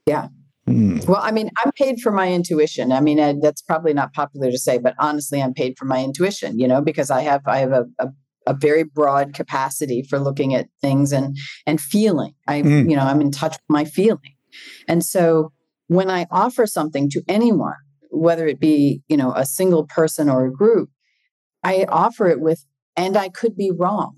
Yeah. 0.06 0.28
Hmm. 0.66 0.98
Well, 1.06 1.20
I 1.20 1.30
mean, 1.30 1.50
I'm 1.64 1.72
paid 1.72 2.00
for 2.00 2.12
my 2.12 2.32
intuition. 2.32 2.92
I 2.92 3.00
mean, 3.00 3.18
I, 3.18 3.34
that's 3.40 3.62
probably 3.62 3.94
not 3.94 4.12
popular 4.12 4.50
to 4.50 4.58
say, 4.58 4.78
but 4.78 4.94
honestly, 4.98 5.42
I'm 5.42 5.54
paid 5.54 5.78
for 5.78 5.84
my 5.84 6.02
intuition. 6.02 6.58
You 6.58 6.68
know, 6.68 6.80
because 6.80 7.10
I 7.10 7.22
have 7.22 7.42
I 7.46 7.58
have 7.58 7.72
a, 7.72 7.86
a, 7.98 8.08
a 8.46 8.54
very 8.54 8.82
broad 8.82 9.34
capacity 9.34 10.02
for 10.02 10.18
looking 10.18 10.54
at 10.54 10.68
things 10.80 11.12
and 11.12 11.36
and 11.66 11.80
feeling. 11.80 12.34
I 12.48 12.62
mm. 12.62 12.90
you 12.90 12.96
know 12.96 13.02
I'm 13.02 13.20
in 13.20 13.30
touch 13.30 13.52
with 13.52 13.68
my 13.68 13.84
feeling, 13.84 14.36
and 14.88 15.04
so 15.04 15.52
when 15.88 16.10
I 16.10 16.26
offer 16.30 16.66
something 16.66 17.10
to 17.10 17.22
anyone, 17.28 17.74
whether 18.12 18.46
it 18.46 18.60
be 18.60 19.02
you 19.08 19.16
know 19.16 19.32
a 19.34 19.46
single 19.46 19.86
person 19.86 20.28
or 20.28 20.44
a 20.46 20.52
group 20.52 20.90
i 21.64 21.84
offer 21.88 22.28
it 22.28 22.40
with 22.40 22.64
and 22.96 23.16
i 23.16 23.28
could 23.28 23.56
be 23.56 23.70
wrong 23.70 24.14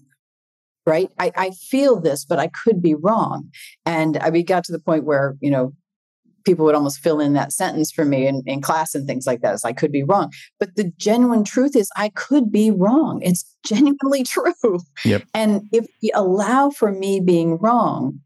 right 0.85 1.11
i, 1.19 1.31
I 1.37 1.51
feel 1.51 2.01
this 2.01 2.25
but 2.25 2.39
i 2.39 2.49
could 2.49 2.83
be 2.83 2.95
wrong 2.95 3.51
and 3.87 4.17
I, 4.19 4.31
we 4.31 4.43
got 4.43 4.65
to 4.65 4.73
the 4.73 4.81
point 4.81 5.05
where 5.05 5.37
you 5.41 5.51
know 5.51 5.73
people 6.45 6.65
would 6.65 6.75
almost 6.75 7.01
fill 7.01 7.21
in 7.21 7.33
that 7.35 7.53
sentence 7.53 7.91
for 7.91 8.05
me 8.05 8.27
in, 8.27 8.43
in 8.47 8.61
class 8.61 8.95
and 8.95 9.07
things 9.07 9.27
like 9.27 9.41
that 9.43 9.55
as 9.55 9.65
i 9.65 9.73
could 9.73 9.93
be 9.93 10.03
wrong. 10.03 10.31
But 10.59 10.77
the 10.77 10.93
genuine 10.99 11.45
truth 11.45 11.77
is 11.77 11.91
i 11.97 12.11
could 12.11 12.51
be 12.51 12.71
wrong. 12.71 13.21
It's 13.23 13.45
genuinely 13.67 14.25
true. 14.25 14.81
Yep. 15.05 15.25
and 15.33 15.63
if 15.73 15.87
we 16.03 16.11
allow 16.15 16.71
for 16.71 16.93
me 16.93 17.21
being 17.21 17.59
wrong 17.59 18.21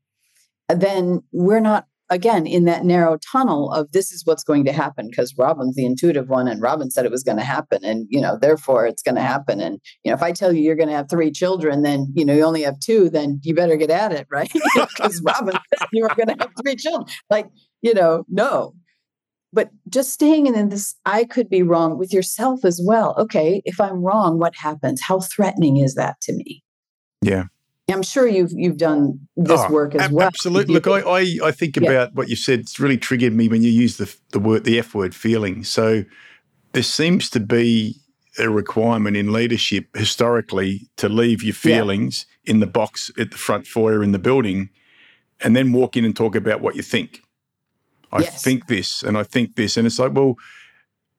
then 0.69 1.23
we're 1.33 1.61
not 1.61 1.87
again 2.11 2.47
in 2.47 2.65
that 2.65 2.85
narrow 2.85 3.19
tunnel 3.19 3.73
of 3.73 3.91
this 3.93 4.13
is 4.13 4.25
what's 4.25 4.45
going 4.45 4.65
to 4.65 4.73
happen 4.73 5.09
because 5.09 5.35
robin's 5.37 5.75
the 5.75 5.85
intuitive 5.85 6.29
one 6.29 6.49
and 6.49 6.63
robin 6.63 6.91
said 6.91 7.05
it 7.05 7.11
was 7.11 7.23
going 7.23 7.37
to 7.37 7.45
happen 7.45 7.85
and 7.85 8.07
you 8.09 8.21
know 8.21 8.39
therefore 8.41 8.87
it's 8.87 9.03
going 9.03 9.15
to 9.15 9.21
happen. 9.21 9.61
And 9.61 9.79
you 10.05 10.11
know 10.11 10.17
if 10.17 10.23
i 10.23 10.33
tell 10.33 10.53
you 10.53 10.63
you're 10.63 10.77
going 10.77 10.89
to 10.89 10.95
have 10.95 11.11
three 11.11 11.31
children 11.31 11.83
then 11.83 12.13
you 12.15 12.25
know 12.25 12.35
you 12.35 12.45
only 12.45 12.63
have 12.63 12.79
two 12.81 13.11
then 13.11 13.41
you 13.43 13.55
better 13.55 13.77
get 13.77 13.91
at 13.91 14.13
it 14.13 14.27
right? 14.31 14.51
Because 14.75 15.21
robin 15.23 15.55
said 15.55 15.89
you 15.93 16.03
were 16.03 16.15
going 16.15 16.29
to 16.29 16.37
have 16.39 16.51
three 16.63 16.77
children. 16.77 17.07
Like 17.31 17.47
you 17.83 17.95
know 17.95 18.25
no 18.29 18.75
but 19.53 19.71
just 19.89 20.13
staying 20.13 20.47
in 20.47 20.69
this 20.69 20.95
i 21.05 21.25
could 21.25 21.49
be 21.49 21.63
wrong 21.63 21.99
with 21.99 22.13
yourself 22.13 22.65
as 22.65 22.81
well 22.85 23.15
okay 23.19 23.63
if 23.65 23.81
i'm 23.81 24.03
wrong 24.03 24.39
what 24.39 24.55
happens 24.57 25.01
how 25.03 25.21
threatening 25.21 25.77
is 25.77 25.95
that 25.95 26.21
to 26.21 26.33
me 26.33 26.63
yeah 27.23 27.45
I'm 27.91 28.03
sure 28.03 28.27
you've 28.27 28.53
you've 28.53 28.77
done 28.77 29.19
this 29.37 29.61
oh, 29.65 29.73
work 29.73 29.95
as 29.95 30.03
ab- 30.03 30.13
well. 30.13 30.27
Absolutely. 30.27 30.75
Look, 30.75 30.87
I, 30.87 31.01
I, 31.01 31.39
I 31.45 31.51
think 31.53 31.77
yeah. 31.77 31.91
about 31.91 32.15
what 32.15 32.29
you 32.29 32.37
said. 32.37 32.61
It's 32.61 32.79
really 32.79 32.99
triggered 32.99 33.33
me 33.33 33.49
when 33.49 33.63
you 33.63 33.71
use 33.71 33.97
the 33.97 34.15
the 34.33 34.39
word 34.39 34.65
the 34.65 34.79
F 34.79 34.95
word 34.95 35.15
feeling. 35.15 35.65
So 35.65 36.05
there 36.73 36.83
seems 36.83 37.31
to 37.31 37.41
be 37.41 37.97
a 38.39 38.51
requirement 38.51 39.17
in 39.17 39.33
leadership 39.33 39.89
historically 39.97 40.89
to 40.97 41.09
leave 41.09 41.43
your 41.43 41.55
feelings 41.55 42.27
yeah. 42.45 42.53
in 42.53 42.61
the 42.61 42.67
box 42.67 43.11
at 43.19 43.31
the 43.31 43.39
front 43.39 43.67
foyer 43.67 44.03
in 44.03 44.13
the 44.13 44.19
building, 44.19 44.69
and 45.41 45.57
then 45.57 45.73
walk 45.73 45.97
in 45.97 46.05
and 46.05 46.15
talk 46.15 46.37
about 46.37 46.61
what 46.61 46.77
you 46.77 46.83
think. 46.83 47.23
I 48.13 48.21
yes. 48.21 48.43
think 48.43 48.67
this, 48.67 49.03
and 49.03 49.19
I 49.19 49.23
think 49.23 49.57
this, 49.57 49.77
and 49.77 49.87
it's 49.87 49.99
like, 49.99 50.13
well, 50.15 50.37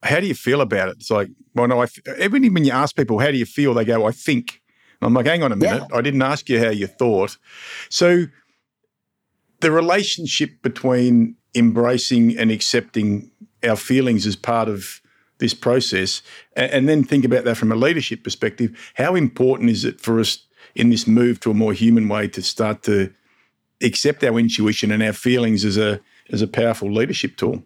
how 0.02 0.20
do 0.20 0.26
you 0.26 0.34
feel 0.34 0.60
about 0.60 0.88
it? 0.88 0.96
It's 0.98 1.10
like, 1.10 1.28
well, 1.54 1.68
no, 1.68 1.82
I. 1.82 1.86
Even 2.20 2.52
when 2.54 2.64
you 2.64 2.72
ask 2.72 2.96
people, 2.96 3.18
how 3.18 3.30
do 3.30 3.36
you 3.36 3.46
feel? 3.46 3.74
They 3.74 3.84
go, 3.84 4.06
I 4.06 4.12
think. 4.12 4.60
I'm 5.02 5.14
like, 5.14 5.26
hang 5.26 5.42
on 5.42 5.52
a 5.52 5.56
minute. 5.56 5.84
Yeah. 5.90 5.96
I 5.96 6.02
didn't 6.02 6.22
ask 6.22 6.48
you 6.48 6.58
how 6.58 6.70
you 6.70 6.86
thought. 6.86 7.38
So 7.88 8.26
the 9.60 9.70
relationship 9.70 10.62
between 10.62 11.36
embracing 11.54 12.36
and 12.38 12.50
accepting 12.50 13.30
our 13.62 13.76
feelings 13.76 14.26
as 14.26 14.36
part 14.36 14.68
of 14.68 15.00
this 15.38 15.54
process, 15.54 16.22
and, 16.54 16.86
then 16.86 17.02
think 17.02 17.24
about 17.24 17.44
that 17.44 17.56
from 17.56 17.72
a 17.72 17.74
leadership 17.74 18.22
perspective. 18.22 18.92
How 18.94 19.14
important 19.14 19.70
is 19.70 19.86
it 19.86 19.98
for 20.00 20.20
us 20.20 20.46
in 20.74 20.90
this 20.90 21.06
move 21.06 21.40
to 21.40 21.50
a 21.50 21.54
more 21.54 21.72
human 21.72 22.08
way 22.08 22.28
to 22.28 22.42
start 22.42 22.82
to 22.82 23.10
accept 23.82 24.22
our 24.22 24.38
intuition 24.38 24.90
and 24.90 25.02
our 25.02 25.14
feelings 25.14 25.64
as 25.64 25.78
a 25.78 25.98
as 26.32 26.42
a 26.42 26.46
powerful 26.46 26.92
leadership 26.92 27.36
tool? 27.36 27.62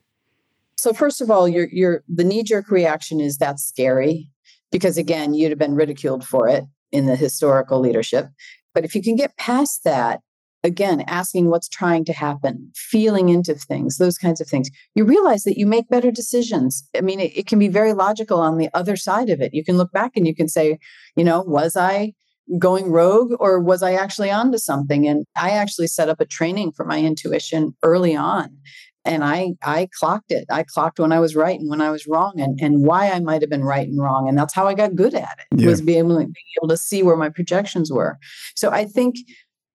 So 0.77 0.93
first 0.93 1.21
of 1.21 1.31
all, 1.31 1.49
your 1.49 1.69
your 1.69 2.03
the 2.09 2.25
knee 2.25 2.43
jerk 2.43 2.71
reaction 2.71 3.21
is 3.21 3.39
that's 3.39 3.63
scary 3.63 4.29
because 4.71 4.99
again, 4.99 5.35
you'd 5.35 5.51
have 5.51 5.59
been 5.59 5.77
ridiculed 5.77 6.27
for 6.27 6.49
it 6.49 6.65
in 6.93 7.07
the 7.07 7.17
historical 7.17 7.81
leadership. 7.81 8.29
But 8.75 8.85
if 8.85 8.95
you 8.95 9.03
can 9.03 9.17
get 9.17 9.37
past 9.37 9.85
that, 9.85 10.21
again, 10.65 11.03
asking 11.07 11.49
what's 11.49 11.69
trying 11.69 12.05
to 12.07 12.13
happen, 12.13 12.73
feeling 12.75 13.29
into 13.29 13.55
things, 13.55 13.99
those 13.99 14.19
kinds 14.19 14.41
of 14.41 14.49
things, 14.49 14.71
you 14.95 15.05
realize 15.05 15.45
that 15.45 15.59
you 15.59 15.67
make 15.67 15.89
better 15.89 16.11
decisions. 16.11 16.89
I 16.97 17.03
mean, 17.03 17.21
it, 17.21 17.37
it, 17.37 17.47
can 17.47 17.59
be 17.59 17.69
very 17.69 17.93
logical 17.93 18.41
on 18.41 18.57
the 18.57 18.71
other 18.75 18.97
side 18.97 19.29
of 19.29 19.41
it. 19.41 19.55
You 19.55 19.63
can 19.63 19.77
look 19.77 19.93
back 19.93 20.13
and 20.17 20.27
you 20.27 20.35
can 20.35 20.49
say, 20.49 20.79
you 21.17 21.25
know, 21.25 21.43
was 21.43 21.77
I 21.77 22.15
going 22.59 22.91
rogue 22.91 23.33
or 23.41 23.61
was 23.61 23.83
I 23.83 23.95
actually 23.95 24.31
onto 24.31 24.59
something? 24.59 25.07
And 25.07 25.25
I 25.37 25.51
actually 25.51 25.87
set 25.87 26.09
up 26.09 26.21
a 26.21 26.27
training 26.27 26.73
for 26.73 26.85
my 26.85 27.01
intuition 27.01 27.75
early 27.83 28.15
on 28.15 28.57
and 29.05 29.23
I 29.23 29.55
I 29.63 29.89
clocked 29.99 30.33
it. 30.33 30.47
I 30.51 30.63
clocked 30.63 30.99
when 30.99 31.13
I 31.13 31.21
was 31.21 31.37
right 31.37 31.59
and 31.59 31.69
when 31.69 31.81
I 31.81 31.91
was 31.91 32.07
wrong, 32.07 32.41
and 32.41 32.59
and 32.61 32.85
why 32.85 33.11
I 33.11 33.21
might 33.21 33.43
have 33.43 33.51
been 33.51 33.65
right 33.65 33.87
and 33.87 34.01
wrong, 34.01 34.29
and 34.29 34.37
that's 34.37 34.55
how 34.55 34.67
I 34.67 34.75
got 34.75 34.95
good 34.95 35.15
at 35.15 35.39
it. 35.39 35.61
Yeah. 35.61 35.69
Was 35.69 35.83
being 35.83 35.99
able, 35.99 36.17
being 36.17 36.35
able 36.59 36.69
to 36.69 36.77
see 36.77 37.03
where 37.03 37.17
my 37.17 37.29
projections 37.29 37.93
were. 37.93 38.19
So 38.55 38.71
I 38.71 38.85
think 38.85 39.17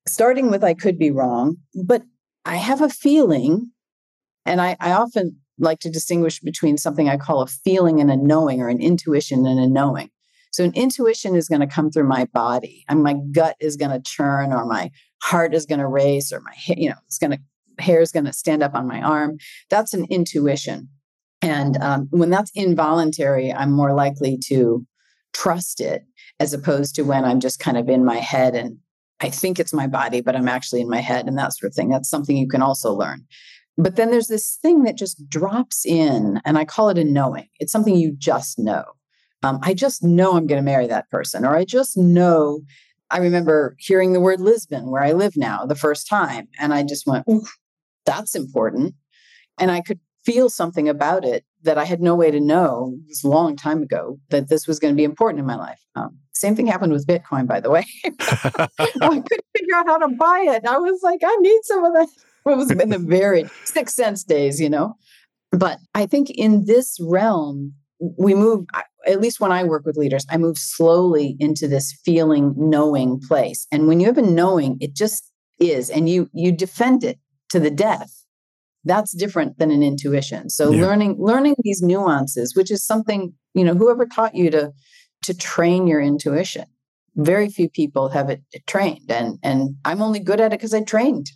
starting 0.07 0.49
with 0.49 0.63
I 0.63 0.73
could 0.73 0.97
be 0.97 1.11
wrong, 1.11 1.57
but 1.83 2.03
I 2.45 2.55
have 2.55 2.81
a 2.81 2.89
feeling, 2.89 3.71
and 4.45 4.61
I, 4.61 4.75
I 4.79 4.91
often 4.91 5.37
like 5.59 5.79
to 5.79 5.89
distinguish 5.89 6.39
between 6.39 6.77
something 6.77 7.09
I 7.09 7.17
call 7.17 7.41
a 7.41 7.47
feeling 7.47 7.99
and 8.01 8.09
a 8.09 8.17
knowing, 8.17 8.61
or 8.61 8.69
an 8.69 8.81
intuition 8.81 9.45
and 9.45 9.59
a 9.59 9.67
knowing. 9.67 10.09
So 10.51 10.63
an 10.63 10.73
intuition 10.73 11.35
is 11.35 11.47
going 11.47 11.61
to 11.61 11.67
come 11.67 11.91
through 11.91 12.07
my 12.07 12.25
body, 12.25 12.85
and 12.89 13.03
my 13.03 13.15
gut 13.31 13.55
is 13.59 13.75
going 13.75 13.91
to 13.91 14.01
churn, 14.01 14.51
or 14.51 14.65
my 14.65 14.91
heart 15.21 15.53
is 15.53 15.65
going 15.65 15.79
to 15.79 15.87
race, 15.87 16.31
or 16.31 16.41
my 16.41 16.53
you 16.67 16.89
know 16.89 16.95
it's 17.07 17.19
going 17.19 17.31
to 17.31 17.39
hair 17.83 18.01
is 18.01 18.11
going 18.11 18.25
to 18.25 18.33
stand 18.33 18.63
up 18.63 18.75
on 18.75 18.87
my 18.87 19.01
arm. 19.01 19.37
That's 19.69 19.93
an 19.93 20.05
intuition. 20.09 20.89
And 21.41 21.77
um, 21.77 22.07
when 22.11 22.29
that's 22.29 22.51
involuntary, 22.53 23.53
I'm 23.53 23.71
more 23.71 23.93
likely 23.93 24.37
to 24.45 24.85
trust 25.33 25.79
it 25.79 26.03
as 26.39 26.53
opposed 26.53 26.95
to 26.95 27.03
when 27.03 27.23
I'm 27.23 27.39
just 27.39 27.59
kind 27.59 27.77
of 27.77 27.87
in 27.89 28.03
my 28.03 28.17
head 28.17 28.55
and 28.55 28.77
I 29.21 29.29
think 29.29 29.59
it's 29.59 29.73
my 29.73 29.87
body, 29.87 30.21
but 30.21 30.35
I'm 30.35 30.47
actually 30.47 30.81
in 30.81 30.89
my 30.89 31.01
head 31.01 31.27
and 31.27 31.37
that 31.37 31.53
sort 31.53 31.69
of 31.69 31.75
thing. 31.75 31.89
That's 31.89 32.09
something 32.09 32.37
you 32.37 32.47
can 32.47 32.61
also 32.61 32.93
learn. 32.93 33.25
But 33.77 33.95
then 33.95 34.11
there's 34.11 34.27
this 34.27 34.57
thing 34.61 34.83
that 34.83 34.97
just 34.97 35.29
drops 35.29 35.85
in, 35.85 36.41
and 36.45 36.57
I 36.57 36.65
call 36.65 36.89
it 36.89 36.97
a 36.97 37.03
knowing. 37.03 37.47
It's 37.59 37.71
something 37.71 37.95
you 37.95 38.13
just 38.17 38.59
know. 38.59 38.83
Um, 39.43 39.59
I 39.61 39.73
just 39.73 40.03
know 40.03 40.35
I'm 40.35 40.47
going 40.47 40.61
to 40.61 40.65
marry 40.65 40.87
that 40.87 41.09
person, 41.09 41.45
or 41.45 41.55
I 41.55 41.65
just 41.65 41.97
know. 41.97 42.61
I 43.11 43.17
remember 43.17 43.75
hearing 43.79 44.13
the 44.13 44.19
word 44.19 44.39
Lisbon, 44.39 44.91
where 44.91 45.03
I 45.03 45.13
live 45.13 45.35
now, 45.35 45.65
the 45.65 45.75
first 45.75 46.07
time, 46.07 46.47
and 46.59 46.73
I 46.73 46.83
just 46.83 47.07
went, 47.07 47.25
that's 48.05 48.35
important. 48.35 48.93
And 49.57 49.71
I 49.71 49.81
could 49.81 49.99
feel 50.25 50.49
something 50.49 50.87
about 50.87 51.25
it 51.25 51.43
that 51.63 51.77
I 51.77 51.85
had 51.85 52.01
no 52.01 52.15
way 52.15 52.31
to 52.31 52.39
know 52.39 52.93
it 53.05 53.07
was 53.07 53.23
a 53.23 53.29
long 53.29 53.55
time 53.55 53.81
ago 53.81 54.19
that 54.29 54.49
this 54.49 54.67
was 54.67 54.79
going 54.79 54.93
to 54.93 54.97
be 54.97 55.03
important 55.03 55.39
in 55.39 55.45
my 55.45 55.55
life. 55.55 55.79
Um, 55.95 56.17
same 56.33 56.55
thing 56.55 56.67
happened 56.67 56.93
with 56.93 57.07
Bitcoin, 57.07 57.47
by 57.47 57.59
the 57.59 57.69
way. 57.69 57.85
I 58.05 58.69
couldn't 58.99 59.45
figure 59.57 59.75
out 59.75 59.87
how 59.87 59.97
to 59.97 60.07
buy 60.07 60.45
it. 60.47 60.65
I 60.65 60.77
was 60.77 60.99
like, 61.03 61.19
I 61.23 61.35
need 61.41 61.59
some 61.63 61.83
of 61.83 61.93
that. 61.93 62.07
It 62.45 62.57
was 62.57 62.71
in 62.71 62.89
the 62.89 62.97
very 62.97 63.49
six 63.65 63.93
cents 63.93 64.23
days, 64.23 64.61
you 64.61 64.69
know. 64.69 64.95
But 65.51 65.79
I 65.93 66.05
think 66.05 66.29
in 66.29 66.65
this 66.65 66.97
realm, 67.01 67.73
we 68.17 68.33
move, 68.33 68.65
at 69.07 69.21
least 69.21 69.39
when 69.39 69.51
I 69.51 69.63
work 69.63 69.85
with 69.85 69.97
leaders, 69.97 70.25
I 70.29 70.37
move 70.37 70.57
slowly 70.57 71.35
into 71.39 71.67
this 71.67 71.93
feeling, 72.03 72.53
knowing 72.57 73.19
place. 73.19 73.65
And 73.71 73.87
when 73.87 73.99
you 73.99 74.07
have 74.07 74.17
a 74.17 74.21
knowing, 74.21 74.77
it 74.81 74.95
just 74.95 75.31
is, 75.59 75.89
and 75.89 76.09
you 76.09 76.29
you 76.33 76.51
defend 76.51 77.03
it 77.03 77.19
to 77.49 77.59
the 77.59 77.71
death 77.71 78.19
that's 78.85 79.11
different 79.11 79.57
than 79.59 79.71
an 79.71 79.83
intuition 79.83 80.49
so 80.49 80.71
yeah. 80.71 80.81
learning 80.81 81.15
learning 81.19 81.55
these 81.59 81.81
nuances 81.81 82.55
which 82.55 82.71
is 82.71 82.85
something 82.85 83.33
you 83.53 83.63
know 83.63 83.75
whoever 83.75 84.05
taught 84.05 84.35
you 84.35 84.49
to 84.49 84.71
to 85.21 85.33
train 85.33 85.85
your 85.85 85.99
intuition 85.99 86.65
very 87.15 87.49
few 87.49 87.69
people 87.69 88.09
have 88.09 88.29
it 88.29 88.41
trained 88.67 89.09
and 89.09 89.37
and 89.43 89.75
i'm 89.85 90.01
only 90.01 90.19
good 90.19 90.39
at 90.39 90.53
it 90.53 90.59
because 90.59 90.73
i 90.73 90.81
trained 90.81 91.31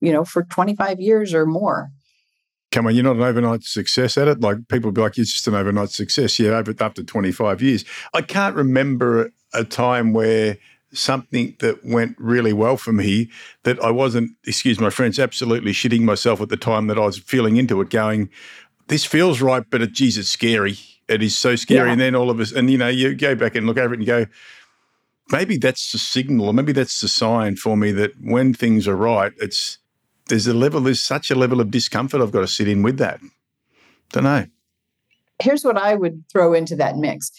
you 0.00 0.12
know 0.12 0.24
for 0.24 0.42
25 0.42 1.00
years 1.00 1.32
or 1.32 1.46
more 1.46 1.90
come 2.72 2.86
on, 2.86 2.94
you're 2.94 3.04
not 3.04 3.16
an 3.16 3.22
overnight 3.22 3.62
success 3.62 4.18
at 4.18 4.26
it. 4.26 4.40
Like 4.40 4.66
people 4.68 4.90
be 4.90 5.00
like, 5.00 5.16
you're 5.16 5.24
just 5.24 5.46
an 5.46 5.54
overnight 5.54 5.90
success. 5.90 6.38
Yeah, 6.38 6.50
over 6.50 6.74
after 6.80 7.02
25 7.04 7.62
years. 7.62 7.84
I 8.14 8.22
can't 8.22 8.56
remember 8.56 9.30
a 9.52 9.62
time 9.62 10.12
where 10.12 10.58
something 10.92 11.56
that 11.60 11.84
went 11.84 12.16
really 12.18 12.52
well 12.52 12.76
for 12.76 12.92
me 12.92 13.30
that 13.62 13.82
I 13.82 13.90
wasn't, 13.90 14.32
excuse 14.46 14.80
my 14.80 14.90
friends, 14.90 15.18
absolutely 15.18 15.72
shitting 15.72 16.02
myself 16.02 16.40
at 16.40 16.48
the 16.48 16.56
time 16.56 16.86
that 16.88 16.98
I 16.98 17.06
was 17.06 17.18
feeling 17.18 17.56
into 17.56 17.80
it, 17.80 17.90
going, 17.90 18.28
this 18.88 19.04
feels 19.04 19.40
right, 19.40 19.64
but 19.70 19.80
it, 19.80 19.92
geez, 19.92 20.18
it's 20.18 20.28
scary. 20.28 20.76
It 21.08 21.22
is 21.22 21.36
so 21.36 21.56
scary. 21.56 21.88
Yeah. 21.88 21.92
And 21.92 22.00
then 22.00 22.14
all 22.14 22.30
of 22.30 22.40
us, 22.40 22.52
and 22.52 22.70
you 22.70 22.78
know, 22.78 22.88
you 22.88 23.14
go 23.14 23.34
back 23.34 23.54
and 23.54 23.66
look 23.66 23.78
over 23.78 23.94
it 23.94 24.00
and 24.00 24.06
go, 24.06 24.26
maybe 25.30 25.56
that's 25.56 25.92
the 25.92 25.98
signal, 25.98 26.48
or 26.48 26.52
maybe 26.52 26.72
that's 26.72 27.00
the 27.00 27.08
sign 27.08 27.56
for 27.56 27.76
me 27.76 27.90
that 27.92 28.12
when 28.20 28.54
things 28.54 28.86
are 28.86 28.96
right, 28.96 29.32
it's 29.38 29.78
there's 30.32 30.46
a 30.46 30.54
level, 30.54 30.80
there's 30.80 31.02
such 31.02 31.30
a 31.30 31.34
level 31.34 31.60
of 31.60 31.70
discomfort 31.70 32.22
I've 32.22 32.32
got 32.32 32.40
to 32.40 32.48
sit 32.48 32.66
in 32.66 32.82
with 32.82 32.96
that. 32.96 33.20
Don't 34.12 34.24
know. 34.24 34.46
Here's 35.42 35.62
what 35.62 35.76
I 35.76 35.94
would 35.94 36.24
throw 36.32 36.54
into 36.54 36.74
that 36.76 36.96
mix. 36.96 37.30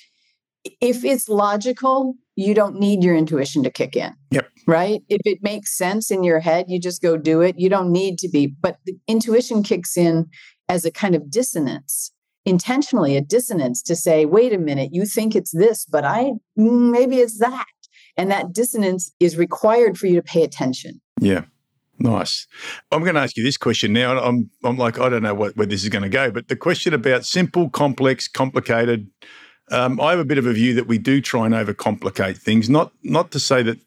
If 0.80 1.04
it's 1.04 1.28
logical, 1.28 2.14
you 2.36 2.54
don't 2.54 2.76
need 2.76 3.04
your 3.04 3.16
intuition 3.16 3.64
to 3.64 3.72
kick 3.72 3.96
in. 3.96 4.14
Yep. 4.30 4.48
Right? 4.68 5.02
If 5.10 5.22
it 5.26 5.40
makes 5.42 5.76
sense 5.76 6.12
in 6.12 6.24
your 6.24 6.40
head, 6.40 6.66
you 6.68 6.80
just 6.80 7.02
go 7.02 7.18
do 7.18 7.42
it. 7.42 7.56
You 7.58 7.68
don't 7.68 7.92
need 7.92 8.20
to 8.20 8.30
be. 8.30 8.46
But 8.46 8.78
the 8.86 8.96
intuition 9.08 9.64
kicks 9.64 9.98
in 9.98 10.28
as 10.70 10.86
a 10.86 10.92
kind 10.92 11.16
of 11.16 11.32
dissonance, 11.32 12.12
intentionally 12.46 13.18
a 13.18 13.22
dissonance 13.22 13.82
to 13.84 13.96
say, 13.96 14.26
wait 14.28 14.54
a 14.54 14.60
minute, 14.60 14.92
you 14.94 15.08
think 15.08 15.36
it's 15.36 15.52
this, 15.52 15.84
but 15.84 16.06
I 16.06 16.34
mm, 16.60 16.92
maybe 16.92 17.18
it's 17.18 17.40
that. 17.40 17.66
And 18.18 18.30
that 18.30 18.54
dissonance 18.54 19.12
is 19.20 19.36
required 19.36 19.98
for 19.98 20.06
you 20.06 20.14
to 20.16 20.22
pay 20.22 20.44
attention. 20.44 21.02
Yeah. 21.20 21.46
Nice. 22.04 22.48
I'm 22.92 23.02
going 23.02 23.16
to 23.16 23.22
ask 23.22 23.38
you 23.38 23.44
this 23.46 23.56
question 23.56 23.94
now. 23.94 24.22
I'm 24.22 24.52
I'm 24.62 24.78
like 24.78 25.00
I 25.00 25.08
don't 25.08 25.24
know 25.24 25.34
what, 25.34 25.56
where 25.56 25.66
this 25.66 25.84
is 25.84 25.90
going 25.90 26.04
to 26.04 26.10
go, 26.10 26.30
but 26.32 26.50
the 26.50 26.56
question 26.58 26.94
about 26.94 27.26
simple, 27.26 27.70
complex, 27.70 28.28
complicated. 28.28 29.10
Um, 29.72 30.00
I 30.02 30.12
have 30.12 30.20
a 30.20 30.26
bit 30.26 30.38
of 30.38 30.46
a 30.46 30.52
view 30.52 30.74
that 30.74 30.86
we 30.86 30.98
do 30.98 31.22
try 31.22 31.46
and 31.46 31.56
overcomplicate 31.56 32.38
things. 32.38 32.70
Not 32.70 32.92
not 33.04 33.32
to 33.32 33.40
say 33.40 33.64
that 33.64 33.80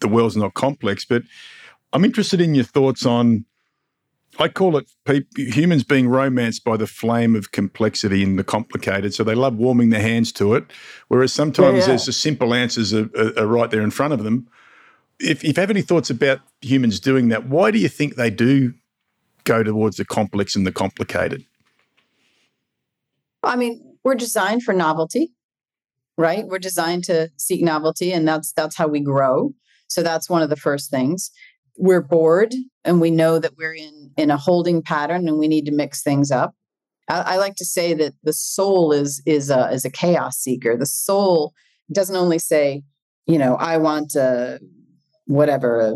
the 0.00 0.08
world's 0.08 0.36
not 0.36 0.54
complex, 0.54 1.04
but 1.04 1.22
I'm 1.92 2.04
interested 2.04 2.40
in 2.40 2.56
your 2.56 2.64
thoughts 2.64 3.06
on. 3.06 3.44
I 4.38 4.48
call 4.48 4.76
it 4.76 4.90
humans 5.36 5.84
being 5.84 6.08
romanced 6.08 6.64
by 6.64 6.76
the 6.76 6.86
flame 6.86 7.36
of 7.36 7.52
complexity 7.52 8.22
and 8.22 8.38
the 8.38 8.44
complicated. 8.44 9.12
So 9.14 9.22
they 9.22 9.34
love 9.34 9.56
warming 9.56 9.90
their 9.90 10.00
hands 10.00 10.32
to 10.32 10.54
it, 10.54 10.64
whereas 11.06 11.32
sometimes 11.32 11.74
yeah, 11.74 11.80
yeah. 11.80 11.86
there's 11.86 12.06
the 12.06 12.12
simple 12.12 12.52
answers 12.52 12.92
are, 12.92 13.10
are, 13.16 13.38
are 13.40 13.46
right 13.46 13.70
there 13.70 13.82
in 13.82 13.90
front 13.90 14.12
of 14.12 14.24
them 14.24 14.48
if, 15.20 15.44
if 15.44 15.56
you 15.56 15.60
have 15.60 15.70
any 15.70 15.82
thoughts 15.82 16.10
about 16.10 16.40
humans 16.60 16.98
doing 16.98 17.28
that, 17.28 17.46
why 17.46 17.70
do 17.70 17.78
you 17.78 17.88
think 17.88 18.16
they 18.16 18.30
do 18.30 18.74
go 19.44 19.62
towards 19.62 19.96
the 19.96 20.04
complex 20.04 20.56
and 20.56 20.66
the 20.66 20.72
complicated? 20.72 21.44
I 23.42 23.56
mean, 23.56 23.96
we're 24.04 24.14
designed 24.14 24.62
for 24.62 24.74
novelty, 24.74 25.32
right? 26.16 26.46
We're 26.46 26.58
designed 26.58 27.04
to 27.04 27.30
seek 27.36 27.62
novelty, 27.62 28.12
and 28.12 28.26
that's 28.26 28.52
that's 28.52 28.76
how 28.76 28.88
we 28.88 29.00
grow. 29.00 29.54
So 29.88 30.02
that's 30.02 30.28
one 30.28 30.42
of 30.42 30.50
the 30.50 30.56
first 30.56 30.90
things. 30.90 31.30
We're 31.76 32.02
bored, 32.02 32.54
and 32.84 33.00
we 33.00 33.10
know 33.10 33.38
that 33.38 33.56
we're 33.56 33.74
in 33.74 34.12
in 34.16 34.30
a 34.30 34.36
holding 34.36 34.82
pattern, 34.82 35.28
and 35.28 35.38
we 35.38 35.48
need 35.48 35.66
to 35.66 35.72
mix 35.72 36.02
things 36.02 36.30
up. 36.30 36.54
I, 37.08 37.20
I 37.20 37.36
like 37.36 37.56
to 37.56 37.64
say 37.64 37.94
that 37.94 38.14
the 38.22 38.32
soul 38.32 38.92
is 38.92 39.22
is 39.24 39.50
a 39.50 39.70
is 39.70 39.84
a 39.84 39.90
chaos 39.90 40.36
seeker. 40.36 40.76
The 40.76 40.86
soul 40.86 41.54
doesn't 41.92 42.16
only 42.16 42.38
say, 42.38 42.82
you 43.26 43.38
know, 43.38 43.56
I 43.56 43.78
want 43.78 44.10
to 44.10 44.60
whatever 45.30 45.80
a 45.80 45.94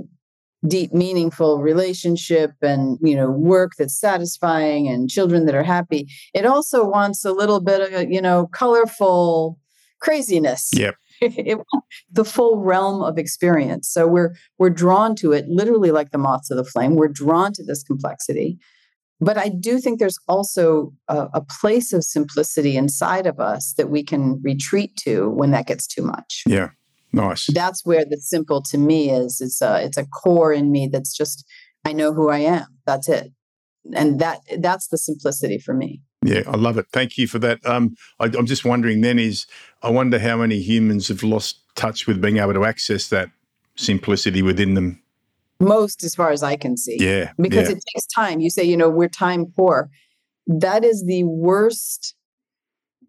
deep 0.67 0.95
meaningful 0.95 1.61
relationship 1.61 2.53
and 2.63 2.99
you 3.03 3.15
know 3.15 3.31
work 3.31 3.73
that's 3.79 3.99
satisfying 3.99 4.89
and 4.89 5.11
children 5.11 5.45
that 5.45 5.55
are 5.55 5.63
happy 5.63 6.09
it 6.33 6.47
also 6.47 6.83
wants 6.87 7.23
a 7.23 7.33
little 7.33 7.61
bit 7.61 7.93
of 7.93 8.11
you 8.11 8.21
know 8.21 8.47
colorful 8.47 9.59
craziness. 10.05 10.71
Yep. 10.75 10.97
It, 11.21 11.59
the 12.11 12.25
full 12.25 12.59
realm 12.59 13.01
of 13.01 13.19
experience. 13.19 13.89
So 13.89 14.07
we're 14.07 14.35
we're 14.59 14.69
drawn 14.69 15.15
to 15.17 15.33
it 15.33 15.49
literally 15.49 15.93
like 15.93 16.11
the 16.11 16.19
moths 16.19 16.51
of 16.51 16.57
the 16.57 16.65
flame. 16.65 16.97
We're 16.97 17.09
drawn 17.09 17.53
to 17.53 17.65
this 17.65 17.83
complexity. 17.85 18.59
But 19.21 19.39
i 19.39 19.49
do 19.49 19.79
think 19.79 20.01
there's 20.01 20.19
also 20.29 20.93
a, 21.09 21.29
a 21.33 21.41
place 21.41 21.93
of 21.93 22.03
simplicity 22.03 22.77
inside 22.77 23.27
of 23.27 23.39
us 23.39 23.75
that 23.79 23.89
we 23.89 24.03
can 24.03 24.43
retreat 24.43 24.97
to 25.05 25.31
when 25.31 25.53
that 25.53 25.69
gets 25.69 25.87
too 25.87 26.03
much. 26.03 26.43
Yeah 26.47 26.71
Nice. 27.15 27.47
That's 27.47 27.87
where 27.87 28.05
the 28.05 28.17
simple 28.19 28.61
to 28.63 28.77
me 28.79 29.11
is. 29.11 29.41
It's 29.41 29.63
a 29.63 29.85
it's 29.85 29.97
a 29.97 30.05
core 30.07 30.53
in 30.53 30.73
me 30.73 30.89
that's 30.89 31.17
just 31.17 31.47
I 31.85 31.93
know 31.93 32.13
who 32.13 32.29
I 32.29 32.39
am. 32.39 32.67
That's 32.87 33.09
it, 33.09 33.33
and 33.95 34.19
that 34.19 34.41
that's 34.59 34.89
the 34.89 34.99
simplicity 34.99 35.59
for 35.59 35.75
me. 35.75 36.03
Yeah, 36.25 36.43
I 36.47 36.57
love 36.57 36.77
it. 36.77 36.87
Thank 36.93 37.17
you 37.17 37.29
for 37.29 37.39
that. 37.39 37.65
Um, 37.65 37.95
I, 38.19 38.25
I'm 38.25 38.47
just 38.47 38.65
wondering. 38.65 39.01
Then 39.01 39.21
is 39.21 39.47
I 39.83 39.91
wonder 39.91 40.19
how 40.19 40.39
many 40.39 40.59
humans 40.59 41.07
have 41.09 41.23
lost 41.23 41.61
touch 41.77 42.07
with 42.09 42.21
being 42.21 42.39
able 42.39 42.55
to 42.55 42.65
access 42.65 43.09
that 43.09 43.31
simplicity 43.77 44.43
within 44.43 44.75
them. 44.75 45.01
Most, 45.61 46.03
as 46.03 46.17
far 46.17 46.31
as 46.31 46.43
I 46.43 46.57
can 46.57 46.77
see. 46.77 46.97
Yeah, 46.99 47.31
because 47.39 47.69
yeah. 47.69 47.77
it 47.77 47.85
takes 47.95 48.07
time. 48.07 48.41
You 48.41 48.51
say, 48.51 48.65
you 48.65 48.77
know, 48.77 48.91
we're 48.91 49.09
time 49.09 49.47
poor. 49.57 49.89
That 50.49 50.85
is 50.85 51.05
the 51.07 51.23
worst 51.25 52.17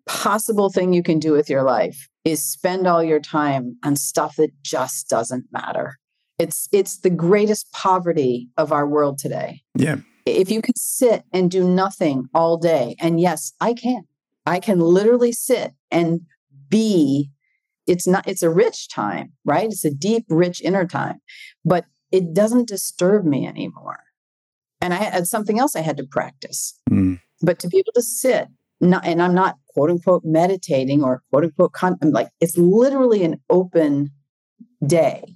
possible 0.06 0.70
thing 0.70 0.94
you 0.94 1.02
can 1.02 1.18
do 1.18 1.32
with 1.32 1.50
your 1.50 1.64
life 1.64 2.08
is 2.26 2.44
spend 2.44 2.88
all 2.88 3.04
your 3.04 3.20
time 3.20 3.78
on 3.84 3.96
stuff 3.96 4.36
that 4.38 4.52
just 4.64 5.08
doesn't 5.08 5.46
matter. 5.52 5.98
It's 6.38 6.68
it's 6.74 7.00
the 7.00 7.10
greatest 7.10 7.72
poverty 7.72 8.50
of 8.58 8.74
our 8.74 8.88
world 8.88 9.20
today. 9.20 9.62
Yeah. 9.76 9.98
If 10.26 10.50
you 10.50 10.62
can 10.62 10.76
sit 10.76 11.24
and 11.32 11.50
do 11.52 11.64
nothing 11.64 12.26
all 12.34 12.58
day, 12.58 12.96
and 13.00 13.22
yes, 13.22 13.54
I 13.62 13.74
can. 13.74 14.04
I 14.46 14.60
can 14.60 14.80
literally 14.80 15.32
sit 15.32 15.74
and 15.92 16.22
be 16.68 17.30
it's 17.88 18.08
not 18.08 18.28
it's 18.28 18.44
a 18.44 18.50
rich 18.50 18.90
time, 18.90 19.34
right? 19.46 19.68
It's 19.68 19.86
a 19.86 19.94
deep 19.94 20.26
rich 20.30 20.62
inner 20.62 20.86
time, 20.86 21.22
but 21.64 21.86
it 22.12 22.34
doesn't 22.34 22.68
disturb 22.68 23.26
me 23.26 23.48
anymore. 23.48 24.00
And 24.82 24.94
I 24.94 24.98
had 24.98 25.28
something 25.28 25.60
else 25.60 25.76
I 25.76 25.82
had 25.82 25.98
to 25.98 26.06
practice. 26.06 26.80
Mm. 26.90 27.20
But 27.42 27.60
to 27.60 27.68
be 27.68 27.78
able 27.78 27.94
to 27.94 28.02
sit 28.02 28.48
not, 28.82 29.06
and 29.06 29.22
I'm 29.22 29.34
not 29.34 29.58
quote 29.70 29.90
unquote 29.90 30.24
meditating 30.26 31.04
or 31.04 31.22
quote 31.30 31.46
unquote, 31.46 31.74
con- 31.74 31.98
I'm 32.02 32.12
like, 32.12 32.30
it's 32.40 32.58
literally 32.58 33.24
an 33.24 33.42
open 33.50 34.12
day. 34.86 35.36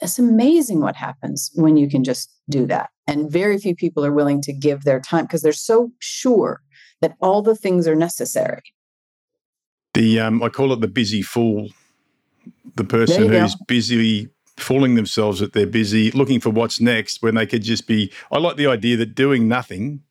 It's 0.00 0.18
amazing 0.18 0.80
what 0.80 0.96
happens 0.96 1.50
when 1.54 1.76
you 1.76 1.88
can 1.88 2.04
just 2.04 2.30
do 2.48 2.66
that. 2.66 2.90
And 3.06 3.30
very 3.30 3.58
few 3.58 3.74
people 3.74 4.04
are 4.04 4.12
willing 4.12 4.40
to 4.42 4.52
give 4.52 4.84
their 4.84 5.00
time 5.00 5.26
because 5.26 5.42
they're 5.42 5.52
so 5.52 5.90
sure 5.98 6.62
that 7.02 7.16
all 7.20 7.42
the 7.42 7.54
things 7.54 7.86
are 7.86 7.94
necessary. 7.94 8.62
The 9.94 10.20
um, 10.20 10.42
I 10.42 10.48
call 10.48 10.72
it 10.72 10.80
the 10.80 10.88
busy 10.88 11.22
fool, 11.22 11.68
the 12.76 12.84
person 12.84 13.28
who's 13.28 13.54
go. 13.54 13.64
busy 13.66 14.28
fooling 14.56 14.94
themselves 14.94 15.40
that 15.40 15.52
they're 15.52 15.66
busy 15.66 16.10
looking 16.12 16.38
for 16.38 16.50
what's 16.50 16.80
next 16.80 17.22
when 17.22 17.34
they 17.34 17.46
could 17.46 17.62
just 17.62 17.86
be. 17.86 18.12
I 18.30 18.38
like 18.38 18.56
the 18.56 18.66
idea 18.66 18.96
that 18.98 19.14
doing 19.14 19.48
nothing 19.48 20.02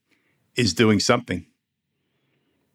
is 0.56 0.74
doing 0.74 1.00
something. 1.00 1.46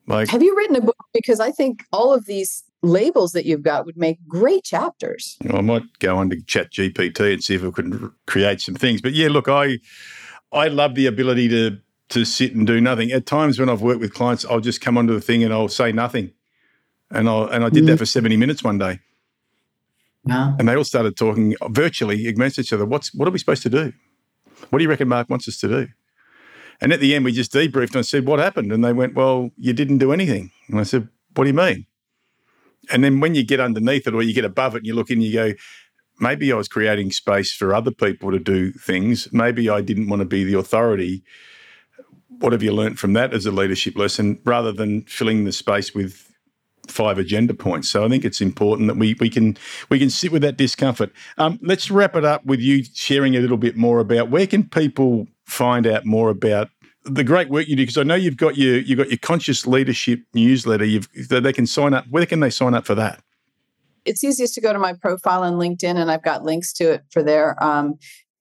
Like, 0.07 0.29
have 0.29 0.43
you 0.43 0.57
written 0.57 0.77
a 0.77 0.81
book? 0.81 0.97
Because 1.13 1.41
I 1.41 1.51
think 1.51 1.85
all 1.93 2.13
of 2.13 2.27
these 2.27 2.65
labels 2.83 3.33
that 3.33 3.47
you've 3.47 3.63
got 3.63 3.87
would 3.87 3.97
make 3.97 4.19
great 4.29 4.65
chapters. 4.65 5.37
I 5.51 5.61
might 5.61 5.99
go 5.99 6.19
on 6.19 6.31
to 6.31 6.41
Chat 6.43 6.71
GPT 6.73 7.35
and 7.35 7.43
see 7.43 7.55
if 7.55 7.65
I 7.65 7.71
could 7.71 8.13
create 8.27 8.61
some 8.61 8.75
things. 8.75 9.01
But 9.01 9.15
yeah, 9.15 9.29
look, 9.29 9.49
I 9.49 9.79
I 10.53 10.69
love 10.69 10.95
the 10.95 11.07
ability 11.07 11.49
to 11.49 11.79
to 12.11 12.25
sit 12.25 12.55
and 12.55 12.67
do 12.67 12.81
nothing. 12.81 13.11
At 13.13 13.27
times 13.27 13.59
when 13.59 13.69
I've 13.69 13.83
worked 13.83 14.01
with 14.01 14.13
clients, 14.13 14.45
I'll 14.45 14.61
just 14.61 14.81
come 14.81 14.99
onto 14.99 15.15
the 15.15 15.21
thing 15.21 15.43
and 15.43 15.53
I'll 15.53 15.69
say 15.69 15.93
nothing, 15.93 16.33
and 17.11 17.29
I 17.29 17.45
and 17.47 17.65
I 17.65 17.71
did 17.71 17.85
mm. 17.85 17.87
that 17.89 17.99
for 17.99 18.07
seventy 18.07 18.37
minutes 18.37 18.63
one 18.63 18.79
day. 18.79 19.01
And 20.59 20.69
they 20.69 20.75
all 20.75 20.85
started 20.85 21.17
talking 21.17 21.55
virtually 21.69 22.27
against 22.27 22.59
each 22.59 22.73
other. 22.73 22.85
What's 22.85 23.15
what 23.15 23.29
are 23.29 23.31
we 23.31 23.39
supposed 23.39 23.63
to 23.65 23.71
do? 23.71 23.93
What 24.71 24.79
do 24.79 24.83
you 24.83 24.89
reckon 24.89 25.09
Mark 25.09 25.29
wants 25.29 25.49
us 25.49 25.59
to 25.59 25.69
do? 25.69 25.89
And 26.81 26.93
at 26.93 27.01
the 27.01 27.15
end, 27.15 27.25
we 27.25 27.33
just 27.33 27.53
debriefed 27.53 27.91
and 27.91 27.99
I 27.99 28.03
said, 28.03 28.27
What 28.27 28.39
happened? 28.39 28.73
And 28.73 28.85
they 28.85 28.93
went, 28.93 29.15
Well, 29.15 29.51
you 29.57 29.73
didn't 29.73 29.99
do 29.99 30.13
anything. 30.13 30.51
And 30.69 30.81
I 30.81 30.85
said, 30.85 31.09
What 31.35 31.45
do 31.45 31.51
you 31.51 31.55
mean? 31.55 31.87
And 32.93 33.03
then 33.03 33.21
when 33.21 33.35
you 33.35 33.45
get 33.45 33.61
underneath 33.61 34.07
it 34.07 34.15
or 34.15 34.23
you 34.23 34.35
get 34.35 34.45
above 34.45 34.75
it 34.75 34.79
and 34.79 34.87
you 34.87 34.95
look 34.95 35.11
in, 35.11 35.21
you 35.21 35.33
go, 35.33 35.53
Maybe 36.21 36.53
I 36.53 36.57
was 36.57 36.69
creating 36.69 37.11
space 37.11 37.53
for 37.53 37.75
other 37.75 37.91
people 37.91 38.31
to 38.31 38.39
do 38.39 38.73
things. 38.73 39.33
Maybe 39.33 39.69
I 39.69 39.81
didn't 39.81 40.09
want 40.09 40.21
to 40.21 40.27
be 40.27 40.45
the 40.45 40.59
authority. 40.59 41.25
What 42.29 42.53
have 42.53 42.63
you 42.63 42.73
learned 42.73 42.99
from 42.99 43.15
that 43.15 43.35
as 43.35 43.47
a 43.47 43.51
leadership 43.51 43.97
lesson 43.97 44.39
rather 44.45 44.73
than 44.73 45.03
filling 45.03 45.45
the 45.45 45.53
space 45.53 45.95
with 45.95 46.25
five 46.89 47.19
agenda 47.19 47.55
points. 47.55 47.89
So 47.89 48.05
I 48.05 48.09
think 48.09 48.25
it's 48.25 48.41
important 48.41 48.89
that 48.89 48.97
we 48.97 49.15
we 49.21 49.31
can 49.31 49.57
we 49.89 49.99
can 49.99 50.11
sit 50.11 50.33
with 50.33 50.43
that 50.43 50.57
discomfort. 50.57 51.13
Um, 51.39 51.59
let's 51.63 51.91
wrap 51.91 52.17
it 52.17 52.25
up 52.25 52.45
with 52.45 52.61
you 52.61 52.85
sharing 52.95 53.37
a 53.37 53.41
little 53.41 53.57
bit 53.57 53.77
more 53.77 54.01
about 54.01 54.31
where 54.31 54.47
can 54.47 54.69
people 54.69 55.27
find 55.47 55.87
out 55.87 56.05
more 56.05 56.31
about 56.31 56.69
the 57.05 57.25
great 57.25 57.51
work 57.51 57.69
you 57.69 57.77
do 57.77 57.83
because 57.83 57.99
I 57.99 58.03
know 58.03 58.15
you've 58.15 58.37
got 58.37 58.57
your 58.57 58.79
you've 58.79 58.99
got 58.99 59.09
your 59.09 59.19
conscious 59.19 59.67
leadership 59.67 60.21
newsletter. 60.33 60.85
You've 60.85 61.09
they 61.29 61.53
can 61.53 61.67
sign 61.67 61.95
up. 61.95 62.07
Where 62.09 62.27
can 62.27 62.41
they 62.41 62.51
sign 62.51 62.75
up 62.75 62.87
for 62.87 62.95
that? 62.95 63.23
It's 64.05 64.23
easiest 64.23 64.55
to 64.55 64.61
go 64.61 64.73
to 64.73 64.79
my 64.79 64.93
profile 64.93 65.43
on 65.43 65.55
LinkedIn, 65.55 65.97
and 65.97 66.11
I've 66.11 66.23
got 66.23 66.45
links 66.45 66.73
to 66.75 66.93
it 66.93 67.03
for 67.11 67.23
there. 67.23 67.63
Um, 67.63 67.95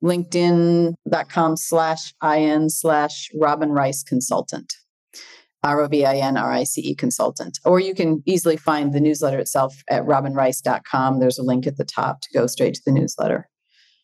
linkedin.com 0.04 1.58
slash 1.58 2.14
in 2.22 2.70
slash 2.70 3.30
Robin 3.40 3.70
Rice 3.70 4.04
consultant. 4.04 4.74
R 5.64 5.82
O 5.82 5.88
B 5.88 6.04
I 6.04 6.18
N 6.18 6.36
R 6.36 6.52
I 6.52 6.64
C 6.64 6.82
E 6.82 6.96
consultant. 6.96 7.60
Or 7.64 7.80
you 7.80 7.96
can 7.96 8.22
easily 8.26 8.58
find 8.58 8.94
the 8.94 9.00
newsletter 9.00 9.40
itself 9.40 9.82
at 9.90 10.04
robinrice.com. 10.04 11.20
There's 11.20 11.38
a 11.38 11.44
link 11.44 11.66
at 11.66 11.78
the 11.78 11.86
top 11.86 12.22
to 12.22 12.30
go 12.34 12.48
straight 12.48 12.74
to 12.76 12.82
the 12.86 12.92
newsletter. 12.92 13.48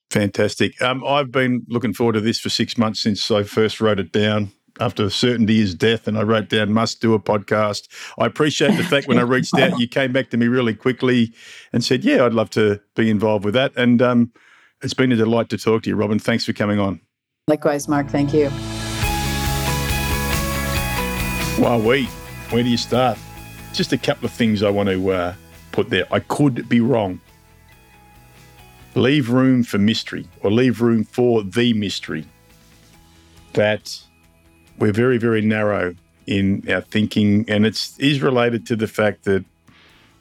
Fantastic. 0.09 0.81
Um, 0.81 1.03
I've 1.05 1.31
been 1.31 1.65
looking 1.67 1.93
forward 1.93 2.13
to 2.13 2.21
this 2.21 2.39
for 2.39 2.49
six 2.49 2.77
months 2.77 3.01
since 3.01 3.29
I 3.29 3.43
first 3.43 3.79
wrote 3.79 3.99
it 3.99 4.11
down 4.11 4.51
after 4.79 5.09
certainty 5.09 5.59
is 5.59 5.75
death 5.75 6.07
and 6.07 6.17
I 6.17 6.23
wrote 6.23 6.49
down 6.49 6.71
must 6.71 7.01
do 7.01 7.13
a 7.13 7.19
podcast. 7.19 7.87
I 8.17 8.25
appreciate 8.25 8.75
the 8.77 8.83
fact 8.83 9.07
when 9.07 9.17
I 9.17 9.23
reached 9.23 9.57
out, 9.57 9.79
you 9.79 9.87
came 9.87 10.11
back 10.11 10.29
to 10.31 10.37
me 10.37 10.47
really 10.47 10.73
quickly 10.73 11.33
and 11.73 11.83
said, 11.83 12.03
yeah, 12.03 12.25
I'd 12.25 12.33
love 12.33 12.49
to 12.51 12.81
be 12.95 13.09
involved 13.09 13.45
with 13.45 13.53
that. 13.55 13.73
And 13.75 14.01
um, 14.01 14.31
it's 14.81 14.93
been 14.93 15.11
a 15.11 15.15
delight 15.15 15.49
to 15.49 15.57
talk 15.57 15.83
to 15.83 15.89
you, 15.89 15.95
Robin. 15.95 16.17
Thanks 16.17 16.45
for 16.45 16.53
coming 16.53 16.79
on. 16.79 17.01
Likewise, 17.47 17.87
Mark. 17.87 18.07
Thank 18.07 18.33
you. 18.33 18.49
Well, 21.61 21.81
we, 21.81 22.05
where 22.51 22.63
do 22.63 22.69
you 22.69 22.77
start? 22.77 23.17
Just 23.73 23.91
a 23.91 23.97
couple 23.97 24.25
of 24.25 24.31
things 24.31 24.63
I 24.63 24.69
want 24.69 24.89
to 24.89 25.11
uh, 25.11 25.33
put 25.71 25.89
there. 25.89 26.05
I 26.11 26.19
could 26.19 26.69
be 26.69 26.79
wrong. 26.79 27.19
Leave 28.95 29.29
room 29.29 29.63
for 29.63 29.77
mystery 29.77 30.27
or 30.41 30.51
leave 30.51 30.81
room 30.81 31.03
for 31.03 31.43
the 31.43 31.73
mystery. 31.73 32.25
That 33.53 34.01
we're 34.77 34.93
very, 34.93 35.17
very 35.17 35.41
narrow 35.41 35.95
in 36.25 36.63
our 36.69 36.81
thinking, 36.81 37.45
and 37.47 37.65
it's 37.65 37.97
is 37.99 38.21
related 38.21 38.65
to 38.67 38.75
the 38.75 38.87
fact 38.87 39.25
that 39.25 39.43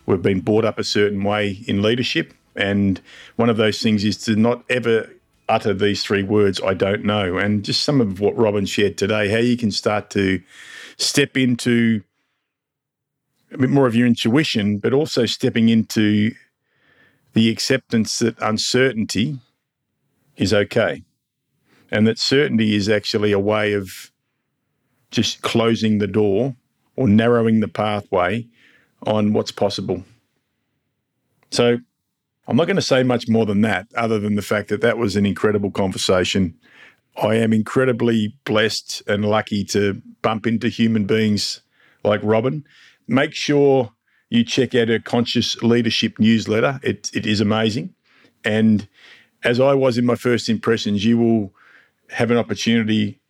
we've 0.07 0.23
been 0.23 0.41
brought 0.41 0.65
up 0.65 0.79
a 0.79 0.85
certain 0.85 1.23
way 1.23 1.59
in 1.67 1.83
leadership. 1.83 2.33
And 2.57 3.01
one 3.37 3.51
of 3.51 3.57
those 3.57 3.81
things 3.81 4.05
is 4.05 4.17
to 4.25 4.35
not 4.35 4.65
ever 4.71 5.09
utter 5.49 5.73
these 5.73 6.03
three 6.03 6.23
words, 6.23 6.61
I 6.63 6.75
don't 6.75 7.05
know. 7.05 7.39
And 7.39 7.65
just 7.65 7.83
some 7.83 8.01
of 8.01 8.21
what 8.21 8.37
Robin 8.37 8.67
shared 8.67 8.99
today, 8.99 9.29
how 9.29 9.39
you 9.39 9.57
can 9.57 9.71
start 9.71 10.11
to 10.11 10.43
step 10.97 11.37
into 11.37 12.03
a 13.53 13.59
bit 13.59 13.71
more 13.71 13.87
of 13.87 13.95
your 13.95 14.07
intuition, 14.07 14.79
but 14.79 14.93
also 14.93 15.25
stepping 15.25 15.69
into 15.69 16.33
the 17.35 17.51
acceptance 17.51 18.19
that 18.19 18.37
uncertainty 18.41 19.39
is 20.37 20.53
okay. 20.53 21.03
And 21.91 22.07
that 22.07 22.19
certainty 22.19 22.75
is 22.75 22.89
actually 22.89 23.33
a 23.33 23.39
way 23.39 23.73
of 23.73 24.11
just 25.11 25.43
closing 25.43 25.99
the 25.99 26.07
door 26.07 26.55
or 26.97 27.09
narrowing 27.09 27.61
the 27.61 27.69
pathway 27.69 28.47
on 29.07 29.33
what's 29.33 29.53
possible. 29.53 30.05
So 31.51 31.79
I'm 32.47 32.57
not 32.57 32.67
going 32.67 32.77
to 32.77 32.83
say 32.83 33.03
much 33.03 33.29
more 33.29 33.47
than 33.47 33.63
that, 33.63 33.87
other 33.95 34.19
than 34.19 34.35
the 34.35 34.43
fact 34.43 34.69
that 34.69 34.81
that 34.81 34.99
was 34.99 35.17
an 35.17 35.25
incredible 35.25 35.71
conversation. 35.71 36.55
I 37.23 37.35
am 37.35 37.53
incredibly 37.53 38.35
blessed 38.45 39.03
and 39.07 39.25
lucky 39.25 39.65
to 39.65 40.01
bump 40.23 40.47
into 40.47 40.69
human 40.69 41.05
beings 41.05 41.61
like 42.05 42.21
Robin. 42.23 42.65
Make 43.07 43.35
sure 43.35 43.93
you 44.31 44.45
check 44.45 44.75
out 44.75 44.89
her 44.89 44.99
Conscious 44.99 45.61
Leadership 45.63 46.19
newsletter. 46.19 46.81
It, 46.83 47.11
it 47.15 47.27
is 47.27 47.41
amazing. 47.41 47.95
And 48.45 48.87
as 49.45 49.61
I 49.61 49.75
was 49.75 49.99
in 49.99 50.05
my 50.05 50.15
first 50.15 50.49
impressions, 50.49 51.05
you 51.05 51.19
will 51.19 51.55
have 52.11 52.31
an 52.31 52.37
opportunity 52.37 53.21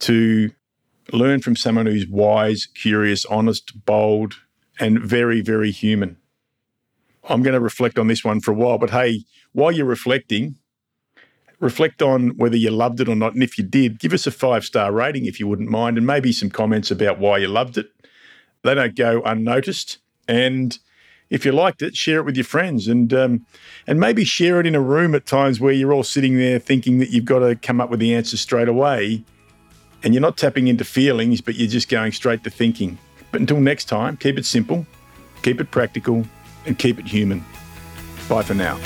to 0.00 0.50
learn 1.12 1.40
from 1.40 1.56
someone 1.56 1.86
who's 1.86 2.06
wise, 2.06 2.66
curious, 2.66 3.24
honest, 3.26 3.84
bold, 3.84 4.34
and 4.78 5.00
very, 5.00 5.40
very 5.40 5.70
human. 5.70 6.16
I'm 7.28 7.42
going 7.42 7.54
to 7.54 7.60
reflect 7.60 7.98
on 7.98 8.06
this 8.06 8.24
one 8.24 8.40
for 8.40 8.52
a 8.52 8.54
while, 8.54 8.78
but 8.78 8.90
hey, 8.90 9.24
while 9.52 9.72
you're 9.72 9.86
reflecting, 9.86 10.56
reflect 11.60 12.00
on 12.02 12.36
whether 12.36 12.56
you 12.56 12.70
loved 12.70 13.00
it 13.00 13.08
or 13.08 13.16
not. 13.16 13.34
And 13.34 13.42
if 13.42 13.58
you 13.58 13.64
did, 13.64 13.98
give 13.98 14.12
us 14.12 14.26
a 14.26 14.30
five 14.30 14.64
star 14.64 14.92
rating 14.92 15.26
if 15.26 15.38
you 15.40 15.46
wouldn't 15.46 15.70
mind, 15.70 15.98
and 15.98 16.06
maybe 16.06 16.32
some 16.32 16.50
comments 16.50 16.90
about 16.90 17.18
why 17.18 17.38
you 17.38 17.48
loved 17.48 17.76
it. 17.76 17.88
They 18.62 18.74
don't 18.74 18.96
go 18.96 19.22
unnoticed. 19.22 19.98
And 20.28 20.78
if 21.30 21.44
you 21.44 21.52
liked 21.52 21.82
it, 21.82 21.96
share 21.96 22.18
it 22.20 22.24
with 22.24 22.36
your 22.36 22.44
friends, 22.44 22.86
and 22.86 23.12
um, 23.12 23.46
and 23.86 23.98
maybe 23.98 24.24
share 24.24 24.60
it 24.60 24.66
in 24.66 24.74
a 24.74 24.80
room 24.80 25.14
at 25.14 25.26
times 25.26 25.58
where 25.58 25.72
you're 25.72 25.92
all 25.92 26.04
sitting 26.04 26.38
there 26.38 26.58
thinking 26.58 26.98
that 26.98 27.10
you've 27.10 27.24
got 27.24 27.40
to 27.40 27.56
come 27.56 27.80
up 27.80 27.90
with 27.90 28.00
the 28.00 28.14
answer 28.14 28.36
straight 28.36 28.68
away 28.68 29.24
and 30.02 30.14
you're 30.14 30.20
not 30.20 30.36
tapping 30.36 30.68
into 30.68 30.84
feelings, 30.84 31.40
but 31.40 31.56
you're 31.56 31.68
just 31.68 31.88
going 31.88 32.12
straight 32.12 32.44
to 32.44 32.50
thinking. 32.50 32.98
But 33.30 33.40
until 33.40 33.60
next 33.60 33.86
time, 33.86 34.16
keep 34.16 34.38
it 34.38 34.46
simple, 34.46 34.86
keep 35.42 35.60
it 35.60 35.70
practical, 35.70 36.24
and 36.66 36.78
keep 36.78 36.98
it 36.98 37.06
human. 37.06 37.44
Bye 38.28 38.42
for 38.42 38.54
now. 38.54 38.78